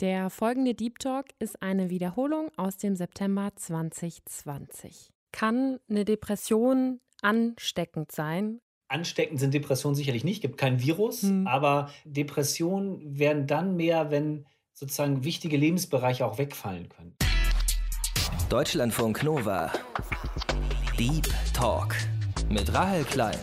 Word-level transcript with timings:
Der 0.00 0.28
folgende 0.28 0.74
Deep 0.74 0.98
Talk 0.98 1.24
ist 1.38 1.62
eine 1.62 1.88
Wiederholung 1.88 2.50
aus 2.58 2.76
dem 2.76 2.96
September 2.96 3.52
2020. 3.56 5.10
Kann 5.32 5.78
eine 5.88 6.04
Depression 6.04 7.00
ansteckend 7.22 8.12
sein? 8.12 8.60
Ansteckend 8.88 9.40
sind 9.40 9.54
Depressionen 9.54 9.94
sicherlich 9.94 10.22
nicht, 10.22 10.42
gibt 10.42 10.58
kein 10.58 10.82
Virus, 10.82 11.22
hm. 11.22 11.46
aber 11.46 11.90
Depressionen 12.04 13.18
werden 13.18 13.46
dann 13.46 13.74
mehr, 13.74 14.10
wenn 14.10 14.44
sozusagen 14.74 15.24
wichtige 15.24 15.56
Lebensbereiche 15.56 16.26
auch 16.26 16.36
wegfallen 16.36 16.90
können. 16.90 17.16
Deutschlandfunk 18.50 19.22
Nova. 19.22 19.72
Deep 20.98 21.26
Talk 21.54 21.96
mit 22.50 22.74
Rahel 22.74 23.04
Klein. 23.04 23.38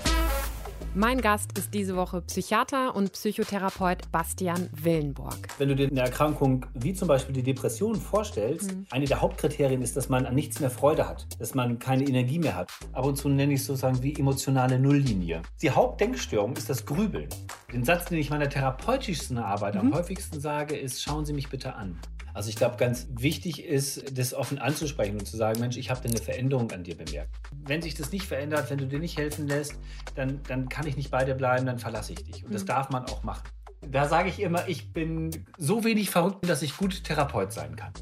Mein 0.96 1.22
Gast 1.22 1.58
ist 1.58 1.74
diese 1.74 1.96
Woche 1.96 2.22
Psychiater 2.22 2.96
und 2.96 3.14
Psychotherapeut 3.14 4.12
Bastian 4.12 4.70
Willenborg. 4.74 5.48
Wenn 5.58 5.70
du 5.70 5.76
dir 5.76 5.88
eine 5.88 6.02
Erkrankung 6.02 6.68
wie 6.76 6.94
zum 6.94 7.08
Beispiel 7.08 7.34
die 7.34 7.42
Depression 7.42 7.96
vorstellst, 7.96 8.72
mhm. 8.72 8.86
eine 8.92 9.06
der 9.06 9.20
Hauptkriterien 9.20 9.82
ist, 9.82 9.98
dass 9.98 10.10
man 10.10 10.28
an 10.28 10.36
nichts 10.36 10.60
mehr 10.60 10.70
Freude 10.70 11.10
hat, 11.10 11.26
dass 11.40 11.56
man 11.56 11.80
keine 11.80 12.04
Energie 12.04 12.38
mehr 12.38 12.56
hat. 12.56 12.72
Ab 12.92 13.06
und 13.06 13.16
zu 13.16 13.28
nenne 13.28 13.54
ich 13.54 13.62
es 13.62 13.66
sozusagen 13.66 14.04
wie 14.04 14.14
emotionale 14.14 14.78
Nulllinie. 14.78 15.42
Die 15.64 15.72
Hauptdenkstörung 15.72 16.56
ist 16.58 16.70
das 16.70 16.86
Grübeln. 16.86 17.30
Den 17.74 17.84
Satz, 17.84 18.06
den 18.06 18.20
ich 18.20 18.30
meiner 18.30 18.48
therapeutischsten 18.48 19.40
Arbeit 19.40 19.74
mhm. 19.74 19.82
am 19.82 19.94
häufigsten 19.96 20.40
sage, 20.40 20.76
ist, 20.76 21.02
schauen 21.02 21.26
Sie 21.26 21.34
mich 21.34 21.50
bitte 21.50 21.74
an. 21.74 21.98
Also 22.34 22.50
ich 22.50 22.56
glaube, 22.56 22.78
ganz 22.78 23.08
wichtig 23.12 23.64
ist, 23.64 24.18
das 24.18 24.34
offen 24.34 24.58
anzusprechen 24.58 25.20
und 25.20 25.26
zu 25.28 25.38
sagen, 25.38 25.60
Mensch, 25.60 25.78
ich 25.78 25.92
habe 25.92 26.02
da 26.02 26.10
eine 26.10 26.20
Veränderung 26.20 26.72
an 26.72 26.84
dir 26.84 26.98
bemerkt. 26.98 27.30
Wenn 27.66 27.84
sich 27.84 27.94
das 27.94 28.12
nicht 28.12 28.26
verändert, 28.26 28.72
wenn 28.72 28.80
du 28.80 28.88
dir 28.88 29.00
nicht 29.00 29.18
helfen 29.18 29.48
lässt, 29.48 29.76
dann, 30.16 30.42
dann 30.48 30.68
kann 30.68 30.88
ich 30.88 30.98
nicht 30.98 31.12
bei 31.12 31.24
dir 31.26 31.36
bleiben, 31.36 31.68
dann 31.68 31.78
verlasse 31.78 32.14
ich 32.14 32.24
dich. 32.24 32.44
Und 32.44 32.54
das 32.54 32.64
mhm. 32.64 32.68
darf 32.68 32.90
man 32.90 33.06
auch 33.06 33.22
machen. 33.22 33.44
Da 33.82 34.08
sage 34.08 34.30
ich 34.30 34.40
immer, 34.40 34.68
ich 34.68 34.94
bin 34.94 35.46
so 35.58 35.84
wenig 35.84 36.10
verrückt, 36.10 36.50
dass 36.50 36.64
ich 36.64 36.76
gut 36.76 37.04
Therapeut 37.04 37.52
sein 37.54 37.76
kann. 37.76 37.94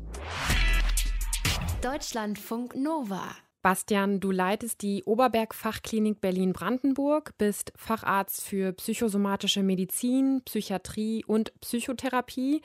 Deutschlandfunk 1.82 2.76
Nova. 2.76 3.24
Bastian, 3.64 4.20
du 4.20 4.32
leitest 4.32 4.82
die 4.82 5.04
Oberberg-Fachklinik 5.04 6.22
Berlin-Brandenburg, 6.22 7.38
bist 7.38 7.74
Facharzt 7.76 8.44
für 8.44 8.72
psychosomatische 8.74 9.62
Medizin, 9.62 10.42
Psychiatrie 10.46 11.24
und 11.26 11.52
Psychotherapie 11.62 12.62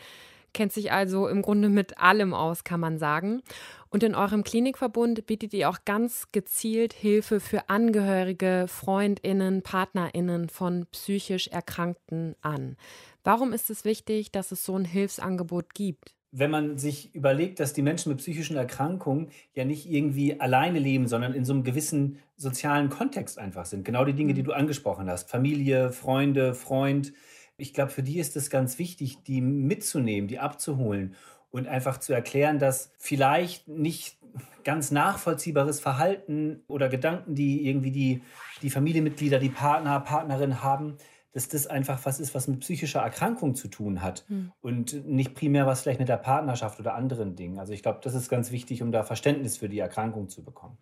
kennt 0.57 0.73
sich 0.73 0.91
also 0.91 1.29
im 1.29 1.43
Grunde 1.43 1.69
mit 1.69 1.99
allem 1.99 2.33
aus, 2.33 2.65
kann 2.65 2.81
man 2.81 2.99
sagen. 2.99 3.43
Und 3.91 4.03
in 4.03 4.15
eurem 4.15 4.43
Klinikverbund 4.43 5.27
bietet 5.27 5.53
ihr 5.55 5.69
auch 5.69 5.85
ganz 5.85 6.33
gezielt 6.33 6.95
Hilfe 6.95 7.41
für 7.41 7.69
Angehörige, 7.69 8.65
Freundinnen, 8.67 9.63
Partnerinnen 9.63 10.49
von 10.49 10.87
psychisch 10.91 11.49
Erkrankten 11.49 12.35
an. 12.41 12.77
Warum 13.23 13.53
ist 13.53 13.69
es 13.71 13.85
wichtig, 13.85 14.33
dass 14.33 14.51
es 14.51 14.65
so 14.65 14.77
ein 14.77 14.85
Hilfsangebot 14.85 15.75
gibt? 15.75 16.17
wenn 16.39 16.51
man 16.51 16.77
sich 16.77 17.15
überlegt, 17.15 17.61
dass 17.61 17.73
die 17.73 17.81
Menschen 17.81 18.11
mit 18.11 18.19
psychischen 18.19 18.57
Erkrankungen 18.57 19.29
ja 19.55 19.65
nicht 19.65 19.91
irgendwie 19.91 20.39
alleine 20.39 20.79
leben, 20.79 21.09
sondern 21.09 21.33
in 21.33 21.47
so 21.47 21.55
einem 21.55 21.65
gewissen 21.65 22.19
sozialen 22.37 22.91
Kontext 22.91 23.39
einfach 23.39 23.65
sind. 23.65 23.87
Genau 23.87 24.05
die 24.05 24.13
Dinge, 24.13 24.35
die 24.35 24.43
mhm. 24.43 24.47
du 24.47 24.53
angesprochen 24.53 25.09
hast. 25.09 25.31
Familie, 25.31 25.93
Freunde, 25.93 26.53
Freund, 26.53 27.15
ich 27.57 27.73
glaube, 27.73 27.91
für 27.91 28.03
die 28.03 28.19
ist 28.19 28.37
es 28.37 28.51
ganz 28.51 28.79
wichtig, 28.79 29.23
die 29.25 29.41
mitzunehmen, 29.41 30.29
die 30.29 30.39
abzuholen 30.39 31.15
und 31.51 31.67
einfach 31.67 31.99
zu 31.99 32.13
erklären, 32.13 32.59
dass 32.59 32.93
vielleicht 32.99 33.69
nicht 33.69 34.19
ganz 34.65 34.91
nachvollziehbares 34.91 35.81
Verhalten 35.81 36.63
oder 36.67 36.89
Gedanken, 36.89 37.35
die 37.35 37.67
irgendwie 37.69 37.93
die, 37.93 38.23
die 38.63 38.71
Familienmitglieder, 38.71 39.39
die 39.39 39.49
Partner, 39.49 40.01
Partnerin 40.01 40.63
haben, 40.63 40.97
dass 41.37 41.49
das 41.49 41.67
einfach 41.67 42.01
was 42.05 42.19
ist, 42.19 42.35
was 42.35 42.49
mit 42.49 42.61
psychischer 42.61 43.01
Erkrankung 43.01 43.55
zu 43.55 43.69
tun 43.69 44.01
hat 44.01 44.25
mhm. 44.29 44.53
und 44.63 45.07
nicht 45.07 45.35
primär 45.35 45.67
was 45.67 45.83
vielleicht 45.83 46.01
mit 46.01 46.09
der 46.09 46.17
Partnerschaft 46.17 46.81
oder 46.81 46.95
anderen 46.95 47.37
Dingen. 47.37 47.59
Also 47.59 47.75
ich 47.75 47.83
glaube, 47.83 48.01
das 48.03 48.15
ist 48.15 48.31
ganz 48.31 48.53
wichtig, 48.53 48.83
um 48.83 48.91
da 48.91 49.03
Verständnis 49.03 49.59
für 49.59 49.69
die 49.69 49.79
Erkrankung 49.79 50.31
zu 50.31 50.43
bekommen. 50.43 50.79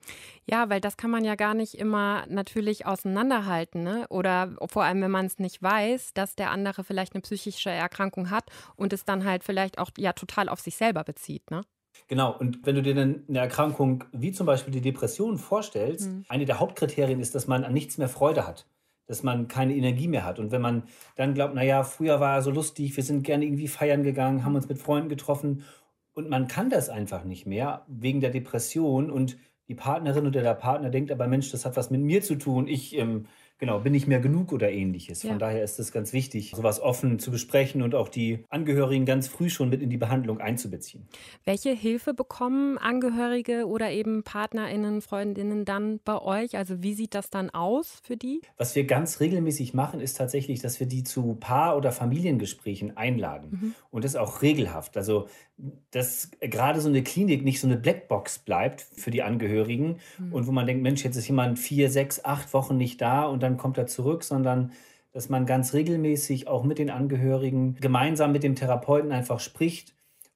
Ja, 0.47 0.71
weil 0.71 0.81
das 0.81 0.97
kann 0.97 1.11
man 1.11 1.25
ja 1.25 1.35
gar 1.35 1.55
nicht 1.55 1.75
immer 1.75 2.25
natürlich 2.29 2.87
auseinanderhalten. 2.87 3.83
Ne? 3.83 4.07
Oder 4.11 4.55
vor 4.67 4.85
allem, 4.85 5.03
wenn 5.03 5.11
man 5.11 5.27
es 5.27 5.41
nicht 5.41 5.61
weiß, 5.61 6.15
dass 6.15 6.37
der 6.37 6.53
andere 6.53 6.85
vielleicht 6.85 7.15
eine 7.15 7.23
psychische 7.23 7.71
Erkrankung 7.71 8.31
hat 8.31 8.45
und 8.77 8.93
es 8.93 9.05
dann 9.05 9.25
halt 9.25 9.43
vielleicht 9.43 9.79
auch 9.79 9.91
ja 9.99 10.13
total 10.13 10.49
auf 10.49 10.61
sich 10.61 10.77
selber 10.77 11.03
bezieht. 11.03 11.51
Ne? 11.51 11.63
Genau, 12.07 12.33
und 12.39 12.65
wenn 12.65 12.77
du 12.77 12.83
dir 12.83 12.95
dann 12.95 13.25
eine 13.29 13.41
Erkrankung 13.41 14.05
wie 14.13 14.31
zum 14.31 14.47
Beispiel 14.47 14.73
die 14.73 14.81
Depression 14.81 15.37
vorstellst, 15.37 16.11
mhm. 16.11 16.25
eine 16.29 16.45
der 16.45 16.61
Hauptkriterien 16.61 17.19
ist, 17.19 17.35
dass 17.35 17.49
man 17.49 17.65
an 17.65 17.73
nichts 17.73 17.99
mehr 17.99 18.09
Freude 18.09 18.47
hat 18.47 18.67
dass 19.07 19.23
man 19.23 19.49
keine 19.49 19.75
Energie 19.75 20.09
mehr 20.09 20.25
hat. 20.25 20.39
Und 20.39 20.51
wenn 20.51 20.63
man 20.63 20.85
dann 21.17 21.35
glaubt, 21.35 21.55
naja, 21.55 21.85
früher 21.85 22.21
war 22.21 22.37
er 22.37 22.43
so 22.43 22.51
lustig, 22.51 22.97
wir 22.97 23.05
sind 23.05 23.23
gerne 23.23 23.45
irgendwie 23.45 23.69
feiern 23.69 24.03
gegangen, 24.03 24.45
haben 24.45 24.55
uns 24.55 24.69
mit 24.69 24.79
Freunden 24.79 25.09
getroffen 25.09 25.65
und 26.15 26.31
man 26.31 26.49
kann 26.49 26.71
das 26.71 26.89
einfach 26.89 27.25
nicht 27.25 27.47
mehr 27.47 27.85
wegen 27.89 28.21
der 28.21 28.31
Depression 28.31 29.11
und 29.11 29.37
die 29.69 29.75
Partnerin 29.75 30.27
oder 30.27 30.43
der 30.43 30.55
Partner 30.55 30.91
denkt 30.91 31.11
aber, 31.11 31.27
Mensch, 31.27 31.51
das 31.51 31.65
hat 31.65 31.77
was 31.77 31.91
mit 31.91 32.01
mir 32.01 32.23
zu 32.23 32.37
tun, 32.37 32.69
ich 32.69 32.97
ähm, 32.97 33.27
genau, 33.59 33.81
bin 33.81 33.95
ich 33.95 34.07
mehr 34.07 34.21
genug 34.21 34.53
oder 34.53 34.71
ähnliches. 34.71 35.23
Von 35.23 35.33
ja. 35.33 35.39
daher 35.39 35.63
ist 35.63 35.79
es 35.79 35.93
ganz 35.93 36.13
wichtig, 36.13 36.53
sowas 36.55 36.81
offen 36.81 37.19
zu 37.19 37.31
besprechen 37.31 37.83
und 37.83 37.95
auch 37.95 38.09
die 38.09 38.45
Angehörigen 38.49 39.07
ganz 39.07 39.29
früh 39.29 39.51
schon 39.51 39.69
mit 39.69 39.83
in 39.83 39.91
die 39.91 39.97
Behandlung 39.97 40.41
einzubeziehen. 40.41 41.07
Welche 41.45 41.71
Hilfe 41.71 42.15
bekommen 42.15 42.79
Angehörige 42.79 43.67
oder 43.67 43.91
eben 43.91 44.23
PartnerInnen, 44.23 45.01
Freundinnen 45.01 45.65
dann 45.65 46.01
bei 46.05 46.21
euch? 46.21 46.57
Also 46.57 46.83
wie 46.83 46.95
sieht 46.95 47.15
das 47.15 47.31
dann 47.31 47.51
aus 47.51 48.01
für 48.03 48.17
die? 48.17 48.41
Was 48.57 48.75
wir 48.75 48.85
ganz 48.85 49.21
regelmäßig 49.21 49.75
machen, 49.75 50.01
ist 50.01 50.17
tatsächlich, 50.17 50.61
dass 50.61 50.81
wir 50.81 50.87
die 50.87 51.05
zu 51.05 51.35
Paar- 51.35 51.77
oder 51.77 51.93
Familiengesprächen 51.93 52.97
einladen. 52.97 53.49
Mhm. 53.51 53.75
Und 53.91 54.05
das 54.05 54.17
auch 54.17 54.43
regelhaft. 54.43 54.97
Also 54.97 55.29
dass 55.91 56.31
gerade 56.41 56.81
so 56.81 56.89
eine 56.89 57.03
Klinik 57.03 57.45
nicht 57.45 57.61
so 57.61 57.67
eine 57.67 57.77
Blackbox 57.77 58.41
bleibt 58.41 58.81
für 58.81 59.11
die 59.11 59.23
Angehörigen 59.23 60.01
mhm. 60.19 60.33
und 60.33 60.47
wo 60.47 60.53
man 60.53 60.67
denkt, 60.67 60.83
Mensch, 60.83 61.05
jetzt 61.05 61.17
ist 61.17 61.29
jemand 61.29 61.59
vier, 61.59 61.91
sechs, 61.91 62.25
acht 62.25 62.53
Wochen 62.55 62.77
nicht 62.77 63.01
da 63.01 63.25
und 63.25 63.43
dann 63.43 63.57
kommt 63.57 63.79
er 63.79 63.87
zurück, 63.87 64.25
sondern 64.25 64.73
dass 65.13 65.29
man 65.29 65.47
ganz 65.47 65.73
regelmäßig 65.73 66.49
auch 66.49 66.65
mit 66.65 66.79
den 66.79 66.91
Angehörigen 66.91 67.77
gemeinsam 67.77 68.33
mit 68.33 68.43
dem 68.43 68.57
Therapeuten 68.57 69.13
einfach 69.13 69.39
spricht, 69.39 69.95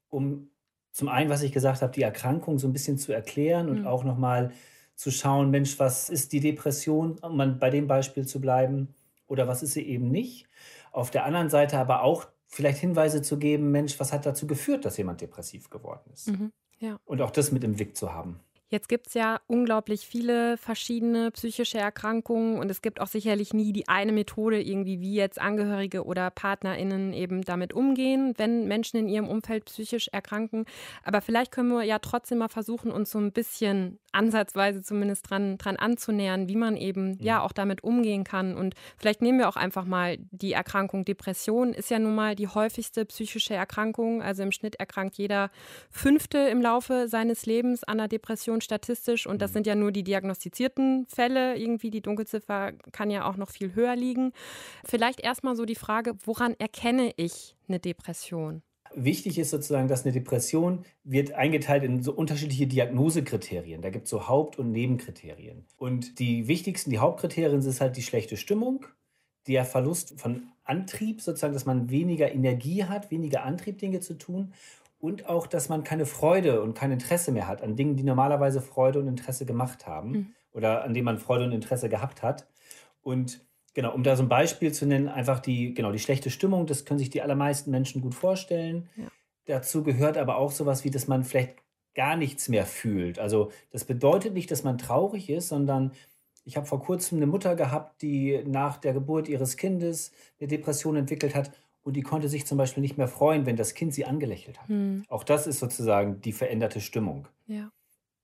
um 0.09 0.49
zum 0.91 1.09
einen, 1.09 1.29
was 1.29 1.43
ich 1.43 1.51
gesagt 1.51 1.81
habe, 1.81 1.91
die 1.91 2.01
Erkrankung 2.01 2.57
so 2.57 2.67
ein 2.67 2.73
bisschen 2.73 2.97
zu 2.97 3.11
erklären 3.11 3.69
und 3.69 3.81
mhm. 3.81 3.87
auch 3.87 4.05
nochmal 4.05 4.51
zu 4.95 5.11
schauen, 5.11 5.49
Mensch, 5.49 5.79
was 5.79 6.09
ist 6.09 6.31
die 6.31 6.39
Depression, 6.39 7.17
um 7.19 7.59
bei 7.59 7.69
dem 7.69 7.87
Beispiel 7.87 8.25
zu 8.25 8.39
bleiben, 8.39 8.93
oder 9.27 9.47
was 9.47 9.63
ist 9.63 9.73
sie 9.73 9.83
eben 9.83 10.09
nicht. 10.09 10.47
Auf 10.91 11.11
der 11.11 11.23
anderen 11.25 11.49
Seite 11.49 11.77
aber 11.77 12.03
auch 12.03 12.27
vielleicht 12.49 12.79
Hinweise 12.79 13.21
zu 13.21 13.37
geben, 13.37 13.71
Mensch, 13.71 13.99
was 13.99 14.11
hat 14.11 14.25
dazu 14.25 14.47
geführt, 14.47 14.83
dass 14.83 14.97
jemand 14.97 15.21
depressiv 15.21 15.69
geworden 15.69 16.09
ist? 16.11 16.27
Mhm, 16.27 16.51
ja. 16.79 16.99
Und 17.05 17.21
auch 17.21 17.31
das 17.31 17.51
mit 17.51 17.63
im 17.63 17.75
Blick 17.75 17.95
zu 17.95 18.11
haben. 18.11 18.39
Jetzt 18.71 18.87
gibt 18.87 19.07
es 19.07 19.15
ja 19.15 19.39
unglaublich 19.47 20.05
viele 20.05 20.55
verschiedene 20.57 21.31
psychische 21.31 21.79
Erkrankungen 21.79 22.59
und 22.59 22.69
es 22.69 22.83
gibt 22.83 23.01
auch 23.01 23.07
sicherlich 23.07 23.51
nie 23.51 23.73
die 23.73 23.87
eine 23.87 24.11
Methode, 24.11 24.61
irgendwie 24.61 24.99
wie 24.99 25.15
jetzt 25.15 25.41
Angehörige 25.41 26.05
oder 26.05 26.29
PartnerInnen 26.29 27.13
eben 27.13 27.41
damit 27.41 27.73
umgehen, 27.73 28.35
wenn 28.37 28.67
Menschen 28.67 28.97
in 28.97 29.09
ihrem 29.09 29.27
Umfeld 29.27 29.65
psychisch 29.65 30.07
erkranken. 30.09 30.65
Aber 31.03 31.21
vielleicht 31.21 31.51
können 31.51 31.69
wir 31.69 31.81
ja 31.81 31.97
trotzdem 31.97 32.37
mal 32.37 32.47
versuchen, 32.47 32.91
uns 32.91 33.09
so 33.09 33.17
ein 33.17 33.31
bisschen 33.31 33.97
ansatzweise 34.11 34.81
zumindest 34.81 35.29
dran, 35.29 35.57
dran 35.57 35.75
anzunähern, 35.75 36.47
wie 36.47 36.55
man 36.55 36.77
eben 36.77 37.11
mhm. 37.11 37.17
ja 37.19 37.41
auch 37.41 37.51
damit 37.51 37.83
umgehen 37.83 38.23
kann. 38.23 38.55
Und 38.55 38.75
vielleicht 38.97 39.21
nehmen 39.21 39.39
wir 39.39 39.49
auch 39.49 39.55
einfach 39.55 39.85
mal 39.85 40.17
die 40.31 40.53
Erkrankung 40.53 41.05
Depression, 41.05 41.73
ist 41.73 41.89
ja 41.89 41.99
nun 41.99 42.15
mal 42.15 42.35
die 42.35 42.47
häufigste 42.47 43.05
psychische 43.05 43.53
Erkrankung. 43.53 44.21
Also 44.21 44.43
im 44.43 44.51
Schnitt 44.51 44.75
erkrankt 44.75 45.17
jeder 45.17 45.51
Fünfte 45.89 46.37
im 46.37 46.61
Laufe 46.61 47.07
seines 47.07 47.45
Lebens 47.45 47.83
an 47.83 47.99
einer 47.99 48.07
Depression 48.07 48.61
statistisch 48.61 49.27
und 49.27 49.41
das 49.41 49.51
mhm. 49.51 49.53
sind 49.53 49.67
ja 49.67 49.75
nur 49.75 49.91
die 49.91 50.03
diagnostizierten 50.03 51.05
Fälle. 51.07 51.57
Irgendwie 51.57 51.91
die 51.91 52.01
Dunkelziffer 52.01 52.73
kann 52.91 53.09
ja 53.09 53.25
auch 53.25 53.35
noch 53.35 53.49
viel 53.49 53.75
höher 53.75 53.95
liegen. 53.95 54.31
Vielleicht 54.85 55.19
erstmal 55.19 55.55
so 55.55 55.65
die 55.65 55.75
Frage, 55.75 56.15
woran 56.25 56.55
erkenne 56.59 57.11
ich 57.17 57.55
eine 57.67 57.79
Depression? 57.79 58.63
Wichtig 58.95 59.37
ist 59.37 59.51
sozusagen, 59.51 59.87
dass 59.87 60.03
eine 60.03 60.13
Depression 60.13 60.85
wird 61.03 61.33
eingeteilt 61.33 61.83
in 61.83 62.01
so 62.01 62.13
unterschiedliche 62.13 62.67
Diagnosekriterien. 62.67 63.81
Da 63.81 63.89
gibt 63.89 64.05
es 64.05 64.09
so 64.09 64.27
Haupt- 64.27 64.57
und 64.57 64.71
Nebenkriterien. 64.71 65.65
Und 65.77 66.19
die 66.19 66.47
wichtigsten, 66.47 66.89
die 66.89 66.99
Hauptkriterien 66.99 67.61
sind 67.61 67.79
halt 67.79 67.97
die 67.97 68.01
schlechte 68.01 68.37
Stimmung, 68.37 68.85
der 69.47 69.65
Verlust 69.65 70.19
von 70.19 70.43
Antrieb, 70.63 71.21
sozusagen, 71.21 71.53
dass 71.53 71.65
man 71.65 71.89
weniger 71.89 72.31
Energie 72.31 72.83
hat, 72.83 73.11
weniger 73.11 73.43
Antrieb, 73.43 73.79
Dinge 73.79 73.99
zu 73.99 74.17
tun 74.17 74.53
und 74.99 75.27
auch, 75.27 75.47
dass 75.47 75.69
man 75.69 75.83
keine 75.83 76.05
Freude 76.05 76.61
und 76.61 76.75
kein 76.75 76.91
Interesse 76.91 77.31
mehr 77.31 77.47
hat 77.47 77.63
an 77.63 77.75
Dingen, 77.75 77.95
die 77.95 78.03
normalerweise 78.03 78.61
Freude 78.61 78.99
und 78.99 79.07
Interesse 79.07 79.45
gemacht 79.45 79.87
haben 79.87 80.11
mhm. 80.11 80.27
oder 80.51 80.83
an 80.83 80.93
denen 80.93 81.05
man 81.05 81.19
Freude 81.19 81.45
und 81.45 81.51
Interesse 81.53 81.89
gehabt 81.89 82.21
hat. 82.21 82.47
Und 83.01 83.41
genau, 83.79 83.93
um 83.93 84.03
da 84.03 84.17
so 84.17 84.23
ein 84.23 84.27
Beispiel 84.27 84.73
zu 84.73 84.85
nennen, 84.85 85.07
einfach 85.07 85.39
die, 85.39 85.73
genau, 85.73 85.93
die 85.93 85.99
schlechte 85.99 86.29
Stimmung, 86.29 86.65
das 86.65 86.83
können 86.83 86.99
sich 86.99 87.09
die 87.09 87.21
allermeisten 87.21 87.71
Menschen 87.71 88.01
gut 88.01 88.13
vorstellen. 88.13 88.89
Ja. 88.97 89.05
Dazu 89.45 89.83
gehört 89.83 90.17
aber 90.17 90.35
auch 90.35 90.51
sowas 90.51 90.83
wie, 90.83 90.91
dass 90.91 91.07
man 91.07 91.23
vielleicht 91.23 91.55
gar 91.95 92.17
nichts 92.17 92.49
mehr 92.49 92.65
fühlt. 92.65 93.19
Also 93.19 93.53
das 93.71 93.85
bedeutet 93.85 94.33
nicht, 94.33 94.51
dass 94.51 94.65
man 94.65 94.77
traurig 94.77 95.29
ist, 95.29 95.47
sondern 95.47 95.93
ich 96.43 96.57
habe 96.57 96.67
vor 96.67 96.81
kurzem 96.81 97.19
eine 97.19 97.27
Mutter 97.27 97.55
gehabt, 97.55 98.01
die 98.01 98.43
nach 98.45 98.75
der 98.75 98.91
Geburt 98.91 99.29
ihres 99.29 99.55
Kindes 99.55 100.11
eine 100.41 100.49
Depression 100.49 100.97
entwickelt 100.97 101.33
hat 101.33 101.51
und 101.81 101.93
die 101.93 102.01
konnte 102.01 102.27
sich 102.27 102.45
zum 102.45 102.57
Beispiel 102.57 102.81
nicht 102.81 102.97
mehr 102.97 103.07
freuen, 103.07 103.45
wenn 103.45 103.55
das 103.55 103.75
Kind 103.75 103.93
sie 103.93 104.03
angelächelt 104.03 104.61
hat. 104.61 104.67
Mhm. 104.67 105.05
Auch 105.07 105.23
das 105.23 105.47
ist 105.47 105.59
sozusagen 105.59 106.19
die 106.19 106.33
veränderte 106.33 106.81
Stimmung. 106.81 107.29
Ja. 107.47 107.71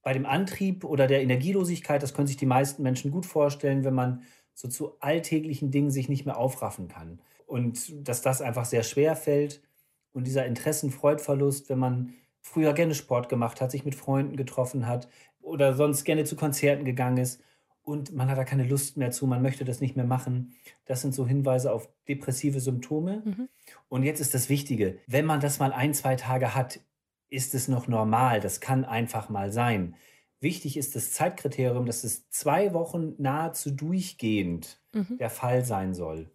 Bei 0.02 0.12
dem 0.12 0.26
Antrieb 0.26 0.84
oder 0.84 1.08
der 1.08 1.22
Energielosigkeit, 1.22 2.04
das 2.04 2.14
können 2.14 2.28
sich 2.28 2.36
die 2.36 2.46
meisten 2.46 2.84
Menschen 2.84 3.10
gut 3.10 3.26
vorstellen, 3.26 3.86
wenn 3.86 3.94
man 3.94 4.22
so 4.56 4.68
zu 4.68 5.00
alltäglichen 5.00 5.70
Dingen 5.70 5.92
sich 5.92 6.10
nicht 6.10 6.26
mehr 6.26 6.38
aufraffen 6.38 6.88
kann. 6.88 7.20
Und 7.46 8.08
dass 8.08 8.24
das 8.24 8.42
einfach 8.42 8.66
sehr 8.66 8.82
schwer 8.82 9.16
fällt. 9.16 9.62
Und 10.14 10.26
dieser 10.26 10.48
Interessen-Freudverlust, 10.48 11.70
wenn 11.70 11.78
man 11.78 12.14
früher 12.42 12.74
gerne 12.74 12.96
Sport 12.96 13.30
gemacht 13.30 13.62
hat, 13.62 13.70
sich 13.70 13.86
mit 13.86 13.94
Freunden 13.94 14.36
getroffen 14.36 14.88
hat 14.88 15.08
oder 15.42 15.76
sonst 15.76 16.06
gerne 16.06 16.24
zu 16.24 16.36
Konzerten 16.36 16.86
gegangen 16.86 17.18
ist 17.18 17.42
und 17.86 18.16
man 18.16 18.30
hat 18.30 18.38
da 18.38 18.44
keine 18.44 18.64
Lust 18.64 18.98
mehr 18.98 19.12
zu, 19.12 19.28
man 19.28 19.44
möchte 19.44 19.64
das 19.64 19.80
nicht 19.80 19.96
mehr 19.96 20.06
machen. 20.06 20.56
Das 20.86 21.02
sind 21.02 21.14
so 21.14 21.28
Hinweise 21.28 21.72
auf 21.72 21.88
depressive 22.08 22.60
Symptome. 22.60 23.22
Mhm. 23.24 23.50
Und 23.90 24.04
jetzt 24.04 24.20
ist 24.20 24.34
das 24.34 24.50
Wichtige, 24.50 24.98
wenn 25.06 25.26
man 25.26 25.40
das 25.40 25.60
mal 25.60 25.72
ein, 25.72 25.94
zwei 25.94 26.16
Tage 26.16 26.56
hat, 26.56 26.80
ist 27.30 27.54
es 27.54 27.68
noch 27.68 27.88
normal. 27.88 28.40
Das 28.40 28.60
kann 28.60 28.86
einfach 28.86 29.30
mal 29.30 29.52
sein. 29.52 29.96
Wichtig 30.42 30.78
ist 30.78 30.96
das 30.96 31.12
Zeitkriterium, 31.12 31.86
dass 31.86 32.04
es 32.04 32.30
zwei 32.30 32.74
Wochen 32.74 33.14
nahezu 33.18 33.72
durchgehend 33.72 34.80
mhm. 34.94 35.18
der 35.18 35.30
Fall 35.30 35.66
sein 35.66 35.94
soll. 35.94 36.30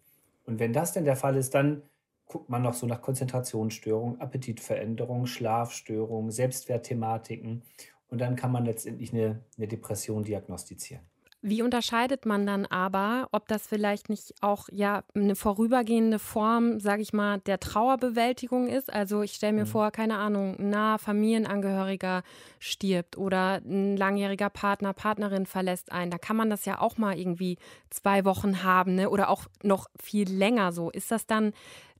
Und 0.45 0.59
wenn 0.59 0.73
das 0.73 0.93
denn 0.93 1.05
der 1.05 1.15
Fall 1.15 1.37
ist, 1.37 1.53
dann 1.53 1.83
guckt 2.25 2.49
man 2.49 2.61
noch 2.61 2.73
so 2.73 2.87
nach 2.87 3.01
Konzentrationsstörungen, 3.01 4.19
Appetitveränderungen, 4.19 5.27
Schlafstörungen, 5.27 6.31
Selbstwertthematiken. 6.31 7.63
Und 8.07 8.19
dann 8.19 8.35
kann 8.35 8.51
man 8.51 8.65
letztendlich 8.65 9.13
eine, 9.13 9.43
eine 9.57 9.67
Depression 9.67 10.23
diagnostizieren. 10.23 11.03
Wie 11.43 11.63
unterscheidet 11.63 12.27
man 12.27 12.45
dann 12.45 12.67
aber, 12.67 13.27
ob 13.31 13.47
das 13.47 13.65
vielleicht 13.65 14.09
nicht 14.09 14.35
auch 14.41 14.69
ja 14.71 15.03
eine 15.15 15.35
vorübergehende 15.35 16.19
Form, 16.19 16.79
sage 16.79 17.01
ich 17.01 17.13
mal, 17.13 17.39
der 17.39 17.59
Trauerbewältigung 17.59 18.67
ist? 18.67 18.93
Also 18.93 19.23
ich 19.23 19.33
stelle 19.33 19.53
mir 19.53 19.65
mhm. 19.65 19.69
vor, 19.69 19.89
keine 19.89 20.17
Ahnung, 20.17 20.55
ein 20.59 20.69
naher 20.69 20.99
Familienangehöriger 20.99 22.21
stirbt 22.59 23.17
oder 23.17 23.59
ein 23.65 23.97
langjähriger 23.97 24.51
Partner, 24.51 24.93
Partnerin 24.93 25.47
verlässt 25.47 25.91
einen. 25.91 26.11
Da 26.11 26.19
kann 26.19 26.35
man 26.35 26.51
das 26.51 26.65
ja 26.65 26.79
auch 26.79 26.99
mal 26.99 27.17
irgendwie 27.17 27.57
zwei 27.89 28.23
Wochen 28.23 28.61
haben, 28.63 28.93
ne? 28.93 29.09
Oder 29.09 29.29
auch 29.29 29.45
noch 29.63 29.87
viel 29.99 30.29
länger 30.29 30.71
so. 30.71 30.91
Ist 30.91 31.09
das 31.09 31.25
dann 31.25 31.53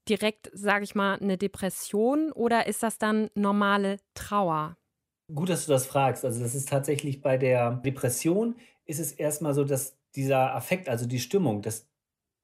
direkt, 0.08 0.52
sage 0.54 0.84
ich 0.84 0.94
mal, 0.94 1.18
eine 1.20 1.40
Depression 1.40 2.32
oder 2.32 2.68
ist 2.68 2.84
das 2.84 3.00
dann 3.00 3.32
normale 3.34 3.98
Trauer? 4.14 4.78
Gut, 5.34 5.50
dass 5.50 5.66
du 5.66 5.72
das 5.72 5.88
fragst. 5.88 6.26
Also 6.26 6.42
das 6.42 6.54
ist 6.54 6.70
tatsächlich 6.70 7.22
bei 7.22 7.38
der 7.38 7.72
Depression 7.72 8.56
ist 8.92 9.00
es 9.00 9.14
erstmal 9.14 9.54
so, 9.54 9.64
dass 9.64 9.98
dieser 10.16 10.54
Affekt, 10.54 10.90
also 10.90 11.08
die 11.08 11.20
Stimmung, 11.20 11.62
dass 11.62 11.88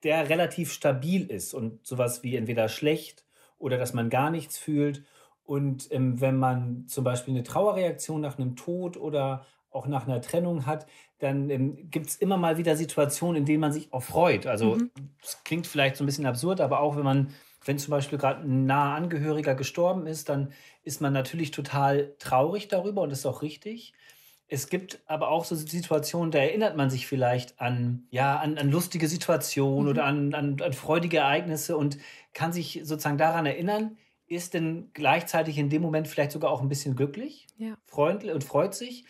der 0.02 0.28
relativ 0.28 0.72
stabil 0.72 1.30
ist 1.30 1.54
und 1.54 1.86
sowas 1.86 2.22
wie 2.22 2.36
entweder 2.36 2.68
schlecht 2.68 3.24
oder 3.58 3.76
dass 3.76 3.92
man 3.92 4.10
gar 4.10 4.30
nichts 4.30 4.56
fühlt. 4.58 5.04
Und 5.44 5.88
ähm, 5.92 6.20
wenn 6.20 6.36
man 6.36 6.86
zum 6.88 7.04
Beispiel 7.04 7.34
eine 7.34 7.42
Trauerreaktion 7.42 8.20
nach 8.20 8.38
einem 8.38 8.56
Tod 8.56 8.96
oder 8.96 9.46
auch 9.70 9.86
nach 9.86 10.06
einer 10.06 10.20
Trennung 10.20 10.66
hat, 10.66 10.86
dann 11.18 11.50
ähm, 11.50 11.90
gibt 11.90 12.06
es 12.06 12.16
immer 12.16 12.36
mal 12.36 12.56
wieder 12.58 12.76
Situationen, 12.76 13.36
in 13.36 13.44
denen 13.44 13.60
man 13.60 13.72
sich 13.72 13.92
auch 13.92 14.02
freut. 14.02 14.46
Also 14.46 14.74
es 14.74 14.80
mhm. 14.80 14.90
klingt 15.44 15.66
vielleicht 15.66 15.96
so 15.96 16.04
ein 16.04 16.06
bisschen 16.06 16.26
absurd, 16.26 16.60
aber 16.60 16.80
auch 16.80 16.96
wenn 16.96 17.04
man, 17.04 17.34
wenn 17.64 17.78
zum 17.78 17.90
Beispiel 17.90 18.18
gerade 18.18 18.42
ein 18.42 18.64
naher 18.64 18.96
Angehöriger 18.96 19.54
gestorben 19.54 20.06
ist, 20.06 20.28
dann 20.28 20.52
ist 20.84 21.00
man 21.00 21.12
natürlich 21.12 21.50
total 21.50 22.14
traurig 22.18 22.68
darüber 22.68 23.02
und 23.02 23.10
das 23.10 23.20
ist 23.20 23.26
auch 23.26 23.42
richtig. 23.42 23.92
Es 24.50 24.68
gibt 24.68 25.00
aber 25.06 25.28
auch 25.28 25.44
so 25.44 25.54
Situationen, 25.54 26.30
da 26.30 26.38
erinnert 26.38 26.76
man 26.76 26.88
sich 26.88 27.06
vielleicht 27.06 27.60
an, 27.60 28.06
ja, 28.10 28.38
an, 28.38 28.56
an 28.56 28.70
lustige 28.70 29.06
Situationen 29.06 29.84
mhm. 29.84 29.90
oder 29.90 30.04
an, 30.04 30.34
an, 30.34 30.60
an 30.60 30.72
freudige 30.72 31.18
Ereignisse 31.18 31.76
und 31.76 31.98
kann 32.32 32.52
sich 32.52 32.80
sozusagen 32.84 33.18
daran 33.18 33.44
erinnern, 33.44 33.98
ist 34.26 34.54
denn 34.54 34.90
gleichzeitig 34.94 35.58
in 35.58 35.68
dem 35.68 35.82
Moment 35.82 36.08
vielleicht 36.08 36.32
sogar 36.32 36.50
auch 36.50 36.62
ein 36.62 36.68
bisschen 36.68 36.96
glücklich, 36.96 37.46
ja. 37.56 37.76
freundlich 37.86 38.32
und 38.32 38.44
freut 38.44 38.74
sich 38.74 39.04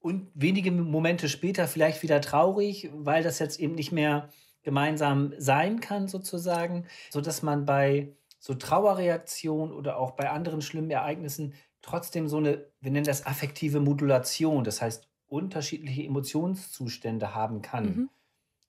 und 0.00 0.28
wenige 0.34 0.70
Momente 0.72 1.28
später 1.28 1.68
vielleicht 1.68 2.02
wieder 2.02 2.20
traurig, 2.20 2.90
weil 2.92 3.22
das 3.22 3.38
jetzt 3.38 3.60
eben 3.60 3.74
nicht 3.74 3.92
mehr 3.92 4.28
gemeinsam 4.62 5.32
sein 5.38 5.80
kann 5.80 6.08
sozusagen, 6.08 6.86
so 7.10 7.20
dass 7.20 7.42
man 7.42 7.64
bei 7.64 8.12
so 8.38 8.54
Trauerreaktionen 8.54 9.74
oder 9.74 9.98
auch 9.98 10.12
bei 10.12 10.30
anderen 10.30 10.62
schlimmen 10.62 10.90
Ereignissen 10.90 11.54
trotzdem 11.82 12.28
so 12.28 12.38
eine, 12.38 12.66
wir 12.80 12.90
nennen 12.90 13.06
das 13.06 13.26
affektive 13.26 13.80
Modulation, 13.80 14.64
das 14.64 14.82
heißt 14.82 15.08
unterschiedliche 15.26 16.02
Emotionszustände 16.02 17.34
haben 17.34 17.62
kann. 17.62 17.84
Mhm. 17.84 18.10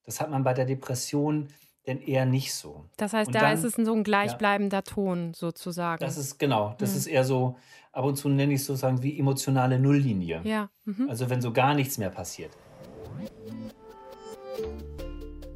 Das 0.04 0.22
hat 0.22 0.30
man 0.30 0.44
bei 0.44 0.54
der 0.54 0.66
Depression 0.66 1.48
denn 1.88 2.02
eher 2.02 2.26
nicht 2.26 2.54
so. 2.54 2.86
Das 2.98 3.14
heißt, 3.14 3.30
und 3.30 3.36
da 3.36 3.42
dann, 3.42 3.54
ist 3.54 3.64
es 3.64 3.74
so 3.74 3.94
ein 3.94 4.04
gleichbleibender 4.04 4.78
ja, 4.78 4.82
Ton 4.84 5.34
sozusagen. 5.34 6.00
Das 6.00 6.18
ist 6.18 6.38
genau, 6.38 6.76
das 6.78 6.92
mhm. 6.92 6.98
ist 6.98 7.08
eher 7.08 7.24
so, 7.24 7.58
ab 7.92 8.06
und 8.06 8.16
zu 8.16 8.30
nenne 8.30 8.54
ich 8.54 8.62
es 8.62 8.68
sozusagen 8.68 9.02
wie 9.02 9.18
emotionale 9.18 9.80
Nulllinie. 9.80 10.42
Ja. 10.44 10.70
Mhm. 10.86 11.10
Also 11.10 11.30
wenn 11.30 11.42
so 11.42 11.52
gar 11.52 11.74
nichts 11.74 11.98
mehr 11.98 12.10
passiert. 12.10 12.52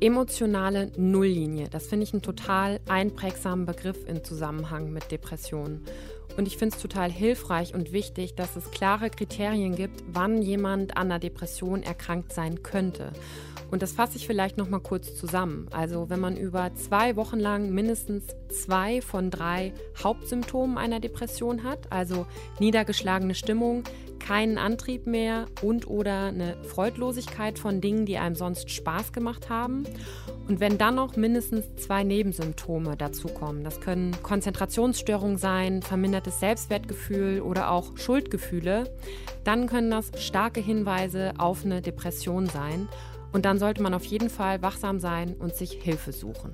Emotionale 0.02 0.92
Nulllinie, 0.98 1.70
das 1.70 1.88
finde 1.88 2.04
ich 2.04 2.14
einen 2.14 2.22
total 2.22 2.80
einprägsamen 2.88 3.66
Begriff 3.66 4.06
im 4.08 4.24
Zusammenhang 4.24 4.92
mit 4.92 5.12
Depressionen. 5.12 5.86
Und 6.38 6.48
ich 6.48 6.58
finde 6.58 6.76
es 6.76 6.82
total 6.82 7.12
hilfreich 7.12 7.74
und 7.74 7.92
wichtig, 7.92 8.36
dass 8.36 8.56
es 8.56 8.72
klare 8.72 9.10
Kriterien 9.10 9.76
gibt, 9.76 10.04
wann 10.12 10.42
jemand 10.42 10.98
an 10.98 11.08
einer 11.08 11.20
Depression 11.20 11.84
erkrankt 11.84 12.34
sein 12.34 12.64
könnte. 12.64 13.12
Und 13.72 13.82
das 13.82 13.94
fasse 13.94 14.18
ich 14.18 14.28
vielleicht 14.28 14.58
noch 14.58 14.70
mal 14.70 14.80
kurz 14.80 15.16
zusammen. 15.16 15.68
Also, 15.72 16.10
wenn 16.10 16.20
man 16.20 16.38
über 16.38 16.74
zwei 16.76 17.16
Wochen 17.16 17.40
lang 17.40 17.72
mindestens 17.72 18.24
zwei 18.50 19.02
von 19.02 19.32
drei 19.32 19.74
Hauptsymptomen 20.04 20.78
einer 20.78 21.00
Depression 21.00 21.64
hat, 21.64 21.92
also 21.92 22.28
niedergeschlagene 22.60 23.36
Stimmung, 23.36 23.84
keinen 24.26 24.58
Antrieb 24.58 25.06
mehr 25.06 25.46
und 25.62 25.88
oder 25.88 26.26
eine 26.26 26.58
Freudlosigkeit 26.64 27.60
von 27.60 27.80
Dingen, 27.80 28.08
die 28.08 28.18
einem 28.18 28.36
sonst 28.36 28.72
Spaß 28.72 29.14
gemacht 29.14 29.50
haben. 29.50 29.84
Und 30.48 30.60
wenn 30.60 30.80
dann 30.80 30.96
noch 30.96 31.16
mindestens 31.16 31.76
zwei 31.76 32.04
Nebensymptome 32.04 32.98
dazukommen, 32.98 33.64
das 33.64 33.82
können 33.82 34.16
Konzentrationsstörungen 34.24 35.38
sein, 35.38 35.84
vermindertes 35.84 36.40
Selbstwertgefühl 36.40 37.42
oder 37.42 37.70
auch 37.70 37.98
Schuldgefühle, 37.98 38.92
dann 39.44 39.68
können 39.68 39.92
das 39.92 40.12
starke 40.18 40.60
Hinweise 40.60 41.34
auf 41.38 41.64
eine 41.64 41.84
Depression 41.84 42.48
sein. 42.48 42.88
Und 43.32 43.46
dann 43.46 43.60
sollte 43.60 43.84
man 43.84 43.94
auf 43.94 44.06
jeden 44.06 44.32
Fall 44.32 44.62
wachsam 44.64 45.00
sein 45.00 45.36
und 45.36 45.56
sich 45.56 45.74
Hilfe 45.74 46.12
suchen. 46.12 46.54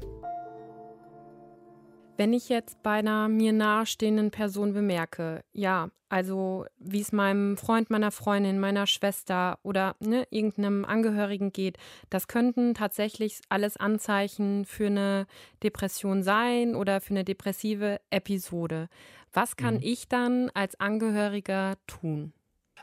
Wenn 2.21 2.33
ich 2.33 2.49
jetzt 2.49 2.83
bei 2.83 2.99
einer 2.99 3.27
mir 3.29 3.51
nahestehenden 3.51 4.29
Person 4.29 4.73
bemerke, 4.73 5.43
ja, 5.53 5.89
also 6.07 6.67
wie 6.77 7.01
es 7.01 7.11
meinem 7.11 7.57
Freund, 7.57 7.89
meiner 7.89 8.11
Freundin, 8.11 8.59
meiner 8.59 8.85
Schwester 8.85 9.57
oder 9.63 9.95
ne, 9.99 10.27
irgendeinem 10.29 10.85
Angehörigen 10.85 11.51
geht, 11.51 11.79
das 12.11 12.27
könnten 12.27 12.75
tatsächlich 12.75 13.41
alles 13.49 13.75
Anzeichen 13.75 14.65
für 14.65 14.85
eine 14.85 15.25
Depression 15.63 16.21
sein 16.21 16.75
oder 16.75 17.01
für 17.01 17.09
eine 17.09 17.23
depressive 17.23 17.99
Episode. 18.11 18.87
Was 19.33 19.55
kann 19.55 19.77
mhm. 19.77 19.81
ich 19.81 20.07
dann 20.07 20.51
als 20.53 20.79
Angehöriger 20.79 21.73
tun? 21.87 22.33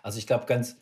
Also 0.03 0.19
ich 0.19 0.27
glaube, 0.27 0.47
ganz 0.47 0.79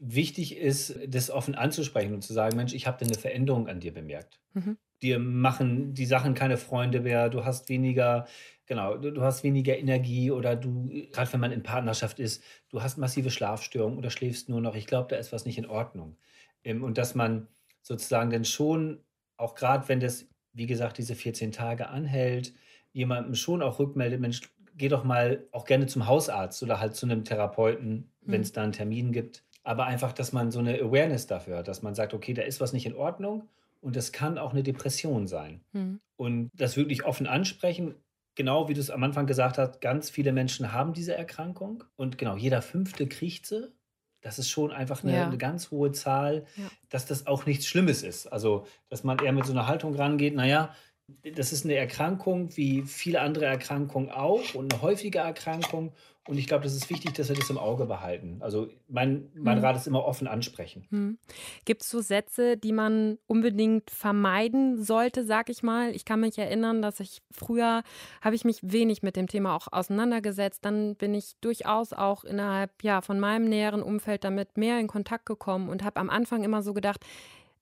wichtig 0.00 0.56
ist, 0.56 0.98
das 1.06 1.30
offen 1.30 1.54
anzusprechen 1.54 2.14
und 2.14 2.22
zu 2.22 2.32
sagen, 2.32 2.56
Mensch, 2.56 2.74
ich 2.74 2.86
habe 2.86 3.04
eine 3.04 3.14
Veränderung 3.14 3.68
an 3.68 3.80
dir 3.80 3.94
bemerkt. 3.94 4.40
Mhm 4.54 4.76
dir 5.02 5.18
machen 5.18 5.94
die 5.94 6.06
Sachen 6.06 6.34
keine 6.34 6.56
Freunde 6.56 7.00
mehr, 7.00 7.28
du 7.28 7.44
hast 7.44 7.68
weniger, 7.68 8.26
genau, 8.66 8.96
du, 8.96 9.10
du 9.12 9.22
hast 9.22 9.42
weniger 9.42 9.76
Energie 9.78 10.30
oder 10.30 10.56
du, 10.56 10.88
gerade 11.12 11.32
wenn 11.32 11.40
man 11.40 11.52
in 11.52 11.62
Partnerschaft 11.62 12.18
ist, 12.18 12.42
du 12.68 12.82
hast 12.82 12.98
massive 12.98 13.30
Schlafstörungen 13.30 13.98
oder 13.98 14.10
schläfst 14.10 14.48
nur 14.48 14.60
noch. 14.60 14.74
Ich 14.74 14.86
glaube, 14.86 15.08
da 15.08 15.16
ist 15.16 15.32
was 15.32 15.46
nicht 15.46 15.58
in 15.58 15.66
Ordnung. 15.66 16.16
Ähm, 16.64 16.84
und 16.84 16.98
dass 16.98 17.14
man 17.14 17.48
sozusagen 17.82 18.30
dann 18.30 18.44
schon, 18.44 19.00
auch 19.36 19.54
gerade 19.54 19.88
wenn 19.88 20.00
das, 20.00 20.26
wie 20.52 20.66
gesagt, 20.66 20.98
diese 20.98 21.14
14 21.14 21.52
Tage 21.52 21.88
anhält, 21.88 22.52
jemandem 22.92 23.34
schon 23.34 23.62
auch 23.62 23.78
rückmeldet, 23.78 24.20
Mensch, 24.20 24.42
geh 24.76 24.88
doch 24.88 25.04
mal 25.04 25.46
auch 25.52 25.64
gerne 25.64 25.86
zum 25.86 26.06
Hausarzt 26.06 26.62
oder 26.62 26.80
halt 26.80 26.94
zu 26.94 27.06
einem 27.06 27.24
Therapeuten, 27.24 28.10
wenn 28.22 28.42
es 28.42 28.50
mhm. 28.50 28.54
da 28.54 28.62
einen 28.64 28.72
Termin 28.72 29.12
gibt. 29.12 29.44
Aber 29.70 29.86
einfach, 29.86 30.12
dass 30.12 30.32
man 30.32 30.50
so 30.50 30.58
eine 30.58 30.80
Awareness 30.80 31.28
dafür 31.28 31.58
hat, 31.58 31.68
dass 31.68 31.80
man 31.80 31.94
sagt, 31.94 32.12
okay, 32.12 32.34
da 32.34 32.42
ist 32.42 32.60
was 32.60 32.72
nicht 32.72 32.86
in 32.86 32.96
Ordnung 32.96 33.48
und 33.80 33.94
das 33.94 34.10
kann 34.10 34.36
auch 34.36 34.50
eine 34.50 34.64
Depression 34.64 35.28
sein. 35.28 35.60
Mhm. 35.70 36.00
Und 36.16 36.50
das 36.54 36.76
wirklich 36.76 37.04
offen 37.04 37.28
ansprechen, 37.28 37.94
genau 38.34 38.68
wie 38.68 38.74
du 38.74 38.80
es 38.80 38.90
am 38.90 39.04
Anfang 39.04 39.28
gesagt 39.28 39.58
hast, 39.58 39.80
ganz 39.80 40.10
viele 40.10 40.32
Menschen 40.32 40.72
haben 40.72 40.92
diese 40.92 41.14
Erkrankung 41.14 41.84
und 41.94 42.18
genau 42.18 42.34
jeder 42.34 42.62
fünfte 42.62 43.06
kriegt 43.06 43.46
sie. 43.46 43.72
Das 44.22 44.40
ist 44.40 44.50
schon 44.50 44.72
einfach 44.72 45.04
eine, 45.04 45.14
ja. 45.14 45.26
eine 45.28 45.38
ganz 45.38 45.70
hohe 45.70 45.92
Zahl, 45.92 46.46
ja. 46.56 46.64
dass 46.88 47.06
das 47.06 47.28
auch 47.28 47.46
nichts 47.46 47.66
Schlimmes 47.66 48.02
ist. 48.02 48.26
Also, 48.26 48.66
dass 48.88 49.04
man 49.04 49.20
eher 49.20 49.30
mit 49.30 49.46
so 49.46 49.52
einer 49.52 49.68
Haltung 49.68 49.94
rangeht, 49.94 50.34
naja, 50.34 50.74
das 51.34 51.52
ist 51.52 51.64
eine 51.64 51.74
Erkrankung 51.74 52.56
wie 52.56 52.82
viele 52.82 53.20
andere 53.20 53.46
Erkrankungen 53.46 54.10
auch 54.10 54.54
und 54.54 54.72
eine 54.72 54.82
häufige 54.82 55.18
Erkrankung. 55.18 55.92
Und 56.28 56.36
ich 56.38 56.46
glaube, 56.46 56.64
das 56.64 56.74
ist 56.74 56.90
wichtig, 56.90 57.14
dass 57.14 57.28
wir 57.28 57.34
das 57.34 57.50
im 57.50 57.58
Auge 57.58 57.86
behalten. 57.86 58.36
Also 58.40 58.68
mein, 58.88 59.30
mein 59.34 59.56
hm. 59.56 59.64
Rat 59.64 59.76
ist 59.76 59.86
immer 59.86 60.04
offen 60.04 60.28
ansprechen. 60.28 60.86
Hm. 60.90 61.18
Gibt 61.64 61.82
es 61.82 61.90
so 61.90 62.00
Sätze, 62.00 62.56
die 62.56 62.72
man 62.72 63.18
unbedingt 63.26 63.90
vermeiden 63.90 64.80
sollte, 64.82 65.24
sag 65.24 65.48
ich 65.48 65.62
mal? 65.62 65.94
Ich 65.94 66.04
kann 66.04 66.20
mich 66.20 66.38
erinnern, 66.38 66.82
dass 66.82 67.00
ich 67.00 67.22
früher 67.32 67.82
habe 68.20 68.36
ich 68.36 68.44
mich 68.44 68.58
wenig 68.62 69.02
mit 69.02 69.16
dem 69.16 69.26
Thema 69.26 69.56
auch 69.56 69.68
auseinandergesetzt. 69.72 70.64
Dann 70.64 70.94
bin 70.94 71.14
ich 71.14 71.36
durchaus 71.40 71.92
auch 71.92 72.22
innerhalb 72.22 72.84
ja, 72.84 73.00
von 73.00 73.18
meinem 73.18 73.48
näheren 73.48 73.82
Umfeld 73.82 74.22
damit 74.22 74.56
mehr 74.56 74.78
in 74.78 74.88
Kontakt 74.88 75.26
gekommen 75.26 75.68
und 75.68 75.82
habe 75.82 75.98
am 75.98 76.10
Anfang 76.10 76.44
immer 76.44 76.62
so 76.62 76.74
gedacht, 76.74 77.04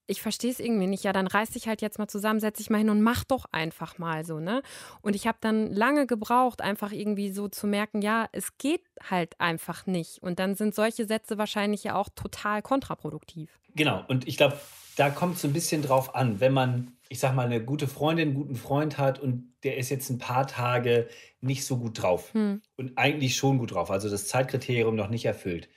ich 0.08 0.22
verstehe 0.22 0.50
es 0.50 0.58
irgendwie 0.58 0.86
nicht. 0.86 1.04
Ja, 1.04 1.12
dann 1.12 1.26
reiß 1.26 1.50
dich 1.50 1.68
halt 1.68 1.82
jetzt 1.82 1.98
mal 1.98 2.08
zusammen, 2.08 2.40
setz 2.40 2.58
dich 2.58 2.70
mal 2.70 2.78
hin 2.78 2.90
und 2.90 3.02
mach 3.02 3.24
doch 3.24 3.44
einfach 3.52 3.98
mal 3.98 4.24
so, 4.24 4.40
ne? 4.40 4.62
Und 5.02 5.14
ich 5.14 5.26
habe 5.26 5.38
dann 5.40 5.72
lange 5.72 6.06
gebraucht, 6.06 6.62
einfach 6.62 6.90
irgendwie 6.92 7.30
so 7.30 7.46
zu 7.46 7.66
merken, 7.66 8.02
ja, 8.02 8.28
es 8.32 8.56
geht 8.56 8.82
halt 9.08 9.38
einfach 9.38 9.86
nicht. 9.86 10.22
Und 10.22 10.38
dann 10.38 10.56
sind 10.56 10.74
solche 10.74 11.06
Sätze 11.06 11.38
wahrscheinlich 11.38 11.84
ja 11.84 11.94
auch 11.94 12.08
total 12.14 12.62
kontraproduktiv. 12.62 13.60
Genau. 13.74 14.02
Und 14.08 14.26
ich 14.26 14.38
glaube, 14.38 14.58
da 14.96 15.10
kommt 15.10 15.36
es 15.36 15.42
so 15.42 15.48
ein 15.48 15.52
bisschen 15.52 15.82
drauf 15.82 16.14
an, 16.14 16.40
wenn 16.40 16.52
man, 16.52 16.96
ich 17.08 17.20
sag 17.20 17.34
mal, 17.34 17.46
eine 17.46 17.62
gute 17.62 17.86
Freundin, 17.86 18.28
einen 18.28 18.36
guten 18.36 18.56
Freund 18.56 18.98
hat 18.98 19.20
und 19.20 19.52
der 19.62 19.76
ist 19.76 19.90
jetzt 19.90 20.08
ein 20.10 20.18
paar 20.18 20.46
Tage 20.46 21.08
nicht 21.40 21.64
so 21.64 21.76
gut 21.76 22.02
drauf 22.02 22.32
hm. 22.32 22.62
und 22.76 22.96
eigentlich 22.96 23.36
schon 23.36 23.58
gut 23.58 23.74
drauf, 23.74 23.90
also 23.90 24.08
das 24.08 24.26
Zeitkriterium 24.26 24.96
noch 24.96 25.08
nicht 25.08 25.24
erfüllt 25.24 25.68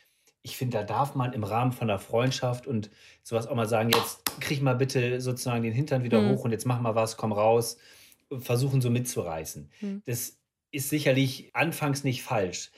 ich 0.44 0.58
finde, 0.58 0.78
da 0.78 0.84
darf 0.84 1.16
man 1.16 1.34
im 1.34 1.44
Rahmen 1.44 1.72
von 1.72 1.90
einer 1.90 2.00
Freundschaft 2.00 2.66
und 2.66 2.90
sowas 3.24 3.48
auch 3.48 3.56
mal 3.56 3.68
sagen, 3.68 3.92
jetzt 3.92 4.26
krieg 4.40 4.62
mal 4.62 4.76
bitte 4.76 5.22
sozusagen 5.22 5.64
den 5.64 5.74
Hintern 5.74 6.04
wieder 6.04 6.22
mhm. 6.22 6.32
hoch 6.32 6.46
und 6.46 6.52
jetzt 6.52 6.66
mach 6.66 6.80
mal 6.80 6.96
was, 6.96 7.18
komm 7.18 7.32
raus, 7.32 7.78
versuchen 8.40 8.82
so 8.82 8.90
mitzureißen. 8.90 9.70
Mhm. 9.82 10.02
Das 10.06 10.40
ist 10.72 10.90
sicherlich 10.90 11.56
anfangs 11.56 12.04
nicht 12.04 12.24
falsch. 12.24 12.72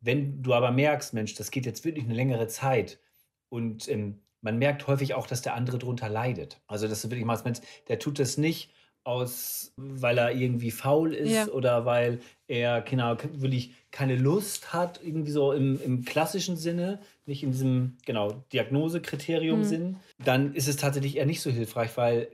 Wenn 0.00 0.42
du 0.42 0.54
aber 0.54 0.70
merkst, 0.70 1.12
Mensch, 1.12 1.34
das 1.34 1.50
geht 1.50 1.66
jetzt 1.66 1.84
wirklich 1.84 2.04
eine 2.04 2.14
längere 2.14 2.46
Zeit 2.46 3.00
und 3.48 3.88
ähm, 3.88 4.20
man 4.40 4.58
merkt 4.58 4.86
häufig 4.86 5.14
auch, 5.14 5.26
dass 5.26 5.42
der 5.42 5.54
andere 5.54 5.78
drunter 5.78 6.08
leidet. 6.08 6.60
Also, 6.68 6.86
dass 6.86 7.02
du 7.02 7.10
wirklich 7.10 7.24
machst, 7.24 7.44
Mensch, 7.44 7.58
der 7.88 7.98
tut 7.98 8.20
das 8.20 8.38
nicht 8.38 8.70
aus, 9.08 9.72
weil 9.76 10.18
er 10.18 10.34
irgendwie 10.34 10.70
faul 10.70 11.14
ist 11.14 11.32
ja. 11.32 11.48
oder 11.48 11.86
weil 11.86 12.20
er 12.46 12.82
genau, 12.82 13.16
wirklich 13.32 13.72
keine 13.90 14.16
Lust 14.16 14.74
hat, 14.74 15.00
irgendwie 15.02 15.30
so 15.30 15.52
im, 15.52 15.80
im 15.82 16.04
klassischen 16.04 16.56
Sinne, 16.56 17.00
nicht 17.24 17.42
in 17.42 17.52
diesem 17.52 17.96
genau 18.04 18.44
Diagnosekriterium-Sinn, 18.52 19.92
mhm. 19.92 20.24
dann 20.24 20.54
ist 20.54 20.68
es 20.68 20.76
tatsächlich 20.76 21.16
eher 21.16 21.26
nicht 21.26 21.40
so 21.40 21.50
hilfreich, 21.50 21.96
weil 21.96 22.28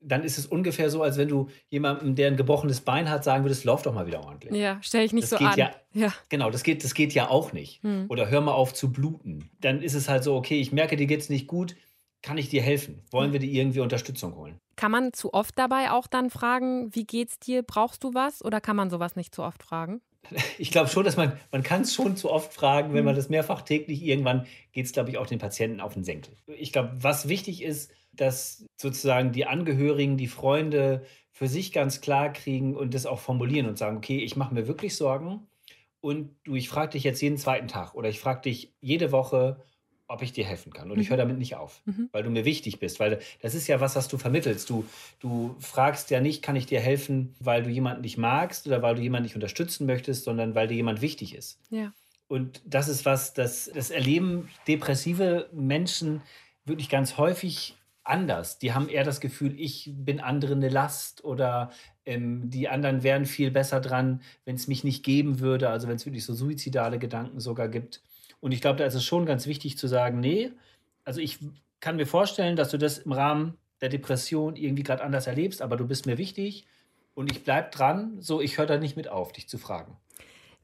dann 0.00 0.22
ist 0.22 0.38
es 0.38 0.46
ungefähr 0.46 0.90
so, 0.90 1.02
als 1.02 1.16
wenn 1.16 1.28
du 1.28 1.48
jemandem, 1.70 2.14
der 2.14 2.28
ein 2.28 2.36
gebrochenes 2.36 2.82
Bein 2.82 3.10
hat, 3.10 3.24
sagen 3.24 3.44
würdest, 3.44 3.64
lauf 3.64 3.82
doch 3.82 3.94
mal 3.94 4.06
wieder 4.06 4.22
ordentlich. 4.24 4.54
Ja, 4.54 4.78
stell 4.80 5.04
ich 5.04 5.12
nicht 5.12 5.32
das 5.32 5.38
so 5.38 5.44
an. 5.44 5.58
Ja, 5.58 5.72
ja, 5.92 6.12
Genau, 6.28 6.50
das 6.50 6.62
geht, 6.62 6.84
das 6.84 6.94
geht 6.94 7.14
ja 7.14 7.28
auch 7.28 7.52
nicht. 7.52 7.82
Mhm. 7.82 8.04
Oder 8.08 8.30
hör 8.30 8.40
mal 8.40 8.52
auf 8.52 8.74
zu 8.74 8.92
bluten. 8.92 9.50
Dann 9.60 9.82
ist 9.82 9.94
es 9.94 10.08
halt 10.08 10.22
so, 10.22 10.36
okay, 10.36 10.60
ich 10.60 10.72
merke, 10.72 10.96
dir 10.96 11.06
geht 11.06 11.20
es 11.20 11.30
nicht 11.30 11.48
gut, 11.48 11.74
kann 12.22 12.38
ich 12.38 12.48
dir 12.48 12.62
helfen? 12.62 13.02
Wollen 13.10 13.32
wir 13.32 13.40
dir 13.40 13.50
irgendwie 13.50 13.80
Unterstützung 13.80 14.34
holen? 14.36 14.58
Kann 14.76 14.90
man 14.90 15.12
zu 15.12 15.34
oft 15.34 15.58
dabei 15.58 15.90
auch 15.90 16.06
dann 16.06 16.30
fragen, 16.30 16.94
wie 16.94 17.04
geht's 17.04 17.38
dir? 17.38 17.62
Brauchst 17.62 18.04
du 18.04 18.14
was? 18.14 18.44
Oder 18.44 18.60
kann 18.60 18.76
man 18.76 18.90
sowas 18.90 19.16
nicht 19.16 19.34
zu 19.34 19.42
oft 19.42 19.62
fragen? 19.62 20.00
Ich 20.58 20.70
glaube 20.70 20.88
schon, 20.88 21.04
dass 21.04 21.16
man, 21.16 21.38
man 21.52 21.62
kann 21.62 21.82
es 21.82 21.94
schon 21.94 22.16
zu 22.16 22.30
oft 22.30 22.52
fragen, 22.52 22.92
wenn 22.92 23.04
man 23.04 23.14
mhm. 23.14 23.18
das 23.18 23.28
mehrfach 23.28 23.62
täglich, 23.62 24.02
irgendwann 24.02 24.46
geht 24.72 24.86
es, 24.86 24.92
glaube 24.92 25.10
ich, 25.10 25.18
auch 25.18 25.26
den 25.26 25.38
Patienten 25.38 25.80
auf 25.80 25.94
den 25.94 26.04
Senkel. 26.04 26.34
Ich 26.46 26.72
glaube, 26.72 26.92
was 27.00 27.28
wichtig 27.28 27.62
ist, 27.62 27.92
dass 28.12 28.66
sozusagen 28.76 29.32
die 29.32 29.46
Angehörigen, 29.46 30.16
die 30.16 30.26
Freunde 30.26 31.04
für 31.30 31.48
sich 31.48 31.72
ganz 31.72 32.00
klar 32.00 32.32
kriegen 32.32 32.76
und 32.76 32.94
das 32.94 33.06
auch 33.06 33.20
formulieren 33.20 33.68
und 33.68 33.78
sagen, 33.78 33.96
okay, 33.96 34.18
ich 34.18 34.36
mache 34.36 34.52
mir 34.52 34.66
wirklich 34.66 34.96
Sorgen 34.96 35.46
und 36.00 36.36
du, 36.44 36.56
ich 36.56 36.68
frage 36.68 36.92
dich 36.92 37.04
jetzt 37.04 37.20
jeden 37.20 37.38
zweiten 37.38 37.68
Tag 37.68 37.94
oder 37.94 38.08
ich 38.08 38.20
frage 38.20 38.42
dich 38.42 38.74
jede 38.80 39.12
Woche, 39.12 39.64
ob 40.08 40.22
ich 40.22 40.32
dir 40.32 40.44
helfen 40.44 40.72
kann. 40.72 40.90
Und 40.90 40.96
mhm. 40.96 41.02
ich 41.02 41.10
höre 41.10 41.18
damit 41.18 41.38
nicht 41.38 41.54
auf, 41.54 41.82
mhm. 41.84 42.08
weil 42.12 42.22
du 42.22 42.30
mir 42.30 42.44
wichtig 42.44 42.80
bist. 42.80 42.98
Weil 42.98 43.20
das 43.40 43.54
ist 43.54 43.68
ja 43.68 43.78
was, 43.80 43.94
was 43.94 44.08
du 44.08 44.18
vermittelst. 44.18 44.68
Du, 44.68 44.84
du 45.20 45.54
fragst 45.60 46.10
ja 46.10 46.20
nicht, 46.20 46.42
kann 46.42 46.56
ich 46.56 46.66
dir 46.66 46.80
helfen, 46.80 47.34
weil 47.38 47.62
du 47.62 47.70
jemanden 47.70 48.00
nicht 48.00 48.18
magst 48.18 48.66
oder 48.66 48.82
weil 48.82 48.96
du 48.96 49.02
jemanden 49.02 49.24
nicht 49.24 49.34
unterstützen 49.34 49.86
möchtest, 49.86 50.24
sondern 50.24 50.54
weil 50.54 50.66
dir 50.66 50.74
jemand 50.74 51.02
wichtig 51.02 51.34
ist. 51.34 51.60
Ja. 51.70 51.92
Und 52.26 52.60
das 52.64 52.88
ist 52.88 53.04
was, 53.04 53.34
das, 53.34 53.70
das 53.72 53.90
erleben 53.90 54.48
depressive 54.66 55.48
Menschen 55.52 56.22
wirklich 56.64 56.88
ganz 56.88 57.16
häufig 57.16 57.76
anders. 58.04 58.58
Die 58.58 58.72
haben 58.72 58.88
eher 58.88 59.04
das 59.04 59.20
Gefühl, 59.20 59.54
ich 59.58 59.90
bin 59.94 60.20
anderen 60.20 60.58
eine 60.58 60.68
Last 60.68 61.24
oder 61.24 61.70
ähm, 62.06 62.48
die 62.50 62.68
anderen 62.68 63.02
wären 63.02 63.26
viel 63.26 63.50
besser 63.50 63.80
dran, 63.80 64.22
wenn 64.44 64.56
es 64.56 64.68
mich 64.68 64.84
nicht 64.84 65.04
geben 65.04 65.40
würde. 65.40 65.68
Also 65.68 65.88
wenn 65.88 65.96
es 65.96 66.06
wirklich 66.06 66.24
so 66.24 66.34
suizidale 66.34 66.98
Gedanken 66.98 67.40
sogar 67.40 67.68
gibt. 67.68 68.02
Und 68.40 68.52
ich 68.52 68.60
glaube, 68.60 68.78
da 68.78 68.84
ist 68.84 68.94
es 68.94 69.04
schon 69.04 69.26
ganz 69.26 69.46
wichtig 69.46 69.78
zu 69.78 69.88
sagen, 69.88 70.20
nee, 70.20 70.50
also 71.04 71.20
ich 71.20 71.38
kann 71.80 71.96
mir 71.96 72.06
vorstellen, 72.06 72.56
dass 72.56 72.70
du 72.70 72.78
das 72.78 72.98
im 72.98 73.12
Rahmen 73.12 73.56
der 73.80 73.88
Depression 73.88 74.56
irgendwie 74.56 74.82
gerade 74.82 75.02
anders 75.02 75.26
erlebst, 75.26 75.62
aber 75.62 75.76
du 75.76 75.86
bist 75.86 76.06
mir 76.06 76.18
wichtig 76.18 76.66
und 77.14 77.30
ich 77.30 77.44
bleibe 77.44 77.70
dran, 77.70 78.20
so 78.20 78.40
ich 78.40 78.58
höre 78.58 78.66
da 78.66 78.78
nicht 78.78 78.96
mit 78.96 79.08
auf, 79.08 79.32
dich 79.32 79.48
zu 79.48 79.58
fragen. 79.58 79.96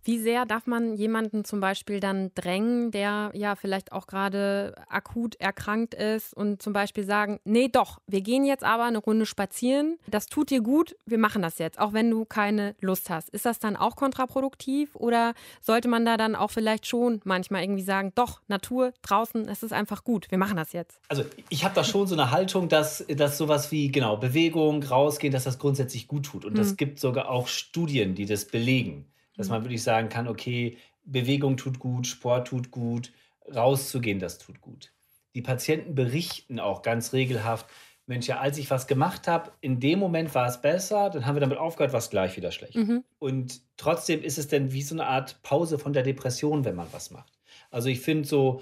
Wie 0.04 0.18
sehr 0.18 0.44
darf 0.44 0.66
man 0.66 0.94
jemanden 0.94 1.44
zum 1.44 1.60
Beispiel 1.60 1.98
dann 1.98 2.30
drängen, 2.34 2.90
der 2.90 3.30
ja 3.32 3.56
vielleicht 3.56 3.92
auch 3.92 4.06
gerade 4.06 4.74
akut 4.88 5.34
erkrankt 5.36 5.94
ist 5.94 6.34
und 6.34 6.60
zum 6.60 6.74
Beispiel 6.74 7.04
sagen, 7.04 7.40
nee 7.44 7.68
doch, 7.68 7.98
wir 8.06 8.20
gehen 8.20 8.44
jetzt 8.44 8.64
aber 8.64 8.84
eine 8.84 8.98
Runde 8.98 9.24
spazieren, 9.24 9.98
das 10.06 10.26
tut 10.26 10.50
dir 10.50 10.60
gut, 10.60 10.94
wir 11.06 11.16
machen 11.16 11.40
das 11.40 11.58
jetzt, 11.58 11.78
auch 11.78 11.94
wenn 11.94 12.10
du 12.10 12.26
keine 12.26 12.74
Lust 12.80 13.08
hast. 13.08 13.30
Ist 13.30 13.46
das 13.46 13.58
dann 13.58 13.76
auch 13.76 13.96
kontraproduktiv 13.96 14.94
oder 14.94 15.32
sollte 15.62 15.88
man 15.88 16.04
da 16.04 16.18
dann 16.18 16.34
auch 16.34 16.50
vielleicht 16.50 16.86
schon 16.86 17.22
manchmal 17.24 17.62
irgendwie 17.62 17.82
sagen, 17.82 18.12
doch, 18.14 18.42
Natur, 18.46 18.92
draußen, 19.00 19.48
es 19.48 19.62
ist 19.62 19.72
einfach 19.72 20.04
gut, 20.04 20.30
wir 20.30 20.38
machen 20.38 20.56
das 20.56 20.72
jetzt? 20.72 21.00
Also 21.08 21.24
ich 21.48 21.64
habe 21.64 21.74
da 21.74 21.82
schon 21.82 22.06
so 22.06 22.14
eine 22.14 22.30
Haltung, 22.30 22.68
dass, 22.68 23.04
dass 23.08 23.38
sowas 23.38 23.72
wie, 23.72 23.90
genau, 23.90 24.18
Bewegung, 24.18 24.82
rausgehen, 24.82 25.32
dass 25.32 25.44
das 25.44 25.58
grundsätzlich 25.58 26.08
gut 26.08 26.26
tut. 26.26 26.44
Und 26.44 26.58
es 26.58 26.70
hm. 26.70 26.76
gibt 26.76 27.00
sogar 27.00 27.30
auch 27.30 27.48
Studien, 27.48 28.14
die 28.14 28.26
das 28.26 28.44
belegen 28.44 29.06
dass 29.36 29.48
man 29.48 29.62
wirklich 29.64 29.82
sagen 29.82 30.08
kann, 30.08 30.28
okay, 30.28 30.78
Bewegung 31.04 31.56
tut 31.56 31.78
gut, 31.78 32.06
Sport 32.06 32.48
tut 32.48 32.70
gut, 32.70 33.12
rauszugehen, 33.54 34.18
das 34.18 34.38
tut 34.38 34.60
gut. 34.60 34.92
Die 35.34 35.42
Patienten 35.42 35.94
berichten 35.94 36.60
auch 36.60 36.82
ganz 36.82 37.12
regelhaft, 37.12 37.66
Mensch, 38.06 38.26
ja, 38.26 38.38
als 38.38 38.58
ich 38.58 38.70
was 38.70 38.86
gemacht 38.86 39.26
habe, 39.26 39.52
in 39.62 39.80
dem 39.80 39.98
Moment 39.98 40.34
war 40.34 40.46
es 40.46 40.60
besser, 40.60 41.08
dann 41.08 41.24
haben 41.24 41.36
wir 41.36 41.40
damit 41.40 41.56
aufgehört, 41.56 41.92
war 41.92 42.00
es 42.00 42.10
gleich 42.10 42.36
wieder 42.36 42.52
schlecht. 42.52 42.74
Mhm. 42.74 43.02
Und 43.18 43.62
trotzdem 43.78 44.22
ist 44.22 44.36
es 44.36 44.46
dann 44.48 44.72
wie 44.72 44.82
so 44.82 44.94
eine 44.94 45.06
Art 45.06 45.42
Pause 45.42 45.78
von 45.78 45.94
der 45.94 46.02
Depression, 46.02 46.66
wenn 46.66 46.74
man 46.74 46.88
was 46.92 47.10
macht. 47.10 47.32
Also 47.70 47.88
ich 47.88 48.00
finde 48.00 48.28
so 48.28 48.60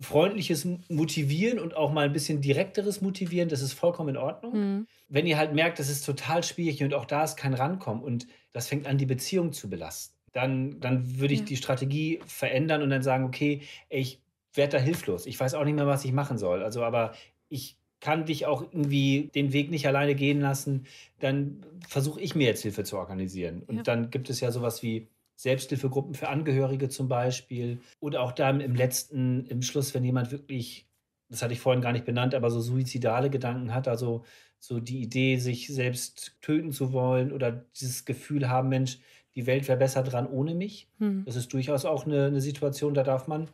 freundliches 0.00 0.66
Motivieren 0.88 1.58
und 1.58 1.76
auch 1.76 1.92
mal 1.92 2.06
ein 2.06 2.12
bisschen 2.12 2.40
direkteres 2.40 3.00
Motivieren, 3.00 3.48
das 3.48 3.60
ist 3.60 3.74
vollkommen 3.74 4.10
in 4.10 4.16
Ordnung. 4.16 4.52
Mhm. 4.54 4.86
Wenn 5.08 5.26
ihr 5.26 5.36
halt 5.36 5.52
merkt, 5.52 5.78
das 5.78 5.90
ist 5.90 6.06
total 6.06 6.42
schwierig 6.42 6.82
und 6.82 6.94
auch 6.94 7.04
da 7.04 7.24
ist 7.24 7.36
kein 7.36 7.54
Rankommen 7.54 8.02
und 8.02 8.26
das 8.52 8.68
fängt 8.68 8.86
an, 8.86 8.98
die 8.98 9.06
Beziehung 9.06 9.52
zu 9.52 9.68
belasten. 9.68 10.16
Dann, 10.32 10.80
dann 10.80 11.18
würde 11.18 11.34
ich 11.34 11.40
ja. 11.40 11.46
die 11.46 11.56
Strategie 11.56 12.20
verändern 12.26 12.82
und 12.82 12.90
dann 12.90 13.02
sagen, 13.02 13.24
okay, 13.24 13.62
ich 13.88 14.20
werde 14.54 14.78
da 14.78 14.82
hilflos. 14.82 15.26
Ich 15.26 15.38
weiß 15.38 15.54
auch 15.54 15.64
nicht 15.64 15.74
mehr, 15.74 15.86
was 15.86 16.04
ich 16.04 16.12
machen 16.12 16.38
soll. 16.38 16.62
Also, 16.62 16.82
aber 16.82 17.12
ich 17.48 17.76
kann 18.00 18.26
dich 18.26 18.46
auch 18.46 18.62
irgendwie 18.62 19.30
den 19.34 19.52
Weg 19.52 19.70
nicht 19.70 19.86
alleine 19.86 20.14
gehen 20.14 20.40
lassen. 20.40 20.86
Dann 21.18 21.64
versuche 21.86 22.20
ich 22.20 22.34
mir 22.34 22.46
jetzt 22.46 22.62
Hilfe 22.62 22.84
zu 22.84 22.96
organisieren. 22.96 23.62
Und 23.66 23.76
ja. 23.76 23.82
dann 23.82 24.10
gibt 24.10 24.30
es 24.30 24.40
ja 24.40 24.50
sowas 24.50 24.82
wie 24.82 25.08
Selbsthilfegruppen 25.38 26.14
für 26.14 26.28
Angehörige 26.28 26.88
zum 26.88 27.06
Beispiel. 27.06 27.80
Oder 28.00 28.22
auch 28.22 28.32
dann 28.32 28.60
im 28.60 28.74
letzten, 28.74 29.46
im 29.46 29.62
Schluss, 29.62 29.94
wenn 29.94 30.02
jemand 30.02 30.32
wirklich, 30.32 30.88
das 31.28 31.42
hatte 31.42 31.52
ich 31.52 31.60
vorhin 31.60 31.80
gar 31.80 31.92
nicht 31.92 32.04
benannt, 32.04 32.34
aber 32.34 32.50
so 32.50 32.60
suizidale 32.60 33.30
Gedanken 33.30 33.72
hat, 33.72 33.86
also 33.86 34.24
so 34.58 34.80
die 34.80 35.00
Idee, 35.00 35.36
sich 35.36 35.68
selbst 35.68 36.36
töten 36.40 36.72
zu 36.72 36.92
wollen 36.92 37.30
oder 37.30 37.52
dieses 37.52 38.04
Gefühl 38.04 38.48
haben, 38.48 38.68
Mensch, 38.68 38.98
die 39.36 39.46
Welt 39.46 39.68
wäre 39.68 39.78
besser 39.78 40.02
dran 40.02 40.26
ohne 40.26 40.56
mich. 40.56 40.88
Hm. 40.98 41.22
Das 41.24 41.36
ist 41.36 41.52
durchaus 41.52 41.84
auch 41.84 42.04
eine, 42.04 42.26
eine, 42.26 42.40
Situation, 42.40 42.92
da 42.92 43.04
darf 43.04 43.28
man 43.28 43.48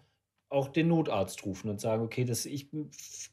auch 0.48 0.68
den 0.68 0.88
Notarzt 0.88 1.44
rufen 1.44 1.68
und 1.68 1.82
sagen, 1.82 2.02
okay, 2.02 2.24
das, 2.24 2.46
ich 2.46 2.70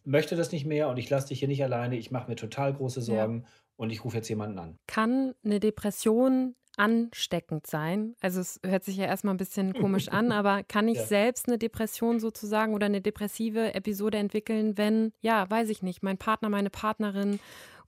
möchte 0.04 0.36
das 0.36 0.52
nicht 0.52 0.66
mehr 0.66 0.90
und 0.90 0.98
ich 0.98 1.10
lasse 1.10 1.30
dich 1.30 1.40
hier 1.40 1.48
nicht 1.48 1.64
alleine, 1.64 1.96
ich 1.96 2.12
mache 2.12 2.30
mir 2.30 2.36
total 2.36 2.74
große 2.74 3.02
Sorgen 3.02 3.44
ja. 3.44 3.50
und 3.78 3.92
ich 3.92 4.04
rufe 4.04 4.18
jetzt 4.18 4.28
jemanden 4.28 4.60
an. 4.60 4.78
Kann 4.88 5.36
eine 5.46 5.62
Depression 5.62 6.56
ansteckend 6.78 7.68
sein? 7.68 8.16
Also 8.22 8.40
es 8.40 8.60
hört 8.66 8.84
sich 8.84 8.98
ja 8.98 9.06
erstmal 9.06 9.34
ein 9.34 9.38
bisschen 9.38 9.74
komisch 9.80 10.10
an, 10.10 10.32
aber 10.32 10.64
kann 10.64 10.88
ich 10.88 10.98
ja. 10.98 11.06
selbst 11.06 11.48
eine 11.48 11.58
Depression 11.58 12.20
sozusagen 12.20 12.74
oder 12.74 12.86
eine 12.86 13.02
depressive 13.02 13.74
Episode 13.74 14.18
entwickeln, 14.18 14.78
wenn, 14.78 15.14
ja, 15.22 15.50
weiß 15.50 15.70
ich 15.70 15.82
nicht, 15.82 16.04
mein 16.04 16.18
Partner, 16.18 16.50
meine 16.50 16.70
Partnerin 16.70 17.40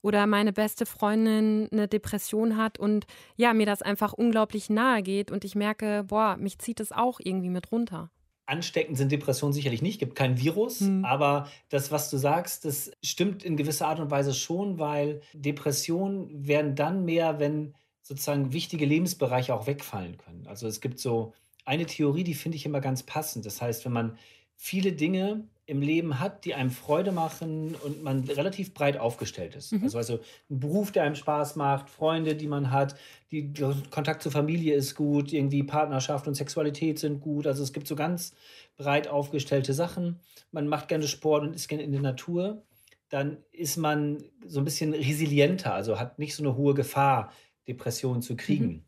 oder 0.04 0.26
meine 0.26 0.52
beste 0.52 0.84
Freundin 0.84 1.66
eine 1.72 1.88
Depression 1.88 2.58
hat 2.58 2.78
und 2.78 3.06
ja, 3.36 3.54
mir 3.54 3.64
das 3.64 3.80
einfach 3.80 4.12
unglaublich 4.12 4.68
nahe 4.68 5.02
geht 5.02 5.30
und 5.30 5.44
ich 5.44 5.54
merke, 5.54 6.04
boah, 6.06 6.36
mich 6.38 6.58
zieht 6.58 6.78
es 6.80 6.92
auch 6.92 7.20
irgendwie 7.22 7.48
mit 7.48 7.72
runter. 7.72 8.10
ansteckend 8.44 8.98
sind 8.98 9.10
Depressionen 9.10 9.54
sicherlich 9.54 9.80
nicht, 9.80 9.98
gibt 9.98 10.14
kein 10.14 10.38
Virus, 10.38 10.82
mhm. 10.82 11.06
aber 11.06 11.48
das, 11.70 11.90
was 11.90 12.10
du 12.10 12.18
sagst, 12.18 12.66
das 12.66 12.90
stimmt 13.02 13.42
in 13.42 13.56
gewisser 13.56 13.88
Art 13.88 13.98
und 13.98 14.10
Weise 14.10 14.34
schon, 14.34 14.78
weil 14.78 15.22
Depressionen 15.32 16.28
werden 16.46 16.74
dann 16.74 17.06
mehr, 17.06 17.38
wenn 17.40 17.74
sozusagen 18.04 18.52
wichtige 18.52 18.84
Lebensbereiche 18.84 19.54
auch 19.54 19.66
wegfallen 19.66 20.18
können. 20.18 20.46
Also 20.46 20.68
es 20.68 20.80
gibt 20.80 21.00
so 21.00 21.32
eine 21.64 21.86
Theorie, 21.86 22.22
die 22.22 22.34
finde 22.34 22.56
ich 22.56 22.66
immer 22.66 22.80
ganz 22.80 23.02
passend. 23.02 23.46
Das 23.46 23.60
heißt, 23.60 23.84
wenn 23.86 23.92
man 23.92 24.18
viele 24.56 24.92
Dinge 24.92 25.48
im 25.66 25.80
Leben 25.80 26.20
hat, 26.20 26.44
die 26.44 26.54
einem 26.54 26.70
Freude 26.70 27.10
machen 27.10 27.74
und 27.82 28.02
man 28.02 28.24
relativ 28.24 28.74
breit 28.74 28.98
aufgestellt 28.98 29.56
ist. 29.56 29.72
Mhm. 29.72 29.84
Also, 29.84 29.96
also 29.96 30.20
ein 30.50 30.60
Beruf, 30.60 30.92
der 30.92 31.04
einem 31.04 31.14
Spaß 31.14 31.56
macht, 31.56 31.88
Freunde, 31.88 32.34
die 32.34 32.46
man 32.46 32.70
hat, 32.70 32.94
die, 33.30 33.54
Kontakt 33.90 34.22
zur 34.22 34.30
Familie 34.30 34.74
ist 34.74 34.94
gut, 34.94 35.32
irgendwie 35.32 35.62
Partnerschaft 35.62 36.28
und 36.28 36.34
Sexualität 36.34 36.98
sind 36.98 37.20
gut. 37.20 37.46
Also 37.46 37.62
es 37.62 37.72
gibt 37.72 37.86
so 37.86 37.96
ganz 37.96 38.34
breit 38.76 39.08
aufgestellte 39.08 39.72
Sachen. 39.72 40.20
Man 40.52 40.68
macht 40.68 40.88
gerne 40.88 41.08
Sport 41.08 41.42
und 41.44 41.56
ist 41.56 41.68
gerne 41.68 41.82
in 41.82 41.92
der 41.92 42.02
Natur. 42.02 42.62
Dann 43.08 43.38
ist 43.50 43.78
man 43.78 44.22
so 44.44 44.60
ein 44.60 44.64
bisschen 44.64 44.92
resilienter, 44.92 45.72
also 45.72 45.98
hat 45.98 46.18
nicht 46.18 46.34
so 46.34 46.42
eine 46.42 46.56
hohe 46.56 46.74
Gefahr, 46.74 47.32
Depressionen 47.68 48.22
zu 48.22 48.36
kriegen. 48.36 48.66
Mhm. 48.66 48.84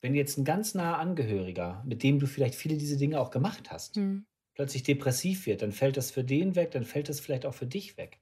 Wenn 0.00 0.14
jetzt 0.14 0.36
ein 0.36 0.44
ganz 0.44 0.74
naher 0.74 0.98
Angehöriger, 0.98 1.82
mit 1.86 2.02
dem 2.02 2.18
du 2.18 2.26
vielleicht 2.26 2.54
viele 2.54 2.76
diese 2.76 2.96
Dinge 2.96 3.20
auch 3.20 3.30
gemacht 3.30 3.70
hast, 3.70 3.96
mhm 3.96 4.26
plötzlich 4.54 4.84
depressiv 4.84 5.46
wird, 5.46 5.62
dann 5.62 5.72
fällt 5.72 5.96
das 5.96 6.10
für 6.10 6.24
den 6.24 6.54
weg, 6.54 6.70
dann 6.70 6.84
fällt 6.84 7.08
das 7.08 7.20
vielleicht 7.20 7.46
auch 7.46 7.54
für 7.54 7.66
dich 7.66 7.96
weg. 7.96 8.20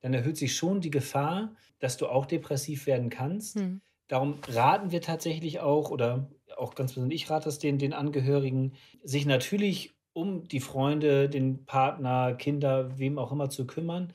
Dann 0.00 0.14
erhöht 0.14 0.36
sich 0.36 0.56
schon 0.56 0.80
die 0.80 0.90
Gefahr, 0.90 1.54
dass 1.78 1.96
du 1.96 2.06
auch 2.06 2.26
depressiv 2.26 2.86
werden 2.86 3.10
kannst. 3.10 3.56
Hm. 3.56 3.80
Darum 4.08 4.38
raten 4.48 4.90
wir 4.90 5.00
tatsächlich 5.00 5.60
auch, 5.60 5.90
oder 5.90 6.30
auch 6.56 6.74
ganz 6.74 6.92
besonders 6.92 7.14
ich 7.14 7.30
rate 7.30 7.48
es 7.48 7.58
den, 7.58 7.78
den 7.78 7.92
Angehörigen, 7.92 8.74
sich 9.02 9.26
natürlich 9.26 9.94
um 10.12 10.46
die 10.46 10.60
Freunde, 10.60 11.28
den 11.28 11.64
Partner, 11.64 12.34
Kinder, 12.34 12.98
wem 12.98 13.18
auch 13.18 13.32
immer 13.32 13.48
zu 13.48 13.66
kümmern. 13.66 14.12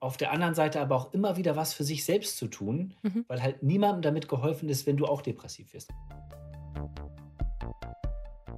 Auf 0.00 0.16
der 0.16 0.30
anderen 0.30 0.54
Seite 0.54 0.80
aber 0.80 0.94
auch 0.94 1.12
immer 1.12 1.36
wieder 1.36 1.56
was 1.56 1.74
für 1.74 1.82
sich 1.82 2.04
selbst 2.04 2.36
zu 2.36 2.46
tun, 2.46 2.94
mhm. 3.02 3.24
weil 3.26 3.42
halt 3.42 3.62
niemandem 3.64 4.02
damit 4.02 4.28
geholfen 4.28 4.68
ist, 4.68 4.86
wenn 4.86 4.96
du 4.96 5.06
auch 5.06 5.22
depressiv 5.22 5.72
wirst. 5.72 5.90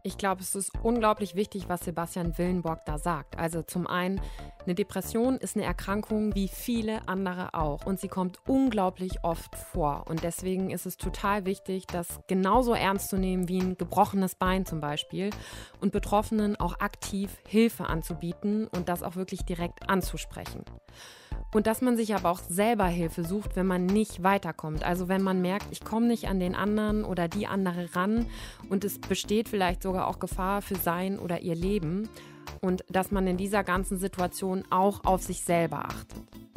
Ich 0.03 0.17
glaube, 0.17 0.41
es 0.41 0.55
ist 0.55 0.73
unglaublich 0.83 1.35
wichtig, 1.35 1.69
was 1.69 1.81
Sebastian 1.81 2.37
Willenborg 2.39 2.85
da 2.87 2.99
sagt. 2.99 3.39
Also 3.39 3.63
zum 3.63 3.87
einen, 3.87 4.21
eine 4.65 4.75
Depression 4.75 5.37
ist 5.37 5.57
eine 5.57 5.65
Erkrankung 5.65 6.35
wie 6.35 6.49
viele 6.49 7.07
andere 7.07 7.55
auch 7.55 7.85
und 7.85 8.01
sie 8.01 8.09
kommt 8.09 8.39
unglaublich 8.47 9.25
oft 9.25 9.55
vor. 9.57 10.05
Und 10.09 10.23
deswegen 10.23 10.71
ist 10.71 10.87
es 10.87 10.97
total 10.97 11.45
wichtig, 11.45 11.87
das 11.87 12.21
genauso 12.29 12.73
ernst 12.73 13.11
zu 13.11 13.19
nehmen 13.19 13.49
wie 13.49 13.61
ein 13.61 13.77
gebrochenes 13.77 14.35
Bein 14.35 14.65
zum 14.65 14.81
Beispiel 14.81 15.31
und 15.81 15.93
Betroffenen 15.93 16.57
auch 16.57 16.81
aktiv 16.81 17.39
Hilfe 17.47 17.87
anzubieten 17.87 18.69
und 18.69 18.89
das 18.89 19.03
auch 19.03 19.17
wirklich 19.17 19.45
direkt 19.45 19.89
anzusprechen. 19.89 20.65
Und 21.53 21.67
dass 21.67 21.83
man 21.83 21.97
sich 21.97 22.15
aber 22.15 22.31
auch 22.31 22.41
selber 22.41 22.87
Hilfe 22.87 23.25
sucht, 23.25 23.57
wenn 23.57 23.67
man 23.67 23.87
nicht 23.87 24.23
weiterkommt. 24.23 24.85
Also 24.85 25.09
wenn 25.09 25.23
man 25.23 25.41
merkt, 25.41 25.67
ich 25.71 25.85
komme 25.85 26.07
nicht 26.07 26.29
an 26.29 26.39
den 26.39 26.55
anderen 26.55 27.05
oder 27.05 27.27
die 27.27 27.47
andere 27.47 27.95
ran 27.95 28.27
und 28.69 28.85
es 28.85 29.01
besteht 29.01 29.49
vielleicht 29.49 29.83
sogar 29.83 30.07
auch 30.07 30.21
Gefahr 30.21 30.63
für 30.63 30.77
sein 30.77 31.19
oder 31.19 31.41
ihr 31.41 31.57
Leben. 31.57 32.09
Und 32.61 32.85
dass 32.89 33.11
man 33.11 33.27
in 33.27 33.37
dieser 33.37 33.65
ganzen 33.65 33.99
Situation 33.99 34.65
auch 34.71 35.05
auf 35.05 35.23
sich 35.23 35.43
selber 35.43 35.87
achtet 35.87 36.50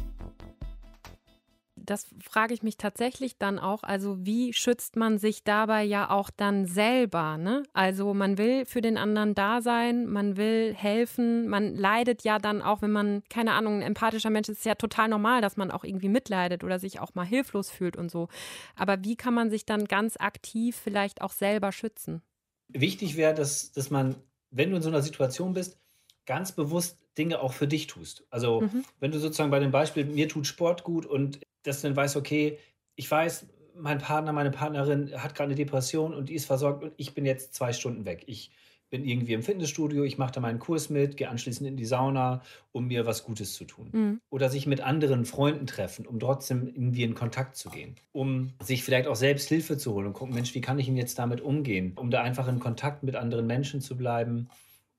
das 1.86 2.08
frage 2.22 2.54
ich 2.54 2.64
mich 2.64 2.78
tatsächlich 2.78 3.38
dann 3.38 3.60
auch. 3.60 3.84
Also, 3.84 4.26
wie 4.26 4.54
schützt 4.54 4.96
man 4.96 5.18
sich 5.18 5.44
dabei 5.44 5.84
ja 5.84 6.10
auch 6.10 6.30
dann 6.30 6.66
selber? 6.66 7.38
Ne? 7.38 7.64
Also, 7.74 8.14
man 8.14 8.38
will 8.38 8.66
für 8.66 8.82
den 8.82 8.98
anderen 8.98 9.36
da 9.36 9.62
sein, 9.62 10.08
man 10.08 10.38
will 10.38 10.74
helfen, 10.74 11.48
man 11.48 11.76
leidet 11.76 12.24
ja 12.24 12.40
dann 12.40 12.62
auch, 12.62 12.82
wenn 12.82 12.92
man, 12.92 13.24
keine 13.30 13.54
Ahnung, 13.54 13.76
ein 13.76 13.82
empathischer 13.82 14.30
Mensch 14.30 14.50
ist, 14.50 14.60
ist 14.60 14.66
ja 14.66 14.76
total 14.76 15.10
normal, 15.10 15.42
dass 15.42 15.58
man 15.58 15.72
auch 15.72 15.84
irgendwie 15.84 16.10
mitleidet 16.10 16.64
oder 16.64 16.80
sich 16.80 17.00
auch 17.00 17.16
mal 17.16 17.26
hilflos 17.26 17.70
fühlt 17.70 17.98
und 17.98 18.10
so. 18.10 18.30
Aber 18.76 19.04
wie 19.04 19.16
kann 19.16 19.34
man 19.34 19.50
sich 19.50 19.66
dann 19.66 19.86
ganz 19.86 20.16
aktiv 20.18 20.76
vielleicht 20.82 21.22
auch 21.22 21.32
selber 21.32 21.72
schützen? 21.72 22.22
Wichtig 22.70 23.18
wäre, 23.18 23.34
dass, 23.34 23.72
dass 23.72 23.90
man, 23.90 24.16
wenn 24.52 24.72
du 24.72 24.78
in 24.78 24.82
so 24.82 24.90
einer 24.90 25.02
Situation 25.02 25.54
bist, 25.54 25.78
ganz 26.26 26.54
bewusst 26.54 27.04
Dinge 27.18 27.42
auch 27.42 27.54
für 27.54 27.68
dich 27.68 27.88
tust. 27.88 28.26
Also, 28.30 28.62
mhm. 28.62 28.86
wenn 29.00 29.12
du 29.12 29.20
sozusagen 29.20 29.52
bei 29.52 29.60
dem 29.60 29.72
Beispiel, 29.72 30.06
mir 30.06 30.28
tut 30.28 30.48
Sport 30.48 30.84
gut 30.84 31.06
und 31.06 31.40
dass 31.64 31.82
du 31.82 31.88
dann 31.88 31.96
weißt, 31.96 32.16
okay, 32.16 32.60
ich 32.96 33.10
weiß, 33.10 33.48
mein 33.76 33.98
Partner, 33.98 34.34
meine 34.34 34.52
Partnerin 34.52 35.12
hat 35.22 35.36
gerade 35.36 35.50
eine 35.50 35.56
Depression 35.56 36.14
und 36.14 36.30
die 36.30 36.36
ist 36.36 36.46
versorgt 36.46 36.84
und 36.84 36.94
ich 36.98 37.14
bin 37.14 37.26
jetzt 37.26 37.56
zwei 37.56 37.74
Stunden 37.74 38.06
weg. 38.06 38.24
Ich 38.28 38.52
bin 38.94 39.06
irgendwie 39.06 39.34
im 39.34 39.42
Fitnessstudio, 39.42 40.04
ich 40.04 40.20
mache 40.20 40.34
da 40.34 40.40
meinen 40.40 40.60
Kurs 40.60 40.92
mit, 40.92 41.18
gehe 41.18 41.28
anschließend 41.28 41.68
in 41.68 41.78
die 41.78 41.86
Sauna, 41.86 42.44
um 42.72 42.86
mir 42.86 43.08
was 43.08 43.24
Gutes 43.24 43.56
zu 43.56 43.66
tun. 43.66 43.90
Mhm. 43.92 44.22
Oder 44.30 44.50
sich 44.50 44.68
mit 44.68 44.82
anderen 44.82 45.26
Freunden 45.26 45.66
treffen, 45.66 46.06
um 46.06 46.20
trotzdem 46.20 46.68
irgendwie 46.68 47.02
in 47.02 47.16
Kontakt 47.16 47.56
zu 47.56 47.72
gehen. 47.72 47.96
Um 48.12 48.54
sich 48.62 48.84
vielleicht 48.84 49.08
auch 49.08 49.16
selbst 49.16 49.50
Hilfe 49.50 49.80
zu 49.80 49.94
holen 49.94 50.06
und 50.06 50.14
gucken, 50.14 50.36
Mensch, 50.36 50.54
wie 50.54 50.62
kann 50.62 50.78
ich 50.78 50.86
denn 50.86 50.96
jetzt 50.96 51.18
damit 51.18 51.42
umgehen? 51.42 51.94
Um 51.96 52.12
da 52.12 52.22
einfach 52.22 52.48
in 52.48 52.60
Kontakt 52.60 53.02
mit 53.02 53.16
anderen 53.16 53.48
Menschen 53.48 53.82
zu 53.82 53.98
bleiben 53.98 54.48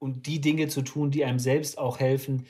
und 0.00 0.27
die 0.27 0.40
Dinge 0.40 0.66
zu 0.66 0.83
tun, 0.83 1.12
die 1.12 1.24
einem 1.24 1.38
selbst 1.38 1.79
auch 1.79 2.00
helfen, 2.00 2.46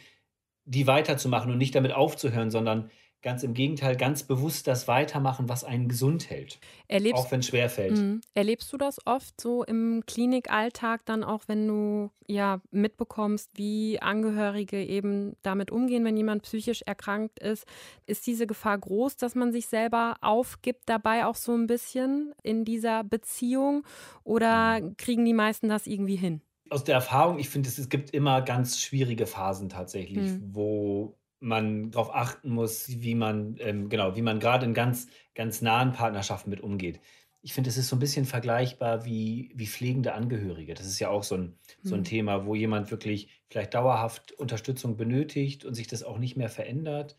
die 0.65 0.87
weiterzumachen 0.87 1.53
und 1.53 1.59
nicht 1.59 1.75
damit 1.75 1.93
aufzuhören, 1.93 2.51
sondern 2.51 2.91
Ganz 3.25 3.43
im 3.43 3.55
Gegenteil, 3.55 3.97
ganz 3.97 4.23
bewusst 4.23 4.67
das 4.67 4.87
weitermachen, 4.87 5.49
was 5.49 5.65
einen 5.65 5.89
gesund 5.89 6.29
hält. 6.29 6.59
Erlebst, 6.89 7.25
auch 7.25 7.31
wenn 7.31 7.41
es 7.41 7.47
schwerfällt. 7.47 7.97
Mh, 7.97 8.21
erlebst 8.35 8.71
du 8.71 8.77
das 8.77 8.99
oft 9.07 9.41
so 9.41 9.65
im 9.65 10.03
Klinikalltag 10.07 11.07
dann 11.07 11.25
auch, 11.25 11.45
wenn 11.47 11.67
du 11.67 12.11
ja 12.27 12.61
mitbekommst, 12.71 13.53
wie 13.55 13.99
Angehörige 13.99 14.85
eben 14.85 15.37
damit 15.41 15.71
umgehen, 15.71 16.05
wenn 16.05 16.19
jemand 16.19 16.43
psychisch 16.43 16.83
erkrankt 16.83 17.39
ist? 17.39 17.65
Ist 18.05 18.27
diese 18.27 18.47
Gefahr 18.47 18.77
groß, 18.77 19.17
dass 19.17 19.35
man 19.35 19.53
sich 19.53 19.69
selber 19.69 20.17
aufgibt 20.21 20.83
dabei 20.85 21.25
auch 21.25 21.37
so 21.37 21.55
ein 21.55 21.67
bisschen 21.67 22.35
in 22.43 22.67
dieser 22.67 23.05
Beziehung? 23.05 23.87
Oder 24.25 24.83
kriegen 24.99 25.25
die 25.25 25.33
meisten 25.33 25.71
das 25.71 25.87
irgendwie 25.87 26.17
hin? 26.17 26.43
Aus 26.69 26.85
der 26.85 26.97
Erfahrung, 26.97 27.39
ich 27.39 27.49
finde, 27.49 27.71
es 27.71 27.89
gibt 27.89 28.11
immer 28.11 28.43
ganz 28.43 28.79
schwierige 28.79 29.27
Phasen 29.27 29.71
tatsächlich, 29.71 30.31
mhm. 30.33 30.51
wo 30.53 31.17
man 31.41 31.91
darauf 31.91 32.15
achten 32.15 32.51
muss, 32.51 32.89
wie 32.89 33.15
man, 33.15 33.57
ähm, 33.59 33.89
genau, 33.89 34.17
wie 34.17 34.23
man 34.23 34.41
gerade 34.41 34.67
in 34.67 34.75
ganz, 34.75 35.09
ganz 35.35 35.63
nahen 35.63 35.93
Partnerschaften 35.93 36.51
mit 36.51 36.61
umgeht. 36.61 37.01
Ich 37.43 37.53
finde, 37.53 37.69
es 37.69 37.77
ist 37.77 37.89
so 37.89 37.97
ein 37.97 38.01
bisschen 38.01 38.25
vergleichbar 38.25 39.05
wie, 39.05 39.53
wie 39.55 39.67
pflegende 39.67 40.15
Angehörige. 40.15 40.73
Das 40.73 40.87
ist 40.87 40.99
ja 40.99 41.11
auch 41.11 41.23
so 41.23 41.37
ein, 41.37 41.59
so 41.83 41.95
ein 41.95 42.01
mhm. 42.01 42.05
Thema, 42.05 42.47
wo 42.47 42.55
jemand 42.55 42.91
wirklich 42.91 43.29
vielleicht 43.49 43.75
dauerhaft 43.75 44.33
Unterstützung 44.33 44.97
benötigt 44.97 45.67
und 45.67 45.75
sich 45.75 45.87
das 45.87 46.03
auch 46.03 46.19
nicht 46.19 46.37
mehr 46.37 46.49
verändert. 46.49 47.19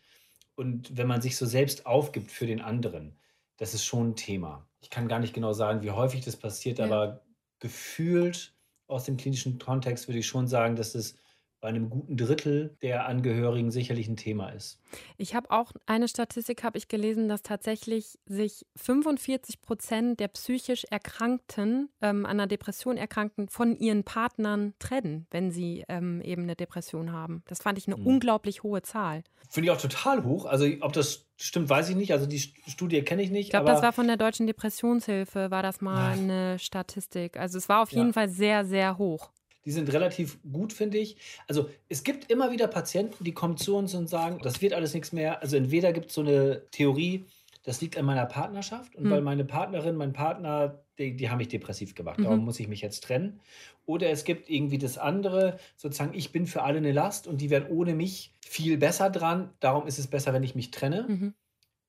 Und 0.56 0.98
wenn 0.98 1.08
man 1.08 1.22
sich 1.22 1.38
so 1.38 1.46
selbst 1.46 1.86
aufgibt 1.86 2.32
für 2.32 2.48
den 2.48 2.62
anderen, 2.62 3.20
das 3.58 3.74
ist 3.74 3.86
schon 3.86 4.10
ein 4.10 4.16
Thema. 4.16 4.68
Ich 4.82 4.90
kann 4.90 5.08
gar 5.08 5.20
nicht 5.20 5.34
genau 5.34 5.54
sagen, 5.54 5.84
wie 5.84 5.92
häufig 5.92 6.26
das 6.26 6.38
passiert, 6.38 6.80
ja. 6.80 6.86
aber 6.86 7.22
gefühlt 7.60 8.56
aus 8.88 9.04
dem 9.04 9.18
klinischen 9.18 9.60
Kontext 9.60 10.08
würde 10.08 10.20
ich 10.20 10.28
schon 10.28 10.48
sagen, 10.48 10.76
dass 10.76 10.96
es 10.96 11.18
bei 11.66 11.70
einem 11.70 11.90
guten 11.90 12.16
Drittel 12.16 12.78
der 12.84 13.08
Angehörigen 13.08 13.72
sicherlich 13.72 14.08
ein 14.08 14.18
Thema 14.18 14.50
ist. 14.50 14.80
Ich 15.18 15.34
habe 15.34 15.50
auch 15.50 15.72
eine 15.88 16.08
Statistik 16.08 16.64
habe 16.64 16.78
ich 16.78 16.90
gelesen, 16.90 17.28
dass 17.28 17.42
tatsächlich 17.42 18.20
sich 18.28 18.68
45 18.76 19.64
Prozent 19.64 20.20
der 20.20 20.28
psychisch 20.28 20.86
Erkrankten, 20.92 21.90
ähm, 22.04 22.28
an 22.28 22.34
einer 22.34 22.46
Depression 22.46 22.98
Erkrankten, 22.98 23.50
von 23.50 23.76
ihren 23.80 24.04
Partnern 24.04 24.76
trennen, 24.78 25.26
wenn 25.32 25.50
sie 25.50 25.84
ähm, 25.90 26.22
eben 26.22 26.44
eine 26.44 26.56
Depression 26.56 27.12
haben. 27.12 27.42
Das 27.48 27.64
fand 27.64 27.80
ich 27.80 27.88
eine 27.88 27.98
mhm. 27.98 28.06
unglaublich 28.06 28.62
hohe 28.62 28.84
Zahl. 28.84 29.24
Finde 29.50 29.72
ich 29.72 29.76
auch 29.76 29.82
total 29.82 30.24
hoch. 30.24 30.46
Also 30.46 30.68
ob 30.82 30.94
das 30.94 31.26
stimmt, 31.36 31.68
weiß 31.68 31.90
ich 31.90 31.96
nicht. 31.96 32.14
Also 32.14 32.28
die 32.28 32.40
Studie 32.40 33.02
kenne 33.02 33.24
ich 33.24 33.32
nicht. 33.32 33.46
Ich 33.46 33.50
glaube, 33.50 33.66
das 33.66 33.82
war 33.82 33.92
von 33.92 34.06
der 34.06 34.18
Deutschen 34.18 34.46
Depressionshilfe, 34.46 35.50
war 35.50 35.64
das 35.64 35.82
mal 35.82 36.16
Nein. 36.16 36.30
eine 36.30 36.60
Statistik. 36.60 37.38
Also 37.38 37.58
es 37.58 37.68
war 37.70 37.82
auf 37.82 37.92
jeden 37.92 38.14
Fall 38.14 38.30
sehr, 38.30 38.66
sehr 38.66 39.00
hoch. 39.00 39.32
Die 39.66 39.72
sind 39.72 39.92
relativ 39.92 40.38
gut, 40.52 40.74
finde 40.74 40.98
ich. 40.98 41.18
Also 41.48 41.70
es 41.90 42.04
gibt 42.04 42.32
immer 42.32 42.52
wieder 42.52 42.68
Patienten, 42.68 43.24
die 43.24 43.34
kommen 43.34 43.58
zu 43.58 43.76
uns 43.76 43.96
und 43.96 44.08
sagen, 44.08 44.40
das 44.44 44.62
wird 44.62 44.74
alles 44.74 44.94
nichts 44.94 45.12
mehr. 45.12 45.42
Also 45.42 45.58
entweder 45.58 45.92
gibt 45.92 46.10
es 46.10 46.14
so 46.14 46.22
eine 46.22 46.62
Theorie, 46.72 47.26
das 47.66 47.82
liegt 47.82 47.98
an 47.98 48.06
meiner 48.06 48.28
Partnerschaft 48.28 48.96
und 48.96 49.06
mhm. 49.06 49.10
weil 49.10 49.22
meine 49.22 49.44
Partnerin, 49.44 49.96
mein 49.96 50.14
Partner, 50.14 50.84
die, 51.00 51.16
die 51.16 51.30
haben 51.30 51.40
mich 51.40 51.48
depressiv 51.48 51.96
gemacht, 51.96 52.20
darum 52.20 52.40
mhm. 52.40 52.46
muss 52.46 52.60
ich 52.60 52.68
mich 52.68 52.82
jetzt 52.82 53.04
trennen. 53.04 53.40
Oder 53.88 54.12
es 54.12 54.24
gibt 54.24 54.50
irgendwie 54.50 54.78
das 54.78 54.98
andere, 54.98 55.60
sozusagen, 55.76 56.14
ich 56.14 56.32
bin 56.32 56.46
für 56.46 56.62
alle 56.62 56.78
eine 56.78 56.92
Last 56.92 57.28
und 57.28 57.42
die 57.42 57.50
werden 57.50 57.70
ohne 57.70 57.96
mich 57.96 58.32
viel 58.46 58.78
besser 58.78 59.10
dran, 59.10 59.50
darum 59.60 59.88
ist 59.88 59.98
es 59.98 60.08
besser, 60.08 60.32
wenn 60.34 60.44
ich 60.44 60.54
mich 60.54 60.70
trenne. 60.72 61.06
Mhm. 61.08 61.34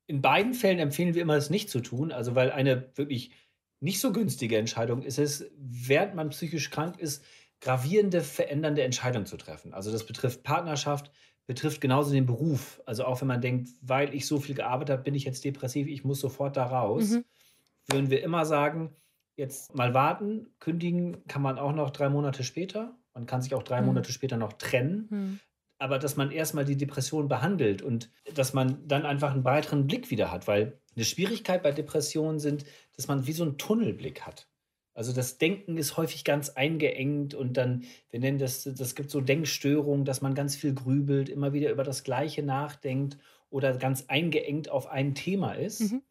In 0.07 0.23
beiden 0.23 0.55
Fällen 0.55 0.79
empfehlen 0.79 1.15
wir 1.15 1.23
immer, 1.23 1.37
es 1.37 1.51
nicht 1.51 1.69
zu 1.69 1.81
tun, 1.81 2.11
also 2.11 2.35
weil 2.35 2.51
eine 2.53 2.91
wirklich 2.95 3.33
nicht 3.81 4.01
so 4.01 4.13
günstige 4.13 4.57
Entscheidung 4.57 5.03
ist 5.03 5.19
es, 5.19 5.51
während 5.59 6.15
man 6.15 6.31
psychisch 6.31 6.71
krank 6.71 6.99
ist, 6.99 7.23
gravierende, 7.61 8.21
verändernde 8.21 8.83
Entscheidungen 8.83 9.27
zu 9.27 9.37
treffen. 9.37 9.73
Also 9.73 9.91
das 9.91 10.05
betrifft 10.05 10.43
Partnerschaft, 10.43 11.11
betrifft 11.47 11.81
genauso 11.81 12.13
den 12.13 12.27
Beruf. 12.27 12.81
Also 12.87 13.05
auch 13.05 13.21
wenn 13.21 13.29
man 13.29 13.41
denkt, 13.41 13.71
weil 13.81 14.15
ich 14.15 14.27
so 14.27 14.39
viel 14.41 14.55
gearbeitet 14.55 14.93
habe, 14.93 15.03
bin 15.03 15.15
ich 15.15 15.25
jetzt 15.25 15.45
depressiv, 15.45 15.87
ich 15.87 16.05
muss 16.05 16.21
sofort 16.21 16.57
da 16.57 16.67
raus, 16.67 17.11
mhm. 17.11 17.25
würden 17.89 18.11
wir 18.11 18.23
immer 18.23 18.45
sagen, 18.45 18.95
jetzt 19.37 19.75
mal 19.75 19.95
warten, 19.95 20.49
kündigen 20.59 21.27
kann 21.29 21.43
man 21.43 21.59
auch 21.59 21.73
noch 21.73 21.91
drei 21.91 22.09
Monate 22.09 22.43
später. 22.43 22.97
Man 23.15 23.27
kann 23.27 23.43
sich 23.43 23.55
auch 23.55 23.63
drei 23.63 23.81
mhm. 23.81 23.89
Monate 23.89 24.13
später 24.13 24.37
noch 24.37 24.55
trennen. 24.55 25.07
Mhm. 25.11 25.41
Aber 25.79 25.99
dass 25.99 26.17
man 26.17 26.31
erstmal 26.31 26.65
die 26.65 26.77
Depression 26.77 27.29
behandelt 27.29 27.83
und 27.83 28.11
dass 28.35 28.55
man 28.55 28.89
dann 28.89 29.05
einfach 29.05 29.33
einen 29.33 29.43
breiteren 29.43 29.87
Blick 29.87 30.11
wieder 30.11 30.33
hat, 30.33 30.49
weil 30.49 30.81
eine 30.95 31.05
Schwierigkeit 31.05 31.63
bei 31.63 31.71
Depressionen 31.71 32.39
sind, 32.39 32.65
dass 32.97 33.09
man 33.09 33.27
wie 33.27 33.33
so 33.33 33.45
einen 33.45 33.59
Tunnelblick 33.59 34.23
hat. 34.23 34.49
Also 34.97 35.13
das 35.13 35.37
Denken 35.37 35.77
ist 35.77 35.99
häufig 35.99 36.25
ganz 36.25 36.49
eingeengt 36.49 37.35
und 37.35 37.59
dann, 37.59 37.85
wir 38.09 38.19
nennen 38.19 38.39
das, 38.39 38.65
das 38.65 38.95
gibt 38.95 39.11
so 39.11 39.21
Denkstörungen, 39.21 40.07
dass 40.07 40.23
man 40.23 40.35
ganz 40.35 40.57
viel 40.57 40.73
grübelt, 40.73 41.29
immer 41.29 41.53
wieder 41.53 41.71
über 41.71 41.85
das 41.85 42.03
Gleiche 42.03 42.43
nachdenkt 42.43 43.19
oder 43.51 43.77
ganz 43.77 44.07
eingeengt 44.09 44.71
auf 44.71 44.87
ein 44.87 45.15
Thema 45.15 45.53
ist. 45.53 45.93
Mhm. 45.93 46.03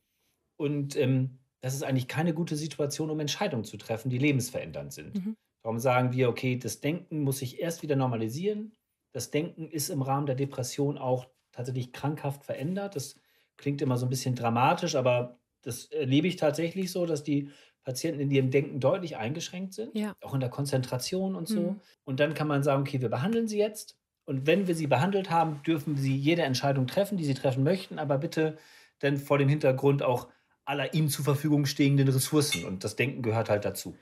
Und 0.58 0.96
ähm, 0.98 1.40
das 1.62 1.74
ist 1.74 1.82
eigentlich 1.82 2.08
keine 2.08 2.36
gute 2.36 2.56
Situation, 2.56 3.10
um 3.10 3.20
Entscheidungen 3.20 3.64
zu 3.64 3.78
treffen, 3.78 4.12
die 4.12 4.20
lebensverändernd 4.20 4.94
sind. 4.94 5.16
Mhm. 5.16 5.36
Darum 5.64 5.80
sagen 5.80 6.14
wir, 6.14 6.30
okay, 6.30 6.56
das 6.56 6.80
Denken 6.80 7.22
muss 7.22 7.40
sich 7.40 7.60
erst 7.60 7.82
wieder 7.82 7.96
normalisieren. 7.96 8.72
Das 9.14 9.32
Denken 9.32 9.68
ist 9.68 9.90
im 9.90 10.04
Rahmen 10.04 10.28
der 10.28 10.36
Depression 10.36 11.00
auch 11.00 11.26
tatsächlich 11.52 11.92
krankhaft 11.92 12.44
verändert. 12.44 12.96
Das 12.96 13.20
klingt 13.58 13.82
immer 13.82 13.98
so 13.98 14.06
ein 14.06 14.12
bisschen 14.12 14.36
dramatisch, 14.36 14.94
aber 14.94 15.40
das 15.64 15.86
erlebe 15.86 16.28
ich 16.28 16.36
tatsächlich 16.36 16.92
so, 16.92 17.08
dass 17.08 17.24
die 17.24 17.50
Patienten 17.86 18.20
in 18.20 18.32
ihrem 18.32 18.52
Denken 18.52 18.80
deutlich 18.80 19.16
eingeschränkt 19.16 19.74
sind, 19.74 19.96
ja. 19.96 20.16
auch 20.22 20.34
in 20.34 20.42
der 20.42 20.50
Konzentration 20.50 21.36
und 21.36 21.48
so. 21.48 21.62
Mhm. 21.62 21.80
Und 22.04 22.20
dann 22.20 22.34
kann 22.34 22.48
man 22.48 22.64
sagen, 22.64 22.82
okay, 22.82 23.00
wir 23.00 23.10
behandeln 23.10 23.48
sie 23.48 23.60
jetzt. 23.60 23.96
Und 24.26 24.48
wenn 24.48 24.68
wir 24.68 24.76
sie 24.76 24.88
behandelt 24.88 25.30
haben, 25.30 25.62
dürfen 25.64 25.96
sie 25.96 26.16
jede 26.18 26.42
Entscheidung 26.42 26.88
treffen, 26.88 27.16
die 27.16 27.26
sie 27.26 27.36
treffen 27.36 27.64
möchten, 27.64 28.00
aber 28.00 28.18
bitte 28.18 28.58
dann 29.00 29.18
vor 29.18 29.38
dem 29.38 29.48
Hintergrund 29.48 30.02
auch 30.02 30.28
aller 30.66 30.96
ihnen 30.96 31.10
zur 31.10 31.24
Verfügung 31.24 31.68
stehenden 31.68 32.08
Ressourcen. 32.08 32.66
Und 32.66 32.84
das 32.84 32.96
Denken 32.96 33.22
gehört 33.22 33.50
halt 33.50 33.66
dazu. 33.66 33.96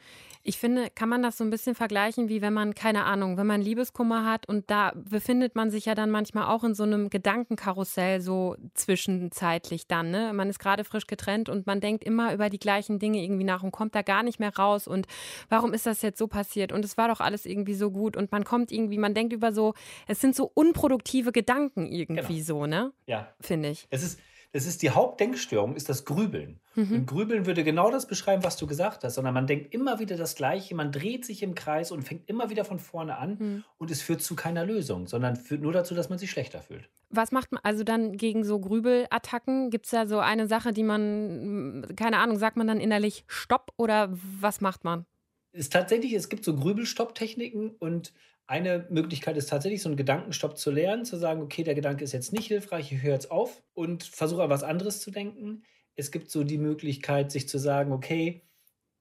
Ich 0.45 0.57
finde, 0.57 0.89
kann 0.89 1.07
man 1.07 1.23
das 1.23 1.37
so 1.37 1.43
ein 1.43 1.49
bisschen 1.49 1.73
vergleichen, 1.73 2.27
wie 2.27 2.41
wenn 2.41 2.53
man, 2.53 2.75
keine 2.75 3.05
Ahnung, 3.05 3.37
wenn 3.37 3.47
man 3.47 3.61
Liebeskummer 3.61 4.25
hat 4.25 4.47
und 4.47 4.69
da 4.69 4.91
befindet 4.93 5.55
man 5.55 5.71
sich 5.71 5.85
ja 5.85 5.95
dann 5.95 6.11
manchmal 6.11 6.47
auch 6.47 6.65
in 6.65 6.75
so 6.75 6.83
einem 6.83 7.09
Gedankenkarussell 7.09 8.19
so 8.19 8.57
zwischenzeitlich 8.73 9.87
dann. 9.87 10.11
Ne? 10.11 10.33
Man 10.33 10.49
ist 10.49 10.59
gerade 10.59 10.83
frisch 10.83 11.07
getrennt 11.07 11.47
und 11.47 11.65
man 11.65 11.79
denkt 11.79 12.03
immer 12.03 12.33
über 12.33 12.49
die 12.49 12.59
gleichen 12.59 12.99
Dinge 12.99 13.23
irgendwie 13.23 13.45
nach 13.45 13.63
und 13.63 13.71
kommt 13.71 13.95
da 13.95 14.01
gar 14.01 14.21
nicht 14.21 14.39
mehr 14.39 14.53
raus. 14.53 14.85
Und 14.85 15.07
warum 15.47 15.73
ist 15.73 15.85
das 15.85 16.01
jetzt 16.01 16.19
so 16.19 16.27
passiert? 16.27 16.73
Und 16.73 16.83
es 16.83 16.97
war 16.97 17.07
doch 17.07 17.21
alles 17.21 17.45
irgendwie 17.45 17.75
so 17.75 17.89
gut. 17.89 18.17
Und 18.17 18.31
man 18.33 18.43
kommt 18.43 18.71
irgendwie, 18.71 18.97
man 18.97 19.13
denkt 19.13 19.31
über 19.31 19.53
so, 19.53 19.73
es 20.07 20.19
sind 20.19 20.35
so 20.35 20.51
unproduktive 20.53 21.31
Gedanken 21.31 21.87
irgendwie 21.87 22.35
genau. 22.41 22.45
so, 22.45 22.65
ne? 22.65 22.91
Ja. 23.05 23.33
Finde 23.39 23.69
ich. 23.69 23.87
Es 23.89 24.03
ist 24.03 24.19
es 24.55 24.67
ist 24.67 24.83
die 24.83 24.91
Hauptdenkstörung, 24.91 25.75
ist 25.75 25.89
das 25.89 26.05
Grübeln. 26.05 26.59
Mhm. 26.75 26.91
Und 26.91 27.05
Grübeln 27.07 27.47
würde 27.47 27.63
genau 27.63 27.89
das 27.89 28.07
beschreiben, 28.07 28.43
was 28.43 28.55
du 28.55 28.67
gesagt 28.67 29.03
hast, 29.03 29.15
sondern 29.15 29.33
man 29.33 29.47
denkt 29.47 29.73
immer 29.73 29.99
wieder 29.99 30.15
das 30.15 30.35
Gleiche, 30.35 30.75
man 30.75 30.91
dreht 30.91 31.25
sich 31.25 31.41
im 31.41 31.55
Kreis 31.55 31.91
und 31.91 32.03
fängt 32.03 32.29
immer 32.29 32.51
wieder 32.51 32.63
von 32.63 32.77
vorne 32.77 33.17
an 33.17 33.37
mhm. 33.39 33.63
und 33.79 33.89
es 33.89 34.03
führt 34.03 34.21
zu 34.21 34.35
keiner 34.35 34.63
Lösung, 34.63 35.07
sondern 35.07 35.35
führt 35.35 35.61
nur 35.61 35.73
dazu, 35.73 35.95
dass 35.95 36.09
man 36.09 36.19
sich 36.19 36.29
schlechter 36.29 36.61
fühlt. 36.61 36.87
Was 37.09 37.31
macht 37.31 37.51
man 37.51 37.61
also 37.63 37.83
dann 37.83 38.15
gegen 38.15 38.43
so 38.43 38.59
Grübelattacken? 38.59 39.71
Gibt 39.71 39.85
es 39.85 39.91
da 39.91 40.05
so 40.05 40.19
eine 40.19 40.47
Sache, 40.47 40.71
die 40.71 40.83
man, 40.83 41.87
keine 41.95 42.17
Ahnung, 42.19 42.37
sagt 42.37 42.55
man 42.55 42.67
dann 42.67 42.79
innerlich 42.79 43.23
Stopp 43.27 43.73
oder 43.77 44.09
was 44.11 44.61
macht 44.61 44.83
man? 44.83 45.05
Es 45.51 45.61
ist 45.61 45.73
tatsächlich, 45.73 46.13
es 46.13 46.29
gibt 46.29 46.45
so 46.45 46.55
Grübelstopptechniken 46.55 47.71
und 47.77 48.13
eine 48.47 48.85
Möglichkeit 48.89 49.37
ist 49.37 49.49
tatsächlich, 49.49 49.81
so 49.81 49.89
einen 49.89 49.97
Gedankenstopp 49.97 50.57
zu 50.57 50.71
lernen, 50.71 51.05
zu 51.05 51.17
sagen, 51.17 51.41
okay, 51.41 51.63
der 51.63 51.75
Gedanke 51.75 52.03
ist 52.03 52.11
jetzt 52.11 52.33
nicht 52.33 52.47
hilfreich, 52.47 52.91
ich 52.91 53.01
höre 53.01 53.13
jetzt 53.13 53.31
auf 53.31 53.63
und 53.73 54.03
versuche 54.03 54.43
an 54.43 54.49
was 54.49 54.63
anderes 54.63 54.99
zu 54.99 55.11
denken. 55.11 55.63
Es 55.95 56.11
gibt 56.11 56.29
so 56.29 56.43
die 56.43 56.57
Möglichkeit, 56.57 57.31
sich 57.31 57.47
zu 57.47 57.57
sagen, 57.57 57.91
okay, 57.91 58.43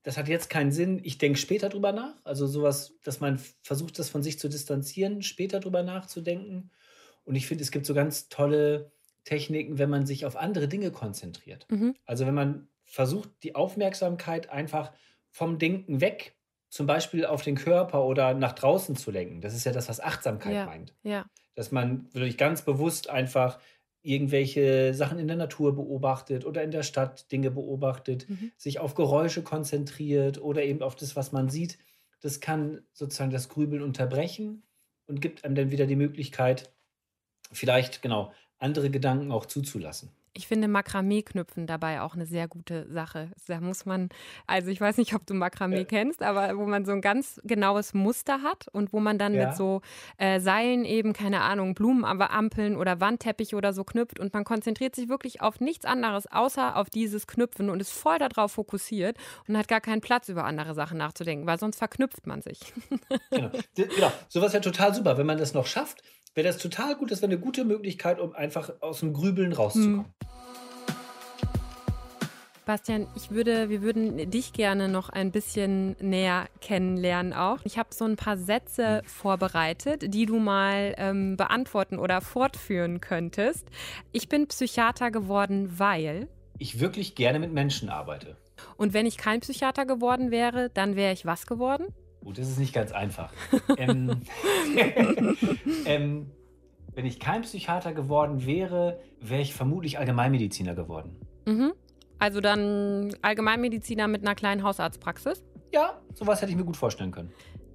das 0.03 0.17
hat 0.17 0.29
jetzt 0.29 0.51
keinen 0.51 0.73
Sinn, 0.73 1.01
ich 1.03 1.19
denke 1.19 1.39
später 1.39 1.69
drüber 1.69 1.93
nach. 1.93 2.15
Also 2.25 2.47
sowas, 2.47 2.95
dass 3.05 3.21
man 3.21 3.39
versucht, 3.63 3.99
das 3.99 4.09
von 4.09 4.23
sich 4.23 4.39
zu 4.39 4.49
distanzieren, 4.49 5.23
später 5.23 5.61
drüber 5.61 5.83
nachzudenken. 5.83 6.71
Und 7.25 7.37
ich 7.37 7.47
finde, 7.47 7.63
es 7.63 7.71
gibt 7.71 7.87
so 7.87 7.95
ganz 7.95 8.29
tolle 8.29 8.93
Techniken, 9.25 9.79
wenn 9.79 9.91
man 9.91 10.07
sich 10.07 10.27
auf 10.27 10.37
andere 10.37 10.67
Dinge 10.67 10.91
konzentriert. 10.91 11.67
Mhm. 11.71 11.95
Also 12.05 12.27
wenn 12.27 12.35
man 12.35 12.69
versucht, 12.85 13.31
die 13.43 13.55
Aufmerksamkeit 13.55 14.51
einfach 14.51 14.93
vom 15.31 15.59
Denken 15.59 16.01
weg 16.01 16.37
zum 16.73 16.87
Beispiel 16.87 17.27
auf 17.27 17.43
den 17.43 17.55
Körper 17.55 18.03
oder 18.03 18.33
nach 18.33 18.55
draußen 18.55 18.97
zu 18.97 19.11
lenken. 19.11 19.43
Das 19.43 19.55
ist 19.55 19.65
ja 19.65 19.73
das, 19.73 19.91
was 19.91 20.01
Achtsamkeit 20.01 20.55
ja. 20.55 20.65
meint. 20.65 20.95
Ja. 21.03 21.27
Dass 21.55 21.71
man 21.71 22.09
wirklich 22.15 22.39
ganz 22.39 22.63
bewusst 22.63 23.11
einfach 23.11 23.59
irgendwelche 24.01 24.95
Sachen 24.95 25.19
in 25.19 25.29
der 25.29 25.37
Natur 25.37 25.77
beobachtet 25.77 26.47
oder 26.47 26.63
in 26.63 26.71
der 26.71 26.83
Stadt 26.83 27.31
Dinge 27.31 27.51
beobachtet, 27.51 28.27
mhm. 28.27 28.53
sich 28.57 28.81
auf 28.81 28.95
Geräusche 28.95 29.43
konzentriert 29.43 30.41
oder 30.41 30.63
eben 30.63 30.83
auf 30.83 30.97
das, 30.97 31.15
was 31.15 31.31
man 31.31 31.51
sieht. 31.51 31.77
Das 32.23 32.41
kann 32.41 32.81
sozusagen 32.95 33.31
das 33.31 33.51
Grübeln 33.51 33.83
unterbrechen 33.83 34.63
und 35.07 35.21
gibt 35.21 35.45
einem 35.45 35.55
dann 35.55 35.71
wieder 35.73 35.85
die 35.85 35.95
Möglichkeit, 35.95 36.73
vielleicht 37.53 38.01
genau 38.01 38.33
andere 38.57 38.89
Gedanken 38.89 39.31
auch 39.31 39.45
zuzulassen. 39.45 40.09
Ich 40.35 40.47
finde 40.47 40.67
Makramee-Knüpfen 40.69 41.67
dabei 41.67 42.01
auch 42.01 42.15
eine 42.15 42.25
sehr 42.25 42.49
gute 42.49 42.87
Sache. 42.91 43.31
Da 43.47 43.61
muss 43.61 43.85
man, 43.85 44.09
also 44.47 44.71
ich 44.71 44.81
weiß 44.81 44.97
nicht, 44.97 45.15
ob 45.15 45.27
du 45.27 45.35
Makramee 45.35 45.79
ja. 45.79 45.85
kennst, 45.85 46.23
aber 46.23 46.57
wo 46.57 46.65
man 46.65 46.87
so 46.87 46.93
ein 46.93 47.03
ganz 47.03 47.41
genaues 47.45 47.93
Muster 47.93 48.43
hat 48.43 48.67
und 48.73 48.93
wo 48.95 49.01
man 49.01 49.19
dann 49.19 49.35
ja. 49.35 49.49
mit 49.49 49.57
so 49.57 49.83
äh, 50.17 50.41
Seilen 50.41 50.87
eben, 50.87 51.13
keine 51.13 51.43
Ahnung, 51.43 51.75
Blumenampeln 51.75 52.77
oder 52.77 53.01
Wandteppich 53.01 53.55
oder 53.55 53.75
so 53.75 53.85
knüpft 53.85 54.19
und 54.19 54.33
man 54.33 54.45
konzentriert 54.45 54.97
sich 54.97 55.11
wirklich 55.11 55.43
auf 55.43 55.61
nichts 55.61 55.85
anderes 55.85 56.27
außer 56.27 56.77
auf 56.77 56.89
dieses 56.89 57.27
Knüpfen 57.27 57.69
und 57.69 57.81
ist 57.81 57.93
voll 57.93 58.19
darauf 58.19 58.53
fokussiert 58.53 59.19
und 59.49 59.59
hat 59.59 59.69
gar 59.69 59.81
keinen 59.83 60.01
Platz 60.01 60.31
über 60.31 60.45
andere 60.45 60.75
Sachen 60.75 60.97
nachzudenken, 60.97 61.47
weil 61.47 61.59
sonst 61.59 61.77
verknüpft 61.77 62.27
man 62.27 62.41
sich. 62.41 62.59
genau. 63.31 63.51
genau. 63.75 64.13
Sowas 64.29 64.53
wäre 64.55 64.63
total 64.63 64.95
super, 64.95 65.19
wenn 65.19 65.27
man 65.27 65.39
das 65.39 65.53
noch 65.53 65.67
schafft 65.67 66.03
wäre 66.35 66.47
das 66.47 66.59
total 66.59 66.97
gut. 66.97 67.11
Das 67.11 67.23
wäre 67.23 67.33
eine 67.33 67.41
gute 67.41 67.65
Möglichkeit, 67.65 68.21
um 68.21 68.35
einfach 68.35 68.73
aus 68.81 69.01
dem 69.01 69.13
Grübeln 69.13 69.53
rauszukommen. 69.53 70.05
Hm. 70.05 70.05
Bastian, 72.65 73.09
ich 73.17 73.33
würde, 73.33 73.71
wir 73.71 73.83
würden 73.83 74.31
dich 74.31 74.53
gerne 74.53 74.89
noch 74.89 75.09
ein 75.09 75.33
bisschen 75.33 75.97
näher 76.01 76.49
kennenlernen 76.61 77.33
auch. 77.33 77.59
Ich 77.65 77.77
habe 77.77 77.89
so 77.93 78.05
ein 78.05 78.15
paar 78.15 78.37
Sätze 78.37 78.99
hm. 78.99 79.05
vorbereitet, 79.05 80.15
die 80.15 80.27
du 80.27 80.39
mal 80.39 80.95
ähm, 80.97 81.37
beantworten 81.37 81.99
oder 81.99 82.21
fortführen 82.21 83.01
könntest. 83.01 83.67
Ich 84.13 84.29
bin 84.29 84.47
Psychiater 84.47 85.11
geworden, 85.11 85.75
weil 85.79 86.29
ich 86.59 86.79
wirklich 86.79 87.17
gerne 87.17 87.41
mit 87.41 87.53
Menschen 87.53 87.89
arbeite. 87.89 88.37
Und 88.77 88.95
wenn 88.95 89.07
ich 89.07 89.17
kein 89.17 89.41
Psychiater 89.41 89.85
geworden 89.85 90.31
wäre, 90.31 90.71
dann 90.71 90.95
wäre 90.95 91.13
ich 91.13 91.27
was 91.27 91.47
geworden? 91.47 91.87
Gut, 92.25 92.39
das 92.39 92.49
ist 92.49 92.59
nicht 92.59 92.73
ganz 92.73 92.93
einfach. 92.93 93.33
ähm, 93.77 94.23
ähm, 95.85 96.31
wenn 96.95 97.07
ich 97.07 97.19
kein 97.19 97.43
Psychiater 97.43 97.93
geworden 97.93 98.47
wäre, 98.47 99.01
wäre 99.21 99.43
ich 99.43 99.55
vermutlich 99.55 99.99
Allgemeinmediziner 99.99 100.75
geworden. 100.75 101.17
Mhm. 101.47 101.73
Also 102.19 102.41
dann 102.41 103.15
Allgemeinmediziner 103.23 104.07
mit 104.07 104.23
einer 104.23 104.35
kleinen 104.35 104.63
Hausarztpraxis? 104.63 105.43
Ja, 105.73 106.01
sowas 106.15 106.41
hätte 106.41 106.53
ich 106.53 106.57
mir 106.57 106.65
gut 106.65 106.77
vorstellen 106.77 107.11
können. 107.11 107.33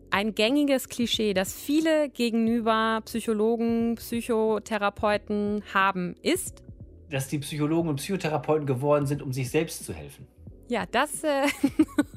Ein 0.10 0.36
gängiges 0.36 0.88
Klischee, 0.88 1.34
das 1.34 1.54
viele 1.54 2.10
gegenüber 2.10 3.02
Psychologen, 3.04 3.96
Psychotherapeuten 3.96 5.64
haben, 5.74 6.16
ist, 6.22 6.64
dass 7.10 7.28
die 7.28 7.40
Psychologen 7.40 7.90
und 7.90 7.98
Psychotherapeuten 7.98 8.66
geworden 8.66 9.06
sind, 9.06 9.22
um 9.22 9.34
sich 9.34 9.50
selbst 9.50 9.84
zu 9.86 9.94
helfen. 9.94 10.28
Ja, 10.70 10.86
das 10.86 11.24
äh, 11.24 11.48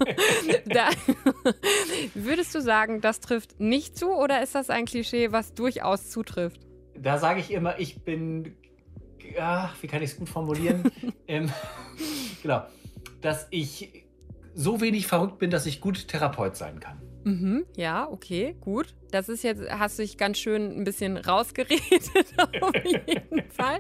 da, 0.67 0.89
würdest 2.15 2.55
du 2.55 2.61
sagen, 2.61 3.01
das 3.01 3.21
trifft 3.21 3.61
nicht 3.61 3.97
zu 3.97 4.11
oder 4.11 4.43
ist 4.43 4.55
das 4.55 4.71
ein 4.71 4.87
Klischee, 4.87 5.31
was 5.31 5.55
durchaus 5.55 6.11
zutrifft? 6.11 6.61
Da 6.99 7.19
sage 7.19 7.41
ich 7.41 7.53
immer, 7.53 7.79
ich 7.79 8.03
bin, 8.03 8.57
ach, 9.39 9.75
wie 9.81 9.87
kann 9.87 10.03
ich 10.03 10.11
es 10.11 10.17
gut 10.17 10.29
formulieren? 10.29 10.91
ähm, 11.29 11.51
genau, 12.43 12.63
dass 13.21 13.47
ich 13.51 14.05
so 14.55 14.81
wenig 14.81 15.07
verrückt 15.07 15.39
bin, 15.39 15.51
dass 15.51 15.67
ich 15.67 15.81
gut 15.81 16.09
Therapeut 16.09 16.57
sein 16.57 16.81
kann. 16.81 17.01
Mhm, 17.23 17.67
ja, 17.77 18.09
okay, 18.11 18.57
gut. 18.61 18.95
Das 19.13 19.29
ist 19.29 19.45
jetzt, 19.45 19.63
hast 19.71 19.99
du 19.99 20.03
dich 20.03 20.17
ganz 20.17 20.39
schön 20.39 20.77
ein 20.77 20.85
bisschen 20.85 21.19
rausgeredet, 21.19 22.11
auf 22.61 22.75
jeden 22.75 23.51
Fall. 23.51 23.79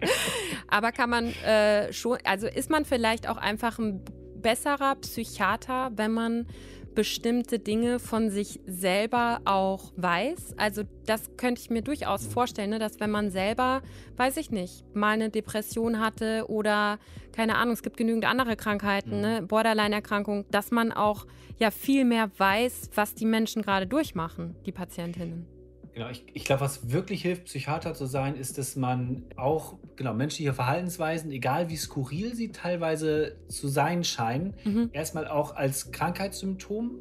Aber 0.68 0.92
kann 0.92 1.10
man 1.10 1.32
äh, 1.42 1.92
schon, 1.92 2.18
also 2.24 2.46
ist 2.46 2.70
man 2.70 2.84
vielleicht 2.84 3.28
auch 3.28 3.38
einfach 3.38 3.78
ein 3.78 4.04
besserer 4.40 4.94
Psychiater, 4.96 5.92
wenn 5.96 6.12
man 6.12 6.46
bestimmte 6.94 7.58
Dinge 7.58 7.98
von 7.98 8.30
sich 8.30 8.60
selber 8.66 9.40
auch 9.44 9.92
weiß. 9.96 10.54
Also 10.56 10.82
das 11.06 11.36
könnte 11.36 11.60
ich 11.60 11.70
mir 11.70 11.82
durchaus 11.82 12.26
vorstellen, 12.26 12.70
ne, 12.70 12.78
dass 12.78 13.00
wenn 13.00 13.10
man 13.10 13.30
selber, 13.30 13.82
weiß 14.16 14.36
ich 14.38 14.50
nicht, 14.50 14.84
mal 14.94 15.12
eine 15.12 15.30
Depression 15.30 16.00
hatte 16.00 16.46
oder 16.48 16.98
keine 17.32 17.56
Ahnung, 17.56 17.74
es 17.74 17.82
gibt 17.82 17.96
genügend 17.96 18.24
andere 18.24 18.56
Krankheiten, 18.56 19.20
ne, 19.20 19.42
Borderline-Erkrankung, 19.42 20.46
dass 20.50 20.70
man 20.70 20.92
auch 20.92 21.26
ja 21.58 21.70
viel 21.70 22.04
mehr 22.04 22.30
weiß, 22.36 22.90
was 22.94 23.14
die 23.14 23.26
Menschen 23.26 23.62
gerade 23.62 23.86
durchmachen, 23.86 24.56
die 24.66 24.72
Patientinnen. 24.72 25.59
Genau, 25.92 26.08
ich, 26.08 26.24
ich 26.32 26.44
glaube, 26.44 26.60
was 26.60 26.92
wirklich 26.92 27.22
hilft, 27.22 27.46
Psychiater 27.46 27.94
zu 27.94 28.06
sein, 28.06 28.36
ist, 28.36 28.58
dass 28.58 28.76
man 28.76 29.24
auch 29.36 29.76
genau 29.96 30.14
menschliche 30.14 30.54
Verhaltensweisen, 30.54 31.30
egal 31.32 31.68
wie 31.68 31.76
skurril 31.76 32.34
sie 32.34 32.52
teilweise 32.52 33.36
zu 33.48 33.66
sein 33.68 34.04
scheinen, 34.04 34.54
mhm. 34.64 34.90
erstmal 34.92 35.26
auch 35.26 35.56
als 35.56 35.90
Krankheitssymptom 35.90 36.92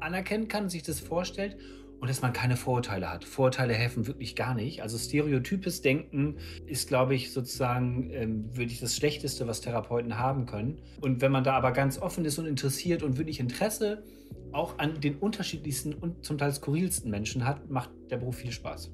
anerkennen 0.00 0.46
kann 0.46 0.64
und 0.64 0.70
sich 0.70 0.84
das 0.84 1.00
vorstellt 1.00 1.56
und 2.00 2.08
dass 2.08 2.22
man 2.22 2.32
keine 2.32 2.56
Vorurteile 2.56 3.10
hat. 3.10 3.24
Vorurteile 3.24 3.74
helfen 3.74 4.06
wirklich 4.06 4.36
gar 4.36 4.54
nicht. 4.54 4.82
Also 4.82 4.98
stereotypes 4.98 5.82
Denken 5.82 6.36
ist, 6.66 6.88
glaube 6.88 7.14
ich, 7.14 7.32
sozusagen 7.32 8.10
ähm, 8.12 8.56
wirklich 8.56 8.80
das 8.80 8.96
Schlechteste, 8.96 9.46
was 9.46 9.60
Therapeuten 9.60 10.18
haben 10.18 10.46
können. 10.46 10.80
Und 11.00 11.20
wenn 11.20 11.32
man 11.32 11.44
da 11.44 11.54
aber 11.54 11.72
ganz 11.72 11.98
offen 11.98 12.24
ist 12.24 12.38
und 12.38 12.46
interessiert 12.46 13.02
und 13.02 13.18
wirklich 13.18 13.40
Interesse 13.40 14.04
auch 14.52 14.78
an 14.78 15.00
den 15.00 15.16
unterschiedlichsten 15.16 15.92
und 15.92 16.24
zum 16.24 16.38
Teil 16.38 16.52
skurrilsten 16.52 17.10
Menschen 17.10 17.44
hat, 17.44 17.68
macht 17.68 17.90
der 18.10 18.18
Beruf 18.18 18.36
viel 18.36 18.52
Spaß. 18.52 18.92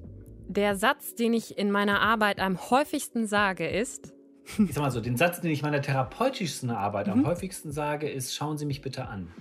Der 0.48 0.76
Satz, 0.76 1.14
den 1.14 1.32
ich 1.32 1.56
in 1.58 1.70
meiner 1.70 2.00
Arbeit 2.00 2.38
am 2.38 2.70
häufigsten 2.70 3.26
sage, 3.26 3.68
ist. 3.68 4.12
Ich 4.58 4.74
sag 4.74 4.82
mal 4.82 4.90
so, 4.90 5.00
den 5.00 5.16
Satz, 5.16 5.40
den 5.40 5.50
ich 5.50 5.60
in 5.60 5.64
meiner 5.64 5.80
therapeutischsten 5.80 6.70
Arbeit 6.70 7.06
mhm. 7.06 7.12
am 7.12 7.26
häufigsten 7.26 7.72
sage, 7.72 8.10
ist: 8.10 8.34
Schauen 8.34 8.58
Sie 8.58 8.66
mich 8.66 8.82
bitte 8.82 9.08
an. 9.08 9.32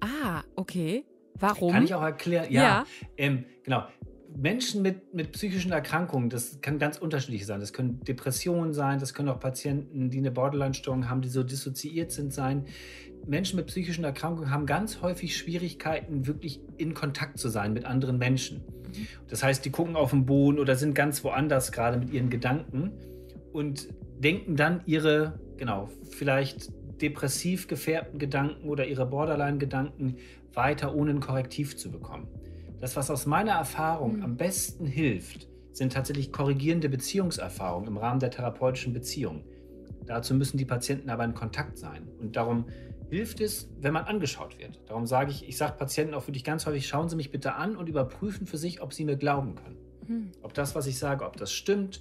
Ah, 0.00 0.42
okay. 0.56 1.04
Warum? 1.38 1.72
Kann 1.72 1.84
ich 1.84 1.94
auch 1.94 2.02
erklären. 2.02 2.46
Ja, 2.50 2.62
ja. 2.62 2.86
Ähm, 3.16 3.44
genau. 3.64 3.84
Menschen 4.36 4.82
mit, 4.82 5.12
mit 5.14 5.32
psychischen 5.32 5.72
Erkrankungen, 5.72 6.30
das 6.30 6.60
kann 6.60 6.78
ganz 6.78 6.98
unterschiedlich 6.98 7.46
sein. 7.46 7.60
Das 7.60 7.72
können 7.72 8.00
Depressionen 8.00 8.72
sein, 8.72 8.98
das 8.98 9.14
können 9.14 9.28
auch 9.28 9.40
Patienten, 9.40 10.10
die 10.10 10.18
eine 10.18 10.30
Borderline-Störung 10.30 11.08
haben, 11.08 11.20
die 11.20 11.28
so 11.28 11.42
dissoziiert 11.42 12.12
sind, 12.12 12.32
sein. 12.32 12.66
Menschen 13.26 13.56
mit 13.56 13.66
psychischen 13.66 14.04
Erkrankungen 14.04 14.50
haben 14.50 14.66
ganz 14.66 15.02
häufig 15.02 15.36
Schwierigkeiten, 15.36 16.26
wirklich 16.26 16.60
in 16.76 16.94
Kontakt 16.94 17.38
zu 17.38 17.48
sein 17.48 17.72
mit 17.72 17.84
anderen 17.84 18.18
Menschen. 18.18 18.58
Mhm. 18.58 19.06
Das 19.28 19.42
heißt, 19.42 19.64
die 19.64 19.70
gucken 19.70 19.96
auf 19.96 20.10
den 20.10 20.26
Boden 20.26 20.58
oder 20.58 20.76
sind 20.76 20.94
ganz 20.94 21.22
woanders 21.24 21.72
gerade 21.72 21.98
mit 21.98 22.10
ihren 22.10 22.30
Gedanken 22.30 22.92
und 23.52 23.88
denken 24.18 24.56
dann 24.56 24.82
ihre, 24.86 25.40
genau, 25.56 25.88
vielleicht 26.10 26.70
depressiv 27.00 27.66
gefärbten 27.68 28.18
Gedanken 28.18 28.68
oder 28.68 28.86
ihre 28.86 29.06
Borderline-Gedanken 29.06 30.16
weiter, 30.54 30.94
ohne 30.94 31.10
ein 31.10 31.20
Korrektiv 31.20 31.76
zu 31.76 31.90
bekommen. 31.90 32.28
Das, 32.80 32.96
was 32.96 33.10
aus 33.10 33.26
meiner 33.26 33.52
Erfahrung 33.52 34.16
mhm. 34.16 34.22
am 34.22 34.36
besten 34.36 34.86
hilft, 34.86 35.48
sind 35.72 35.92
tatsächlich 35.92 36.32
korrigierende 36.32 36.88
Beziehungserfahrungen 36.88 37.88
im 37.88 37.96
Rahmen 37.96 38.20
der 38.20 38.30
therapeutischen 38.30 38.92
Beziehung. 38.92 39.44
Dazu 40.06 40.34
müssen 40.34 40.58
die 40.58 40.64
Patienten 40.64 41.08
aber 41.08 41.24
in 41.24 41.34
Kontakt 41.34 41.78
sein. 41.78 42.08
Und 42.18 42.36
darum 42.36 42.66
hilft 43.08 43.40
es, 43.40 43.68
wenn 43.80 43.92
man 43.92 44.04
angeschaut 44.04 44.58
wird. 44.58 44.80
Darum 44.86 45.06
sage 45.06 45.30
ich, 45.30 45.48
ich 45.48 45.56
sage 45.56 45.74
Patienten 45.78 46.14
auch 46.14 46.26
wirklich 46.26 46.44
ganz 46.44 46.66
häufig, 46.66 46.86
schauen 46.88 47.08
Sie 47.08 47.16
mich 47.16 47.30
bitte 47.30 47.54
an 47.54 47.76
und 47.76 47.88
überprüfen 47.88 48.46
für 48.46 48.58
sich, 48.58 48.82
ob 48.82 48.92
Sie 48.92 49.04
mir 49.04 49.16
glauben 49.16 49.54
können. 49.54 49.76
Mhm. 50.08 50.32
Ob 50.42 50.54
das, 50.54 50.74
was 50.74 50.86
ich 50.86 50.98
sage, 50.98 51.24
ob 51.24 51.36
das 51.36 51.52
stimmt, 51.52 52.00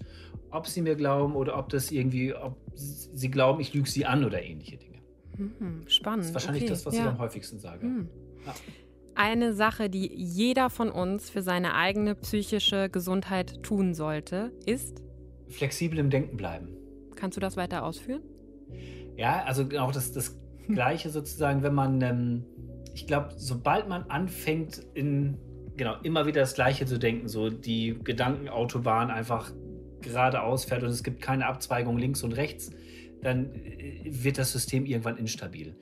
ob 0.49 0.67
Sie 0.67 0.81
mir 0.81 0.95
glauben 0.95 1.35
oder 1.35 1.57
ob 1.57 1.69
das 1.69 1.91
irgendwie, 1.91 2.33
ob 2.33 2.57
Sie 2.73 3.29
glauben, 3.29 3.59
ich 3.59 3.73
lüge 3.73 3.89
Sie 3.89 4.05
an 4.05 4.23
oder 4.23 4.41
ähnliche 4.41 4.77
Dinge. 4.77 4.99
Mhm. 5.37 5.83
Spannend. 5.87 6.21
Das 6.21 6.27
ist 6.29 6.33
wahrscheinlich 6.33 6.63
okay. 6.63 6.71
das, 6.71 6.85
was 6.85 6.95
ja. 6.95 7.01
ich 7.01 7.07
am 7.07 7.19
häufigsten 7.19 7.59
sage. 7.59 7.85
Mhm. 7.85 8.09
Eine 9.15 9.53
Sache, 9.53 9.89
die 9.89 10.11
jeder 10.13 10.69
von 10.69 10.89
uns 10.89 11.29
für 11.29 11.41
seine 11.41 11.75
eigene 11.75 12.15
psychische 12.15 12.89
Gesundheit 12.89 13.61
tun 13.61 13.93
sollte, 13.93 14.51
ist 14.65 15.01
flexibel 15.49 15.99
im 15.99 16.09
Denken 16.09 16.37
bleiben. 16.37 16.69
Kannst 17.15 17.37
du 17.37 17.41
das 17.41 17.57
weiter 17.57 17.83
ausführen? 17.83 18.21
Ja, 19.17 19.43
also 19.43 19.65
auch 19.77 19.91
das, 19.91 20.11
das 20.11 20.39
Gleiche 20.67 21.09
sozusagen, 21.09 21.61
wenn 21.61 21.75
man, 21.75 22.01
ähm, 22.01 22.45
ich 22.93 23.05
glaube, 23.05 23.33
sobald 23.35 23.89
man 23.89 24.03
anfängt, 24.03 24.81
in 24.93 25.37
genau 25.77 25.95
immer 26.03 26.25
wieder 26.25 26.41
das 26.41 26.55
Gleiche 26.55 26.85
zu 26.85 26.97
denken, 26.97 27.27
so 27.27 27.49
die 27.49 27.97
Gedankenautobahn 28.03 29.09
einfach 29.09 29.51
geradeaus 30.01 30.65
fährt 30.65 30.83
und 30.83 30.89
es 30.89 31.03
gibt 31.03 31.21
keine 31.21 31.47
Abzweigung 31.47 31.97
links 31.97 32.23
und 32.23 32.33
rechts, 32.33 32.71
dann 33.21 33.53
äh, 33.53 34.01
wird 34.05 34.37
das 34.37 34.51
System 34.51 34.85
irgendwann 34.85 35.17
instabil. 35.17 35.75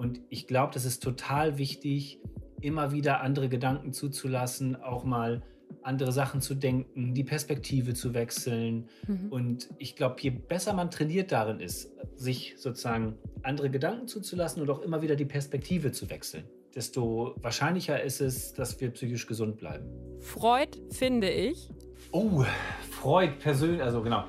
Und 0.00 0.22
ich 0.30 0.46
glaube, 0.46 0.72
das 0.72 0.86
ist 0.86 1.02
total 1.02 1.58
wichtig, 1.58 2.20
immer 2.62 2.90
wieder 2.90 3.20
andere 3.20 3.50
Gedanken 3.50 3.92
zuzulassen, 3.92 4.74
auch 4.76 5.04
mal 5.04 5.42
andere 5.82 6.10
Sachen 6.10 6.40
zu 6.40 6.54
denken, 6.54 7.12
die 7.12 7.22
Perspektive 7.22 7.92
zu 7.92 8.14
wechseln. 8.14 8.88
Mhm. 9.06 9.28
Und 9.28 9.68
ich 9.76 9.96
glaube, 9.96 10.16
je 10.20 10.30
besser 10.30 10.72
man 10.72 10.90
trainiert 10.90 11.32
darin 11.32 11.60
ist, 11.60 11.90
sich 12.16 12.54
sozusagen 12.56 13.18
andere 13.42 13.68
Gedanken 13.68 14.08
zuzulassen 14.08 14.62
und 14.62 14.70
auch 14.70 14.80
immer 14.80 15.02
wieder 15.02 15.16
die 15.16 15.26
Perspektive 15.26 15.92
zu 15.92 16.08
wechseln, 16.08 16.44
desto 16.74 17.34
wahrscheinlicher 17.42 18.02
ist 18.02 18.22
es, 18.22 18.54
dass 18.54 18.80
wir 18.80 18.92
psychisch 18.92 19.26
gesund 19.26 19.58
bleiben. 19.58 19.84
Freud, 20.20 20.78
finde 20.92 21.28
ich. 21.28 21.68
Oh, 22.10 22.42
Freud 22.90 23.34
persönlich, 23.38 23.82
also 23.82 24.00
genau. 24.00 24.24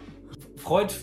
Freud, 0.72 0.94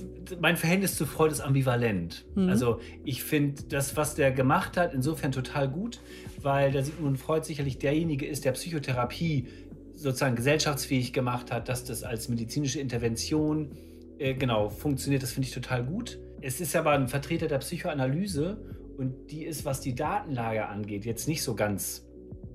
mein 0.40 0.56
Verhältnis 0.56 0.96
zu 0.96 1.04
Freud 1.04 1.30
ist 1.30 1.42
ambivalent. 1.42 2.24
Mhm. 2.34 2.48
Also 2.48 2.80
ich 3.04 3.22
finde 3.22 3.64
das, 3.64 3.98
was 3.98 4.14
der 4.14 4.32
gemacht 4.32 4.78
hat, 4.78 4.94
insofern 4.94 5.30
total 5.30 5.68
gut, 5.68 6.00
weil 6.40 6.72
der 6.72 6.84
Sigmund 6.84 7.18
Freud 7.18 7.44
sicherlich 7.44 7.76
derjenige 7.76 8.24
ist, 8.24 8.46
der 8.46 8.52
Psychotherapie 8.52 9.46
sozusagen 9.94 10.36
gesellschaftsfähig 10.36 11.12
gemacht 11.12 11.52
hat, 11.52 11.68
dass 11.68 11.84
das 11.84 12.02
als 12.02 12.30
medizinische 12.30 12.80
Intervention 12.80 13.72
äh, 14.18 14.32
genau 14.32 14.70
funktioniert. 14.70 15.22
Das 15.22 15.32
finde 15.32 15.48
ich 15.48 15.52
total 15.52 15.84
gut. 15.84 16.18
Es 16.40 16.62
ist 16.62 16.74
aber 16.74 16.92
ein 16.92 17.06
Vertreter 17.06 17.46
der 17.46 17.58
Psychoanalyse 17.58 18.64
und 18.96 19.30
die 19.30 19.44
ist, 19.44 19.66
was 19.66 19.82
die 19.82 19.94
Datenlage 19.94 20.66
angeht, 20.66 21.04
jetzt 21.04 21.28
nicht 21.28 21.42
so 21.42 21.54
ganz 21.54 22.06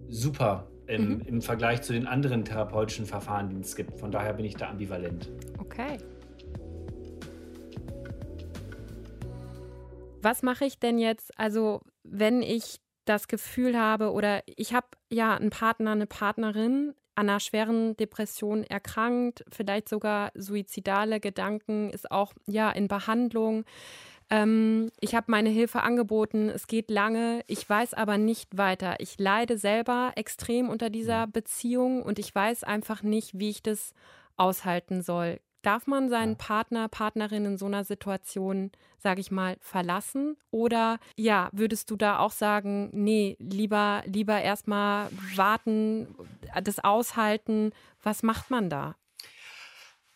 super 0.09 0.67
im, 0.87 1.17
mhm. 1.17 1.21
im 1.27 1.41
Vergleich 1.43 1.83
zu 1.83 1.93
den 1.93 2.07
anderen 2.07 2.43
therapeutischen 2.43 3.05
Verfahren, 3.05 3.51
die 3.51 3.59
es 3.59 3.75
gibt. 3.75 3.99
Von 3.99 4.09
daher 4.09 4.33
bin 4.33 4.45
ich 4.45 4.55
da 4.55 4.71
ambivalent. 4.71 5.29
Okay. 5.59 5.97
Was 10.23 10.43
mache 10.43 10.65
ich 10.65 10.79
denn 10.79 10.97
jetzt, 10.97 11.37
also 11.37 11.81
wenn 12.03 12.41
ich 12.41 12.79
das 13.05 13.27
Gefühl 13.27 13.77
habe 13.77 14.11
oder 14.11 14.43
ich 14.45 14.73
habe 14.73 14.87
ja 15.09 15.35
einen 15.35 15.49
Partner, 15.49 15.91
eine 15.91 16.07
Partnerin 16.07 16.93
an 17.15 17.29
einer 17.29 17.39
schweren 17.39 17.95
Depression 17.97 18.63
erkrankt, 18.63 19.43
vielleicht 19.51 19.89
sogar 19.89 20.31
suizidale 20.35 21.19
Gedanken, 21.19 21.89
ist 21.89 22.09
auch 22.09 22.33
ja 22.47 22.71
in 22.71 22.87
Behandlung. 22.87 23.65
Ähm, 24.29 24.89
ich 24.99 25.13
habe 25.13 25.29
meine 25.29 25.49
Hilfe 25.49 25.81
angeboten, 25.81 26.49
es 26.49 26.67
geht 26.67 26.89
lange, 26.89 27.43
ich 27.47 27.69
weiß 27.69 27.93
aber 27.93 28.17
nicht 28.17 28.57
weiter. 28.57 28.95
Ich 28.99 29.19
leide 29.19 29.57
selber 29.57 30.13
extrem 30.15 30.69
unter 30.69 30.89
dieser 30.89 31.27
Beziehung 31.27 32.01
und 32.01 32.17
ich 32.17 32.33
weiß 32.33 32.63
einfach 32.63 33.03
nicht, 33.03 33.37
wie 33.37 33.49
ich 33.49 33.61
das 33.61 33.93
aushalten 34.35 35.01
soll. 35.01 35.39
Darf 35.63 35.87
man 35.87 36.09
seinen 36.09 36.35
Partner, 36.35 36.89
Partnerin 36.89 37.45
in 37.45 37.57
so 37.57 37.65
einer 37.65 37.85
Situation, 37.85 38.71
sage 38.97 39.21
ich 39.21 39.31
mal, 39.31 39.55
verlassen? 39.61 40.35
Oder 40.51 40.99
ja, 41.17 41.49
würdest 41.53 41.89
du 41.89 41.95
da 41.95 42.19
auch 42.19 42.33
sagen, 42.33 42.89
nee, 42.91 43.37
lieber, 43.39 44.03
lieber 44.05 44.41
erstmal 44.41 45.09
warten, 45.35 46.13
das 46.61 46.79
aushalten? 46.83 47.71
Was 48.03 48.23
macht 48.23 48.51
man 48.51 48.69
da? 48.69 48.97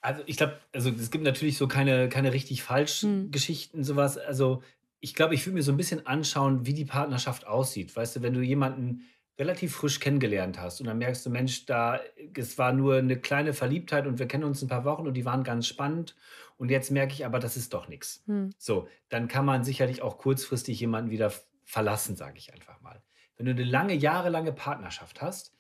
Also 0.02 0.22
ich 0.26 0.36
glaube, 0.36 0.60
also 0.74 0.90
es 0.90 1.12
gibt 1.12 1.24
natürlich 1.24 1.58
so 1.58 1.70
keine, 1.70 2.10
keine 2.10 2.34
richtig 2.34 2.62
falschen 2.62 3.24
hm. 3.24 3.32
Geschichten, 3.32 3.86
sowas. 3.86 4.18
Also 4.18 4.62
ich 5.00 5.16
glaube, 5.16 5.34
ich 5.34 5.46
würde 5.46 5.56
mir 5.56 5.64
so 5.64 5.72
ein 5.72 5.78
bisschen 5.78 6.06
anschauen, 6.08 6.66
wie 6.66 6.74
die 6.74 6.86
Partnerschaft 6.86 7.48
aussieht. 7.48 7.96
Weißt 7.96 8.18
du, 8.18 8.22
wenn 8.22 8.34
du 8.34 8.42
jemanden 8.42 9.08
relativ 9.40 9.76
frisch 9.76 10.00
kennengelernt 10.00 10.60
hast 10.60 10.82
und 10.82 10.88
dann 10.88 10.98
merkst 10.98 11.26
du, 11.26 11.30
Mensch, 11.30 11.66
da 11.66 12.00
es 12.36 12.58
war 12.58 12.74
nur 12.74 12.96
eine 12.96 13.20
kleine 13.20 13.54
Verliebtheit 13.54 14.08
und 14.08 14.20
wir 14.20 14.28
kennen 14.28 14.44
uns 14.44 14.62
ein 14.62 14.68
paar 14.68 14.86
Wochen 14.86 15.06
und 15.06 15.14
die 15.14 15.26
waren 15.26 15.44
ganz 15.44 15.68
spannend 15.68 16.16
und 16.58 16.70
jetzt 16.70 16.92
merke 16.92 17.14
ich 17.14 17.26
aber, 17.26 17.40
das 17.40 17.56
ist 17.56 17.74
doch 17.74 17.88
nichts. 17.88 18.24
Hm. 18.26 18.50
So, 18.58 18.88
dann 19.10 19.28
kann 19.28 19.46
man 19.46 19.64
sicherlich 19.64 20.02
auch 20.02 20.18
kurzfristig 20.18 20.80
jemanden 20.80 21.12
wieder 21.12 21.32
verlassen, 21.66 22.16
sage 22.16 22.38
ich 22.38 22.54
einfach 22.54 22.82
mal. 22.82 23.02
Wenn 23.36 23.46
du 23.46 23.52
eine 23.52 23.64
lange, 23.64 23.94
jahrelange 23.94 24.54
Partnerschaft 24.54 25.22
hast, 25.22 25.54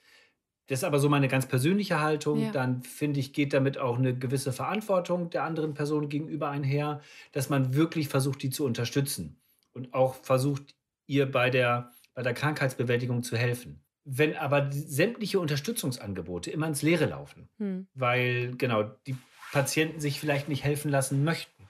das 0.67 0.79
ist 0.79 0.83
aber 0.83 0.99
so 0.99 1.07
meine 1.07 1.27
ganz 1.27 1.45
persönliche 1.45 2.01
Haltung, 2.01 2.39
ja. 2.39 2.51
dann 2.51 2.81
finde 2.81 3.19
ich, 3.19 3.31
geht 3.31 3.53
damit 3.53 3.77
auch 3.77 3.97
eine 3.97 4.17
gewisse 4.17 4.51
Verantwortung 4.51 5.29
der 5.29 5.43
anderen 5.43 5.73
Person 5.73 6.09
gegenüber 6.09 6.49
einher, 6.49 7.01
dass 7.31 7.49
man 7.49 7.73
wirklich 7.73 8.09
versucht, 8.09 8.41
die 8.41 8.49
zu 8.49 8.65
unterstützen 8.65 9.39
und 9.73 9.93
auch 9.93 10.15
versucht, 10.15 10.75
ihr 11.05 11.31
bei 11.31 11.49
der 11.49 11.91
bei 12.17 12.23
der 12.23 12.33
Krankheitsbewältigung 12.33 13.21
zu 13.21 13.37
helfen. 13.37 13.79
Wenn 14.03 14.35
aber 14.35 14.71
sämtliche 14.71 15.39
Unterstützungsangebote 15.39 16.49
immer 16.49 16.65
ins 16.65 16.81
Leere 16.81 17.05
laufen, 17.05 17.47
hm. 17.59 17.85
weil 17.93 18.55
genau 18.57 18.85
die 19.05 19.15
Patienten 19.51 19.99
sich 19.99 20.19
vielleicht 20.19 20.49
nicht 20.49 20.63
helfen 20.63 20.89
lassen 20.89 21.23
möchten 21.23 21.69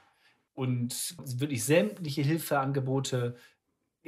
und 0.54 1.18
wirklich 1.18 1.66
sämtliche 1.66 2.22
Hilfeangebote 2.22 3.36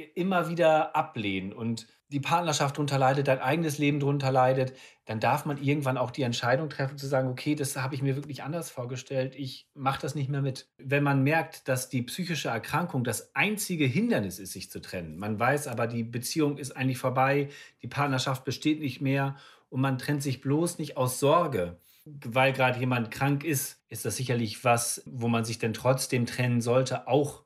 immer 0.02 0.48
wieder 0.48 0.94
ablehnen 0.96 1.52
und 1.52 1.86
die 2.10 2.20
Partnerschaft 2.20 2.76
darunter 2.76 2.98
leidet, 2.98 3.28
dein 3.28 3.38
eigenes 3.38 3.78
Leben 3.78 4.00
darunter 4.00 4.32
leidet, 4.32 4.72
dann 5.04 5.20
darf 5.20 5.44
man 5.44 5.62
irgendwann 5.62 5.96
auch 5.96 6.10
die 6.10 6.22
Entscheidung 6.22 6.68
treffen 6.68 6.98
zu 6.98 7.06
sagen, 7.06 7.28
okay, 7.28 7.54
das 7.54 7.76
habe 7.76 7.94
ich 7.94 8.02
mir 8.02 8.16
wirklich 8.16 8.42
anders 8.42 8.70
vorgestellt, 8.70 9.34
ich 9.36 9.68
mache 9.74 10.00
das 10.00 10.14
nicht 10.14 10.28
mehr 10.28 10.42
mit. 10.42 10.68
Wenn 10.78 11.04
man 11.04 11.22
merkt, 11.22 11.68
dass 11.68 11.88
die 11.88 12.02
psychische 12.02 12.48
Erkrankung 12.48 13.04
das 13.04 13.34
einzige 13.34 13.84
Hindernis 13.84 14.38
ist, 14.38 14.52
sich 14.52 14.70
zu 14.70 14.80
trennen, 14.80 15.18
man 15.18 15.38
weiß 15.38 15.68
aber, 15.68 15.86
die 15.86 16.02
Beziehung 16.02 16.58
ist 16.58 16.76
eigentlich 16.76 16.98
vorbei, 16.98 17.48
die 17.82 17.88
Partnerschaft 17.88 18.44
besteht 18.44 18.80
nicht 18.80 19.00
mehr 19.00 19.36
und 19.68 19.80
man 19.80 19.98
trennt 19.98 20.22
sich 20.22 20.40
bloß 20.40 20.78
nicht 20.78 20.96
aus 20.96 21.20
Sorge, 21.20 21.78
weil 22.04 22.52
gerade 22.52 22.80
jemand 22.80 23.10
krank 23.10 23.44
ist, 23.44 23.84
ist 23.88 24.04
das 24.04 24.16
sicherlich 24.16 24.64
was, 24.64 25.02
wo 25.06 25.28
man 25.28 25.44
sich 25.44 25.58
denn 25.58 25.74
trotzdem 25.74 26.26
trennen 26.26 26.60
sollte, 26.60 27.06
auch 27.06 27.44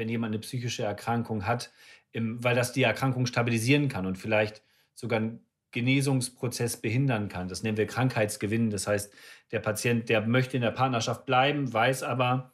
wenn 0.00 0.08
jemand 0.08 0.32
eine 0.32 0.40
psychische 0.40 0.82
Erkrankung 0.82 1.46
hat, 1.46 1.70
im, 2.10 2.42
weil 2.42 2.56
das 2.56 2.72
die 2.72 2.82
Erkrankung 2.82 3.26
stabilisieren 3.26 3.88
kann 3.88 4.06
und 4.06 4.16
vielleicht 4.16 4.62
sogar 4.94 5.20
Genesungsprozess 5.72 6.78
behindern 6.78 7.28
kann. 7.28 7.48
Das 7.48 7.62
nennen 7.62 7.76
wir 7.76 7.86
Krankheitsgewinn. 7.86 8.70
Das 8.70 8.86
heißt, 8.86 9.12
der 9.52 9.60
Patient, 9.60 10.08
der 10.08 10.26
möchte 10.26 10.56
in 10.56 10.62
der 10.62 10.72
Partnerschaft 10.72 11.26
bleiben, 11.26 11.72
weiß 11.72 12.02
aber, 12.02 12.52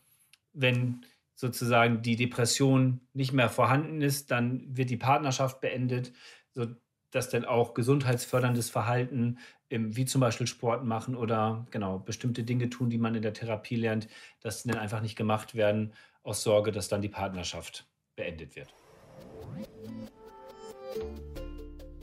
wenn 0.53 1.07
sozusagen 1.37 2.03
die 2.03 2.17
Depression 2.17 3.01
nicht 3.13 3.33
mehr 3.33 3.49
vorhanden 3.49 4.03
ist, 4.03 4.31
dann 4.33 4.77
wird 4.77 4.91
die 4.91 4.97
Partnerschaft 4.97 5.61
beendet, 5.61 6.13
sodass 6.53 7.31
dann 7.31 7.45
auch 7.45 7.75
gesundheitsförderndes 7.75 8.71
Verhalten, 8.71 9.39
wie 9.71 10.05
zum 10.05 10.21
Beispiel 10.21 10.47
Sport 10.47 10.85
machen 10.85 11.15
oder 11.15 11.67
genau 11.71 11.99
bestimmte 11.99 12.43
Dinge 12.43 12.71
tun, 12.71 12.91
die 12.91 12.99
man 12.99 13.15
in 13.15 13.23
der 13.23 13.35
Therapie 13.35 13.77
lernt, 13.77 14.09
dass 14.41 14.65
dann 14.65 14.79
einfach 14.79 15.01
nicht 15.01 15.17
gemacht 15.17 15.55
werden 15.55 15.93
aus 16.27 16.43
Sorge, 16.43 16.73
dass 16.73 16.89
dann 16.89 17.03
die 17.03 17.09
Partnerschaft 17.09 17.87
beendet 18.17 18.57
wird. 18.57 18.75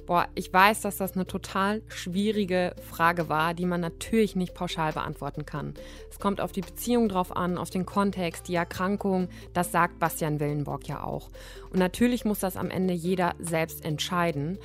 Boah, 0.05 0.27
ich 0.35 0.51
weiß, 0.51 0.81
dass 0.81 0.97
das 0.97 1.13
eine 1.13 1.25
total 1.25 1.81
schwierige 1.87 2.75
Frage 2.89 3.29
war, 3.29 3.53
die 3.53 3.65
man 3.65 3.79
natürlich 3.79 4.35
nicht 4.35 4.53
pauschal 4.53 4.91
beantworten 4.91 5.45
kann. 5.45 5.73
Es 6.09 6.19
kommt 6.19 6.41
auf 6.41 6.51
die 6.51 6.61
Beziehung 6.61 7.07
drauf 7.07 7.35
an, 7.35 7.57
auf 7.57 7.69
den 7.69 7.85
Kontext, 7.85 8.49
die 8.49 8.55
Erkrankung. 8.55 9.29
Das 9.53 9.71
sagt 9.71 9.99
Bastian 9.99 10.41
Willenborg 10.41 10.87
ja 10.87 11.03
auch. 11.03 11.29
Und 11.69 11.79
natürlich 11.79 12.25
muss 12.25 12.39
das 12.39 12.57
am 12.57 12.69
Ende 12.69 12.93
jeder 12.93 13.35
selbst 13.39 13.85
entscheiden. 13.85 14.57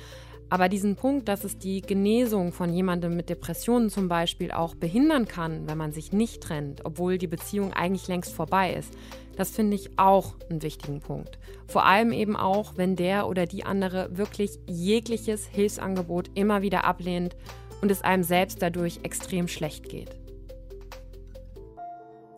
Aber 0.49 0.67
diesen 0.67 0.95
Punkt, 0.95 1.27
dass 1.27 1.43
es 1.43 1.57
die 1.57 1.81
Genesung 1.81 2.51
von 2.51 2.73
jemandem 2.73 3.15
mit 3.15 3.29
Depressionen 3.29 3.89
zum 3.89 4.07
Beispiel 4.07 4.51
auch 4.51 4.73
behindern 4.73 5.27
kann, 5.27 5.67
wenn 5.67 5.77
man 5.77 5.91
sich 5.91 6.11
nicht 6.11 6.41
trennt, 6.41 6.85
obwohl 6.85 7.17
die 7.17 7.27
Beziehung 7.27 7.73
eigentlich 7.73 8.07
längst 8.07 8.33
vorbei 8.33 8.73
ist, 8.73 8.91
das 9.37 9.51
finde 9.51 9.75
ich 9.75 9.91
auch 9.97 10.33
einen 10.49 10.63
wichtigen 10.63 10.99
Punkt. 10.99 11.37
Vor 11.67 11.85
allem 11.85 12.11
eben 12.11 12.35
auch, 12.35 12.73
wenn 12.77 12.95
der 12.95 13.27
oder 13.27 13.45
die 13.45 13.63
andere 13.63 14.09
wirklich 14.17 14.59
jegliches 14.67 15.45
Hilfsangebot 15.47 16.31
immer 16.33 16.61
wieder 16.61 16.83
ablehnt 16.83 17.35
und 17.81 17.91
es 17.91 18.01
einem 18.01 18.23
selbst 18.23 18.61
dadurch 18.61 18.99
extrem 19.03 19.47
schlecht 19.47 19.87
geht 19.87 20.19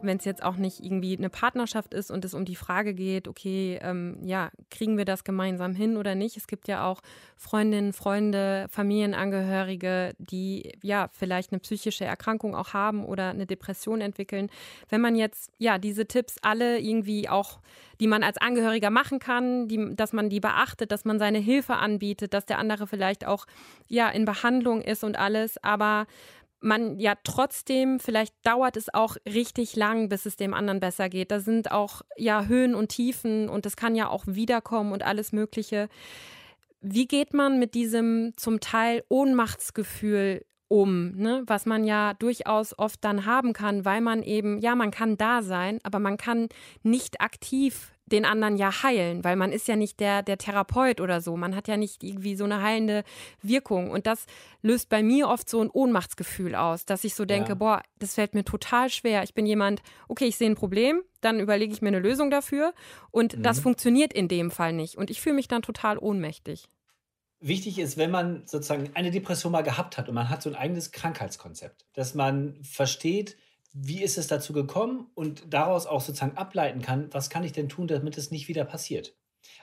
wenn 0.04 0.18
es 0.18 0.26
jetzt 0.26 0.44
auch 0.44 0.56
nicht 0.56 0.84
irgendwie 0.84 1.18
eine 1.18 1.30
Partnerschaft 1.30 1.94
ist 1.94 2.12
und 2.12 2.26
es 2.26 2.34
um 2.34 2.46
die 2.46 2.56
Frage 2.56 2.94
geht, 2.94 3.28
okay, 3.28 3.80
ähm, 3.82 4.18
ja, 4.24 4.52
kriegen 4.70 4.98
wir 4.98 5.06
das 5.06 5.24
gemeinsam 5.24 5.76
hin 5.76 5.98
oder 5.98 6.16
nicht? 6.16 6.38
Es 6.38 6.48
gibt 6.48 6.68
ja 6.68 6.86
auch 6.86 7.02
Freundinnen, 7.38 7.94
Freunde, 7.94 8.68
Familienangehörige, 8.70 10.14
die 10.20 10.74
ja 10.82 11.10
vielleicht 11.12 11.52
eine 11.52 11.60
psychische 11.60 12.06
Erkrankung 12.06 12.56
auch 12.56 12.74
haben 12.74 13.06
oder 13.06 13.30
eine 13.30 13.46
Depression 13.46 14.02
entwickeln. 14.02 14.50
Wenn 14.90 15.02
man 15.02 15.16
jetzt 15.16 15.52
ja 15.58 15.78
diese 15.78 16.06
Tipps 16.06 16.36
alle 16.42 16.80
irgendwie 16.80 17.30
auch, 17.30 17.60
die 18.00 18.08
man 18.08 18.24
als 18.24 18.38
Angehöriger 18.38 18.90
machen 18.90 19.20
kann, 19.20 19.68
die, 19.68 19.96
dass 19.96 20.14
man 20.14 20.30
die 20.30 20.40
beachtet, 20.40 20.92
dass 20.92 21.06
man 21.06 21.20
seine 21.20 21.40
Hilfe 21.40 21.76
anbietet, 21.76 22.34
dass 22.34 22.46
der 22.46 22.60
andere 22.60 22.88
vielleicht 22.88 23.26
auch 23.26 23.46
ja 23.88 24.10
in 24.10 24.26
Behandlung 24.26 24.82
ist 24.82 25.04
und 25.04 25.18
alles, 25.18 25.64
aber 25.64 26.08
man 26.62 27.00
ja 27.00 27.15
trotzdem, 27.24 28.00
vielleicht 28.00 28.36
dauert 28.43 28.78
es 28.78 28.93
auch 28.93 29.17
richtig 29.28 29.76
lang, 29.76 30.10
bis 30.10 30.26
es 30.26 30.36
dem 30.36 30.54
anderen 30.54 30.80
besser 30.80 31.10
geht. 31.10 31.32
Da 31.32 31.39
sind 31.39 31.71
auch 31.71 32.02
ja 32.17 32.45
Höhen 32.45 32.76
und 32.76 32.89
Tiefen 32.89 33.50
und 33.50 33.65
es 33.65 33.76
kann 33.76 33.95
ja 33.95 34.10
auch 34.10 34.24
wiederkommen 34.28 34.93
und 34.93 35.04
alles 35.04 35.32
Mögliche. 35.32 35.89
Wie 36.82 37.08
geht 37.08 37.34
man 37.34 37.60
mit 37.60 37.74
diesem 37.74 38.34
zum 38.38 38.60
Teil 38.60 39.04
Ohnmachtsgefühl 39.10 40.45
um, 40.67 41.12
ne? 41.17 41.43
was 41.47 41.65
man 41.65 41.84
ja 41.84 42.13
durchaus 42.13 42.78
oft 42.80 43.04
dann 43.04 43.26
haben 43.26 43.52
kann, 43.52 43.84
weil 43.84 44.00
man 44.00 44.24
eben, 44.24 44.60
ja, 44.60 44.74
man 44.74 44.89
kann 44.89 45.17
da 45.17 45.41
sein, 45.41 45.80
aber 45.84 46.00
man 46.00 46.15
kann 46.15 46.47
nicht 46.82 47.19
aktiv 47.19 47.91
den 48.12 48.26
anderen 48.26 48.58
ja 48.58 48.84
heilen, 48.84 49.24
weil 49.24 49.36
man 49.36 49.52
ist 49.52 49.67
ja 49.67 49.76
nicht 49.76 50.00
der, 50.00 50.24
der 50.24 50.38
Therapeut 50.38 51.00
oder 51.02 51.21
so. 51.21 51.38
Man 51.38 51.56
hat 51.56 51.67
ja 51.67 51.78
nicht 51.78 52.04
irgendwie 52.04 52.36
so 52.36 52.43
eine 52.43 52.62
heilende 52.62 53.04
Wirkung. 53.41 53.91
Und 53.91 54.08
das 54.08 54.26
löst 54.62 54.89
bei 54.89 55.04
mir 55.04 55.28
oft 55.28 55.50
so 55.50 55.62
ein 55.62 55.69
Ohnmachtsgefühl 55.69 56.56
aus, 56.56 56.86
dass 56.86 57.04
ich 57.04 57.15
so 57.15 57.26
denke, 57.26 57.50
ja. 57.50 57.56
boah, 57.56 57.84
das 58.00 58.15
fällt 58.15 58.34
mir 58.34 58.43
total 58.43 58.89
schwer. 58.89 59.24
Ich 59.24 59.34
bin 59.34 59.45
jemand, 59.45 59.82
okay, 60.08 60.26
ich 60.26 60.38
sehe 60.38 60.50
ein 60.50 60.56
Problem, 60.56 61.02
dann 61.21 61.39
überlege 61.39 61.74
ich 61.74 61.82
mir 61.82 61.89
eine 61.89 62.00
Lösung 62.00 62.30
dafür. 62.30 62.74
Und 63.12 63.38
mhm. 63.38 63.43
das 63.43 63.60
funktioniert 63.60 64.13
in 64.13 64.28
dem 64.28 64.52
Fall 64.52 64.74
nicht. 64.74 64.97
Und 64.97 65.10
ich 65.10 65.21
fühle 65.21 65.36
mich 65.36 65.47
dann 65.47 65.62
total 65.62 65.97
ohnmächtig. 65.97 66.67
Wichtig 67.39 67.80
ist, 67.80 67.97
wenn 67.97 68.12
man 68.12 68.43
sozusagen 68.45 68.91
eine 68.93 69.10
Depression 69.10 69.52
mal 69.52 69.63
gehabt 69.63 69.97
hat 69.97 70.08
und 70.08 70.13
man 70.13 70.30
hat 70.30 70.43
so 70.43 70.50
ein 70.50 70.56
eigenes 70.56 70.91
Krankheitskonzept, 70.91 71.86
dass 71.93 72.13
man 72.13 72.60
versteht, 72.62 73.36
wie 73.73 74.03
ist 74.03 74.17
es 74.17 74.27
dazu 74.27 74.53
gekommen 74.53 75.07
und 75.15 75.53
daraus 75.53 75.86
auch 75.86 76.01
sozusagen 76.01 76.38
ableiten 76.38 76.81
kann, 76.81 77.13
was 77.13 77.29
kann 77.29 77.43
ich 77.43 77.53
denn 77.53 77.69
tun, 77.69 77.88
damit 77.88 78.17
es 78.17 78.31
nicht 78.31 78.47
wieder 78.47 78.65
passiert. 78.65 79.15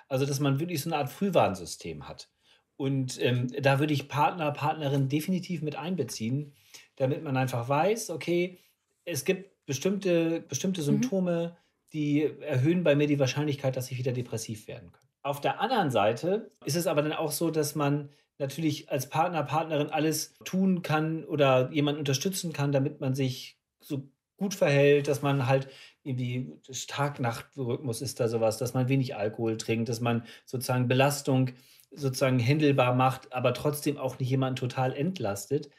Also, 0.08 0.24
dass 0.24 0.40
man 0.40 0.60
wirklich 0.60 0.82
so 0.82 0.90
eine 0.90 0.98
Art 0.98 1.10
Frühwarnsystem 1.10 2.08
hat. 2.08 2.30
Und 2.76 3.20
ähm, 3.20 3.48
da 3.60 3.80
würde 3.80 3.92
ich 3.92 4.08
Partner, 4.08 4.52
Partnerin 4.52 5.08
definitiv 5.08 5.62
mit 5.62 5.76
einbeziehen, 5.76 6.54
damit 6.96 7.22
man 7.22 7.36
einfach 7.36 7.68
weiß, 7.68 8.10
okay, 8.10 8.58
es 9.04 9.24
gibt 9.24 9.66
bestimmte, 9.66 10.40
bestimmte 10.40 10.80
mhm. 10.80 10.86
Symptome, 10.86 11.48
mhm. 11.48 11.56
die 11.92 12.22
erhöhen 12.22 12.84
bei 12.84 12.94
mir 12.94 13.06
die 13.06 13.18
Wahrscheinlichkeit, 13.18 13.76
dass 13.76 13.90
ich 13.90 13.98
wieder 13.98 14.12
depressiv 14.12 14.68
werden 14.68 14.92
kann. 14.92 15.08
Auf 15.22 15.40
der 15.40 15.60
anderen 15.60 15.90
Seite 15.90 16.52
ist 16.64 16.76
es 16.76 16.86
aber 16.86 17.02
dann 17.02 17.12
auch 17.12 17.32
so, 17.32 17.50
dass 17.50 17.74
man 17.74 18.10
natürlich 18.38 18.90
als 18.90 19.08
Partner, 19.08 19.42
Partnerin 19.42 19.88
alles 19.88 20.34
tun 20.44 20.82
kann 20.82 21.24
oder 21.24 21.70
jemanden 21.72 21.98
unterstützen 21.98 22.52
kann, 22.52 22.70
damit 22.70 23.00
man 23.00 23.14
sich 23.14 23.57
so 23.88 24.08
gut 24.36 24.54
verhält, 24.54 25.08
dass 25.08 25.22
man 25.22 25.46
halt 25.46 25.68
irgendwie 26.04 26.52
Tag-Nacht-Rhythmus 26.86 28.00
ist 28.00 28.20
da 28.20 28.28
sowas, 28.28 28.56
dass 28.56 28.72
man 28.72 28.88
wenig 28.88 29.16
Alkohol 29.16 29.56
trinkt, 29.56 29.88
dass 29.88 30.00
man 30.00 30.24
sozusagen 30.46 30.88
Belastung 30.88 31.50
sozusagen 31.90 32.38
händelbar 32.38 32.94
macht, 32.94 33.32
aber 33.32 33.52
trotzdem 33.52 33.98
auch 33.98 34.18
nicht 34.18 34.30
jemanden 34.30 34.56
total 34.56 34.94
entlastet. 34.94 35.70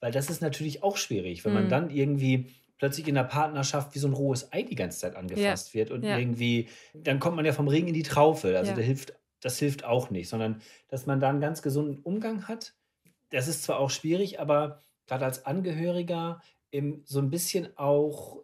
Weil 0.00 0.12
das 0.12 0.30
ist 0.30 0.40
natürlich 0.40 0.82
auch 0.82 0.96
schwierig, 0.96 1.44
wenn 1.44 1.52
mhm. 1.52 1.60
man 1.60 1.68
dann 1.68 1.90
irgendwie 1.90 2.50
plötzlich 2.78 3.08
in 3.08 3.14
der 3.14 3.24
Partnerschaft 3.24 3.94
wie 3.94 3.98
so 3.98 4.06
ein 4.06 4.14
rohes 4.14 4.52
Ei 4.52 4.62
die 4.62 4.76
ganze 4.76 5.00
Zeit 5.00 5.16
angefasst 5.16 5.74
ja. 5.74 5.74
wird 5.74 5.90
und 5.90 6.04
ja. 6.04 6.16
irgendwie, 6.16 6.68
dann 6.94 7.18
kommt 7.18 7.36
man 7.36 7.44
ja 7.44 7.52
vom 7.52 7.68
Regen 7.68 7.88
in 7.88 7.94
die 7.94 8.04
Traufe. 8.04 8.56
Also 8.56 8.70
ja. 8.70 8.76
da 8.76 8.82
hilft, 8.82 9.14
das 9.40 9.58
hilft 9.58 9.84
auch 9.84 10.10
nicht, 10.10 10.28
sondern 10.28 10.62
dass 10.88 11.06
man 11.06 11.20
da 11.20 11.28
einen 11.28 11.40
ganz 11.40 11.60
gesunden 11.62 11.98
Umgang 11.98 12.46
hat. 12.46 12.74
Das 13.30 13.48
ist 13.48 13.64
zwar 13.64 13.80
auch 13.80 13.90
schwierig, 13.90 14.40
aber 14.40 14.80
gerade 15.06 15.24
als 15.24 15.44
Angehöriger 15.44 16.40
eben 16.72 17.02
so 17.04 17.20
ein 17.20 17.30
bisschen 17.30 17.76
auch 17.76 18.42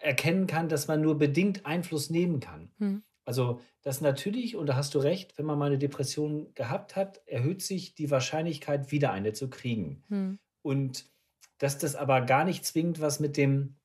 erkennen 0.00 0.46
kann, 0.46 0.68
dass 0.68 0.88
man 0.88 1.00
nur 1.00 1.18
bedingt 1.18 1.66
Einfluss 1.66 2.10
nehmen 2.10 2.40
kann. 2.40 2.70
Hm. 2.78 3.02
Also 3.24 3.60
das 3.82 4.00
natürlich, 4.00 4.56
und 4.56 4.66
da 4.66 4.76
hast 4.76 4.94
du 4.94 4.98
recht, 5.00 5.36
wenn 5.36 5.46
man 5.46 5.58
mal 5.58 5.66
eine 5.66 5.78
Depression 5.78 6.54
gehabt 6.54 6.94
hat, 6.94 7.20
erhöht 7.26 7.62
sich 7.62 7.94
die 7.94 8.10
Wahrscheinlichkeit, 8.10 8.92
wieder 8.92 9.10
eine 9.12 9.32
zu 9.32 9.50
kriegen. 9.50 10.04
Hm. 10.08 10.38
Und 10.62 11.10
dass 11.58 11.78
das 11.78 11.96
aber 11.96 12.20
gar 12.20 12.44
nicht 12.44 12.64
zwingend 12.64 13.00
was 13.00 13.18
mit 13.18 13.36
dem 13.36 13.76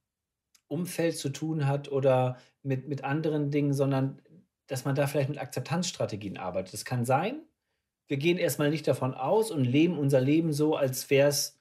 Umfeld 0.68 1.18
zu 1.18 1.30
tun 1.30 1.68
hat 1.68 1.92
oder 1.92 2.38
mit, 2.64 2.88
mit 2.88 3.04
anderen 3.04 3.52
Dingen, 3.52 3.74
sondern 3.74 4.22
dass 4.68 4.86
man 4.86 4.96
da 4.96 5.08
vielleicht 5.08 5.30
mit 5.30 5.40
Akzeptanzstrategien 5.40 6.38
arbeitet. 6.38 6.74
Das 6.74 6.86
kann 6.86 7.04
sein. 7.04 7.42
Wir 8.08 8.18
gehen 8.18 8.38
erstmal 8.38 8.70
nicht 8.70 8.88
davon 8.88 9.14
aus 9.14 9.52
und 9.52 9.66
leben 9.66 9.98
unser 9.98 10.22
Leben 10.22 10.54
so, 10.54 10.76
als 10.76 11.10
wäre 11.10 11.30
es 11.30 11.61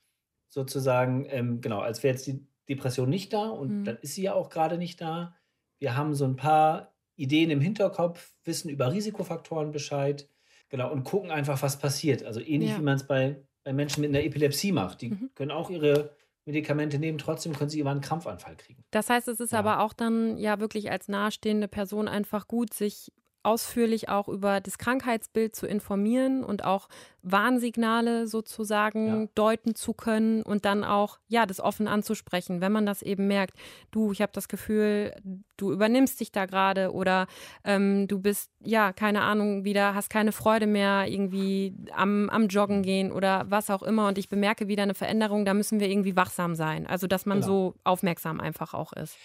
sozusagen, 0.50 1.26
ähm, 1.28 1.60
genau, 1.60 1.80
als 1.80 2.02
wäre 2.02 2.14
jetzt 2.14 2.26
die 2.26 2.46
Depression 2.68 3.08
nicht 3.08 3.32
da 3.32 3.48
und 3.48 3.80
mhm. 3.80 3.84
dann 3.84 3.96
ist 4.02 4.14
sie 4.14 4.22
ja 4.22 4.34
auch 4.34 4.50
gerade 4.50 4.76
nicht 4.76 5.00
da. 5.00 5.34
Wir 5.78 5.96
haben 5.96 6.14
so 6.14 6.26
ein 6.26 6.36
paar 6.36 6.92
Ideen 7.16 7.50
im 7.50 7.60
Hinterkopf, 7.60 8.34
wissen 8.44 8.68
über 8.68 8.92
Risikofaktoren 8.92 9.72
Bescheid, 9.72 10.28
genau, 10.68 10.90
und 10.92 11.04
gucken 11.04 11.30
einfach, 11.30 11.62
was 11.62 11.78
passiert. 11.78 12.24
Also 12.24 12.40
ähnlich 12.40 12.70
ja. 12.70 12.78
wie 12.78 12.82
man 12.82 12.96
es 12.96 13.06
bei, 13.06 13.42
bei 13.64 13.72
Menschen 13.72 14.02
mit 14.02 14.10
einer 14.10 14.24
Epilepsie 14.24 14.72
macht. 14.72 15.00
Die 15.00 15.10
mhm. 15.10 15.30
können 15.34 15.50
auch 15.50 15.70
ihre 15.70 16.14
Medikamente 16.44 16.98
nehmen, 16.98 17.18
trotzdem 17.18 17.52
können 17.52 17.70
sie 17.70 17.80
immer 17.80 17.90
einen 17.90 18.00
Krampfanfall 18.00 18.56
kriegen. 18.56 18.82
Das 18.90 19.08
heißt, 19.08 19.28
es 19.28 19.40
ist 19.40 19.52
ja. 19.52 19.58
aber 19.58 19.80
auch 19.80 19.92
dann 19.92 20.36
ja 20.38 20.58
wirklich 20.58 20.90
als 20.90 21.08
nahestehende 21.08 21.68
Person 21.68 22.08
einfach 22.08 22.48
gut, 22.48 22.74
sich 22.74 23.12
ausführlich 23.42 24.08
auch 24.08 24.28
über 24.28 24.60
das 24.60 24.78
Krankheitsbild 24.78 25.56
zu 25.56 25.66
informieren 25.66 26.44
und 26.44 26.64
auch 26.64 26.88
Warnsignale 27.22 28.26
sozusagen 28.26 29.06
ja. 29.06 29.28
deuten 29.34 29.74
zu 29.74 29.94
können 29.94 30.42
und 30.42 30.64
dann 30.64 30.84
auch 30.84 31.18
ja 31.28 31.46
das 31.46 31.60
offen 31.60 31.88
anzusprechen, 31.88 32.60
wenn 32.60 32.72
man 32.72 32.86
das 32.86 33.02
eben 33.02 33.26
merkt. 33.26 33.56
Du, 33.90 34.12
ich 34.12 34.22
habe 34.22 34.32
das 34.32 34.48
Gefühl, 34.48 35.14
du 35.56 35.72
übernimmst 35.72 36.20
dich 36.20 36.32
da 36.32 36.46
gerade 36.46 36.92
oder 36.92 37.26
ähm, 37.64 38.08
du 38.08 38.20
bist 38.20 38.50
ja 38.60 38.92
keine 38.92 39.22
Ahnung 39.22 39.64
wieder, 39.64 39.94
hast 39.94 40.10
keine 40.10 40.32
Freude 40.32 40.66
mehr 40.66 41.06
irgendwie 41.08 41.74
am, 41.92 42.30
am 42.30 42.48
Joggen 42.48 42.82
gehen 42.82 43.12
oder 43.12 43.44
was 43.48 43.70
auch 43.70 43.82
immer 43.82 44.08
und 44.08 44.18
ich 44.18 44.28
bemerke 44.28 44.68
wieder 44.68 44.82
eine 44.82 44.94
Veränderung. 44.94 45.44
Da 45.44 45.54
müssen 45.54 45.80
wir 45.80 45.88
irgendwie 45.88 46.16
wachsam 46.16 46.54
sein. 46.54 46.86
Also 46.86 47.06
dass 47.06 47.26
man 47.26 47.40
genau. 47.40 47.46
so 47.46 47.74
aufmerksam 47.84 48.40
einfach 48.40 48.74
auch 48.74 48.92
ist. 48.92 49.16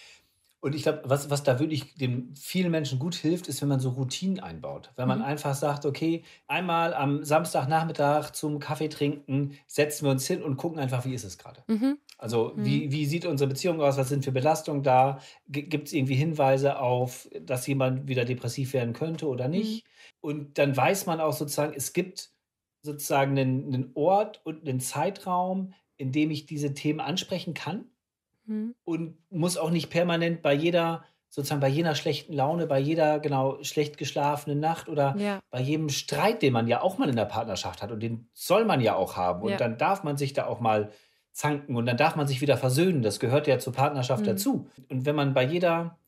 Und 0.66 0.74
ich 0.74 0.82
glaube, 0.82 1.02
was, 1.04 1.30
was 1.30 1.44
da 1.44 1.60
wirklich 1.60 1.94
den 1.94 2.34
vielen 2.34 2.72
Menschen 2.72 2.98
gut 2.98 3.14
hilft, 3.14 3.46
ist, 3.46 3.62
wenn 3.62 3.68
man 3.68 3.78
so 3.78 3.90
Routinen 3.90 4.40
einbaut. 4.40 4.90
Wenn 4.96 5.06
man 5.06 5.20
mhm. 5.20 5.24
einfach 5.26 5.54
sagt, 5.54 5.86
okay, 5.86 6.24
einmal 6.48 6.92
am 6.92 7.22
Samstagnachmittag 7.22 8.32
zum 8.32 8.58
Kaffee 8.58 8.88
trinken, 8.88 9.56
setzen 9.68 10.06
wir 10.06 10.10
uns 10.10 10.26
hin 10.26 10.42
und 10.42 10.56
gucken 10.56 10.80
einfach, 10.80 11.04
wie 11.04 11.14
ist 11.14 11.22
es 11.22 11.38
gerade. 11.38 11.62
Mhm. 11.68 11.98
Also, 12.18 12.52
mhm. 12.56 12.64
Wie, 12.64 12.90
wie 12.90 13.06
sieht 13.06 13.26
unsere 13.26 13.46
Beziehung 13.46 13.80
aus? 13.80 13.96
Was 13.96 14.08
sind 14.08 14.24
für 14.24 14.32
Belastungen 14.32 14.82
da? 14.82 15.20
Gibt 15.46 15.86
es 15.86 15.92
irgendwie 15.92 16.16
Hinweise 16.16 16.80
auf, 16.80 17.28
dass 17.40 17.64
jemand 17.68 18.08
wieder 18.08 18.24
depressiv 18.24 18.72
werden 18.72 18.92
könnte 18.92 19.28
oder 19.28 19.46
nicht? 19.46 19.84
Mhm. 19.84 19.90
Und 20.20 20.58
dann 20.58 20.76
weiß 20.76 21.06
man 21.06 21.20
auch 21.20 21.32
sozusagen, 21.32 21.74
es 21.76 21.92
gibt 21.92 22.30
sozusagen 22.82 23.38
einen, 23.38 23.72
einen 23.72 23.90
Ort 23.94 24.40
und 24.42 24.66
einen 24.66 24.80
Zeitraum, 24.80 25.74
in 25.96 26.10
dem 26.10 26.32
ich 26.32 26.44
diese 26.44 26.74
Themen 26.74 26.98
ansprechen 26.98 27.54
kann 27.54 27.84
mhm. 28.46 28.74
und 28.84 29.18
muss 29.30 29.56
auch 29.56 29.70
nicht 29.70 29.90
permanent 29.90 30.42
bei 30.42 30.54
jeder 30.54 31.04
sozusagen 31.28 31.60
bei 31.60 31.68
jener 31.68 31.94
schlechten 31.94 32.32
Laune, 32.32 32.66
bei 32.66 32.78
jeder 32.78 33.18
genau 33.18 33.62
schlecht 33.62 33.98
geschlafenen 33.98 34.58
Nacht 34.58 34.88
oder 34.88 35.16
ja. 35.18 35.40
bei 35.50 35.60
jedem 35.60 35.88
Streit, 35.90 36.40
den 36.40 36.52
man 36.52 36.66
ja 36.66 36.80
auch 36.80 36.98
mal 36.98 37.08
in 37.08 37.16
der 37.16 37.26
Partnerschaft 37.26 37.82
hat 37.82 37.92
und 37.92 38.00
den 38.00 38.30
soll 38.32 38.64
man 38.64 38.80
ja 38.80 38.94
auch 38.94 39.16
haben 39.16 39.42
und 39.42 39.50
ja. 39.50 39.56
dann 39.56 39.76
darf 39.76 40.02
man 40.02 40.16
sich 40.16 40.32
da 40.32 40.46
auch 40.46 40.60
mal 40.60 40.92
zanken 41.32 41.76
und 41.76 41.84
dann 41.84 41.98
darf 41.98 42.16
man 42.16 42.26
sich 42.26 42.40
wieder 42.40 42.56
versöhnen. 42.56 43.02
Das 43.02 43.20
gehört 43.20 43.46
ja 43.46 43.58
zur 43.58 43.74
Partnerschaft 43.74 44.22
mhm. 44.22 44.28
dazu. 44.28 44.68
Und 44.88 45.04
wenn 45.04 45.14
man 45.14 45.34
bei 45.34 45.44
jeder 45.44 45.98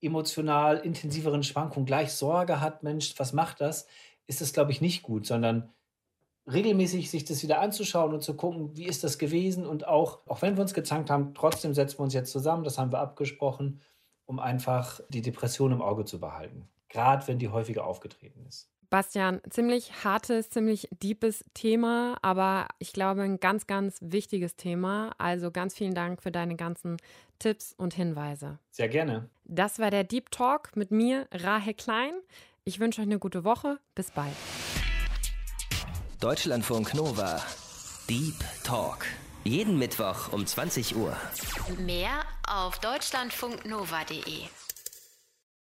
emotional 0.00 0.76
intensiveren 0.78 1.42
Schwankung 1.42 1.84
gleich 1.84 2.12
Sorge 2.12 2.60
hat, 2.60 2.84
Mensch, 2.84 3.14
was 3.16 3.32
macht 3.32 3.60
das, 3.60 3.88
ist 4.28 4.40
das, 4.40 4.52
glaube 4.52 4.70
ich, 4.70 4.80
nicht 4.80 5.02
gut, 5.02 5.26
sondern 5.26 5.72
regelmäßig 6.50 7.10
sich 7.10 7.24
das 7.24 7.42
wieder 7.42 7.60
anzuschauen 7.60 8.14
und 8.14 8.22
zu 8.22 8.34
gucken, 8.34 8.76
wie 8.76 8.86
ist 8.86 9.04
das 9.04 9.18
gewesen 9.18 9.66
und 9.66 9.86
auch, 9.86 10.20
auch 10.26 10.42
wenn 10.42 10.56
wir 10.56 10.62
uns 10.62 10.74
gezankt 10.74 11.10
haben, 11.10 11.34
trotzdem 11.34 11.74
setzen 11.74 11.98
wir 11.98 12.04
uns 12.04 12.14
jetzt 12.14 12.32
zusammen, 12.32 12.64
das 12.64 12.78
haben 12.78 12.92
wir 12.92 13.00
abgesprochen, 13.00 13.80
um 14.26 14.38
einfach 14.38 15.00
die 15.08 15.22
Depression 15.22 15.72
im 15.72 15.82
Auge 15.82 16.04
zu 16.04 16.20
behalten, 16.20 16.68
gerade 16.88 17.26
wenn 17.26 17.38
die 17.38 17.48
häufiger 17.48 17.86
aufgetreten 17.86 18.44
ist. 18.46 18.70
Bastian, 18.88 19.40
ziemlich 19.50 20.04
hartes, 20.04 20.50
ziemlich 20.50 20.88
deepes 21.02 21.44
Thema, 21.54 22.16
aber 22.22 22.68
ich 22.78 22.92
glaube 22.92 23.22
ein 23.22 23.40
ganz, 23.40 23.66
ganz 23.66 23.98
wichtiges 24.00 24.54
Thema. 24.54 25.10
Also 25.18 25.50
ganz 25.50 25.74
vielen 25.74 25.94
Dank 25.94 26.22
für 26.22 26.30
deine 26.30 26.54
ganzen 26.54 26.96
Tipps 27.38 27.74
und 27.76 27.94
Hinweise. 27.94 28.58
Sehr 28.70 28.88
gerne. 28.88 29.28
Das 29.44 29.78
war 29.78 29.90
der 29.90 30.04
Deep 30.04 30.30
Talk 30.30 30.76
mit 30.76 30.92
mir, 30.92 31.26
Rahe 31.32 31.74
Klein. 31.74 32.12
Ich 32.64 32.78
wünsche 32.78 33.00
euch 33.00 33.06
eine 33.06 33.18
gute 33.18 33.44
Woche. 33.44 33.78
Bis 33.94 34.10
bald. 34.12 34.34
Deutschlandfunk 36.20 36.94
Nova. 36.94 37.42
Deep 38.08 38.36
Talk. 38.64 39.04
Jeden 39.44 39.78
Mittwoch 39.78 40.32
um 40.32 40.46
20 40.46 40.96
Uhr. 40.96 41.14
Mehr 41.78 42.24
auf 42.48 42.78
deutschlandfunknova.de. 42.78 44.44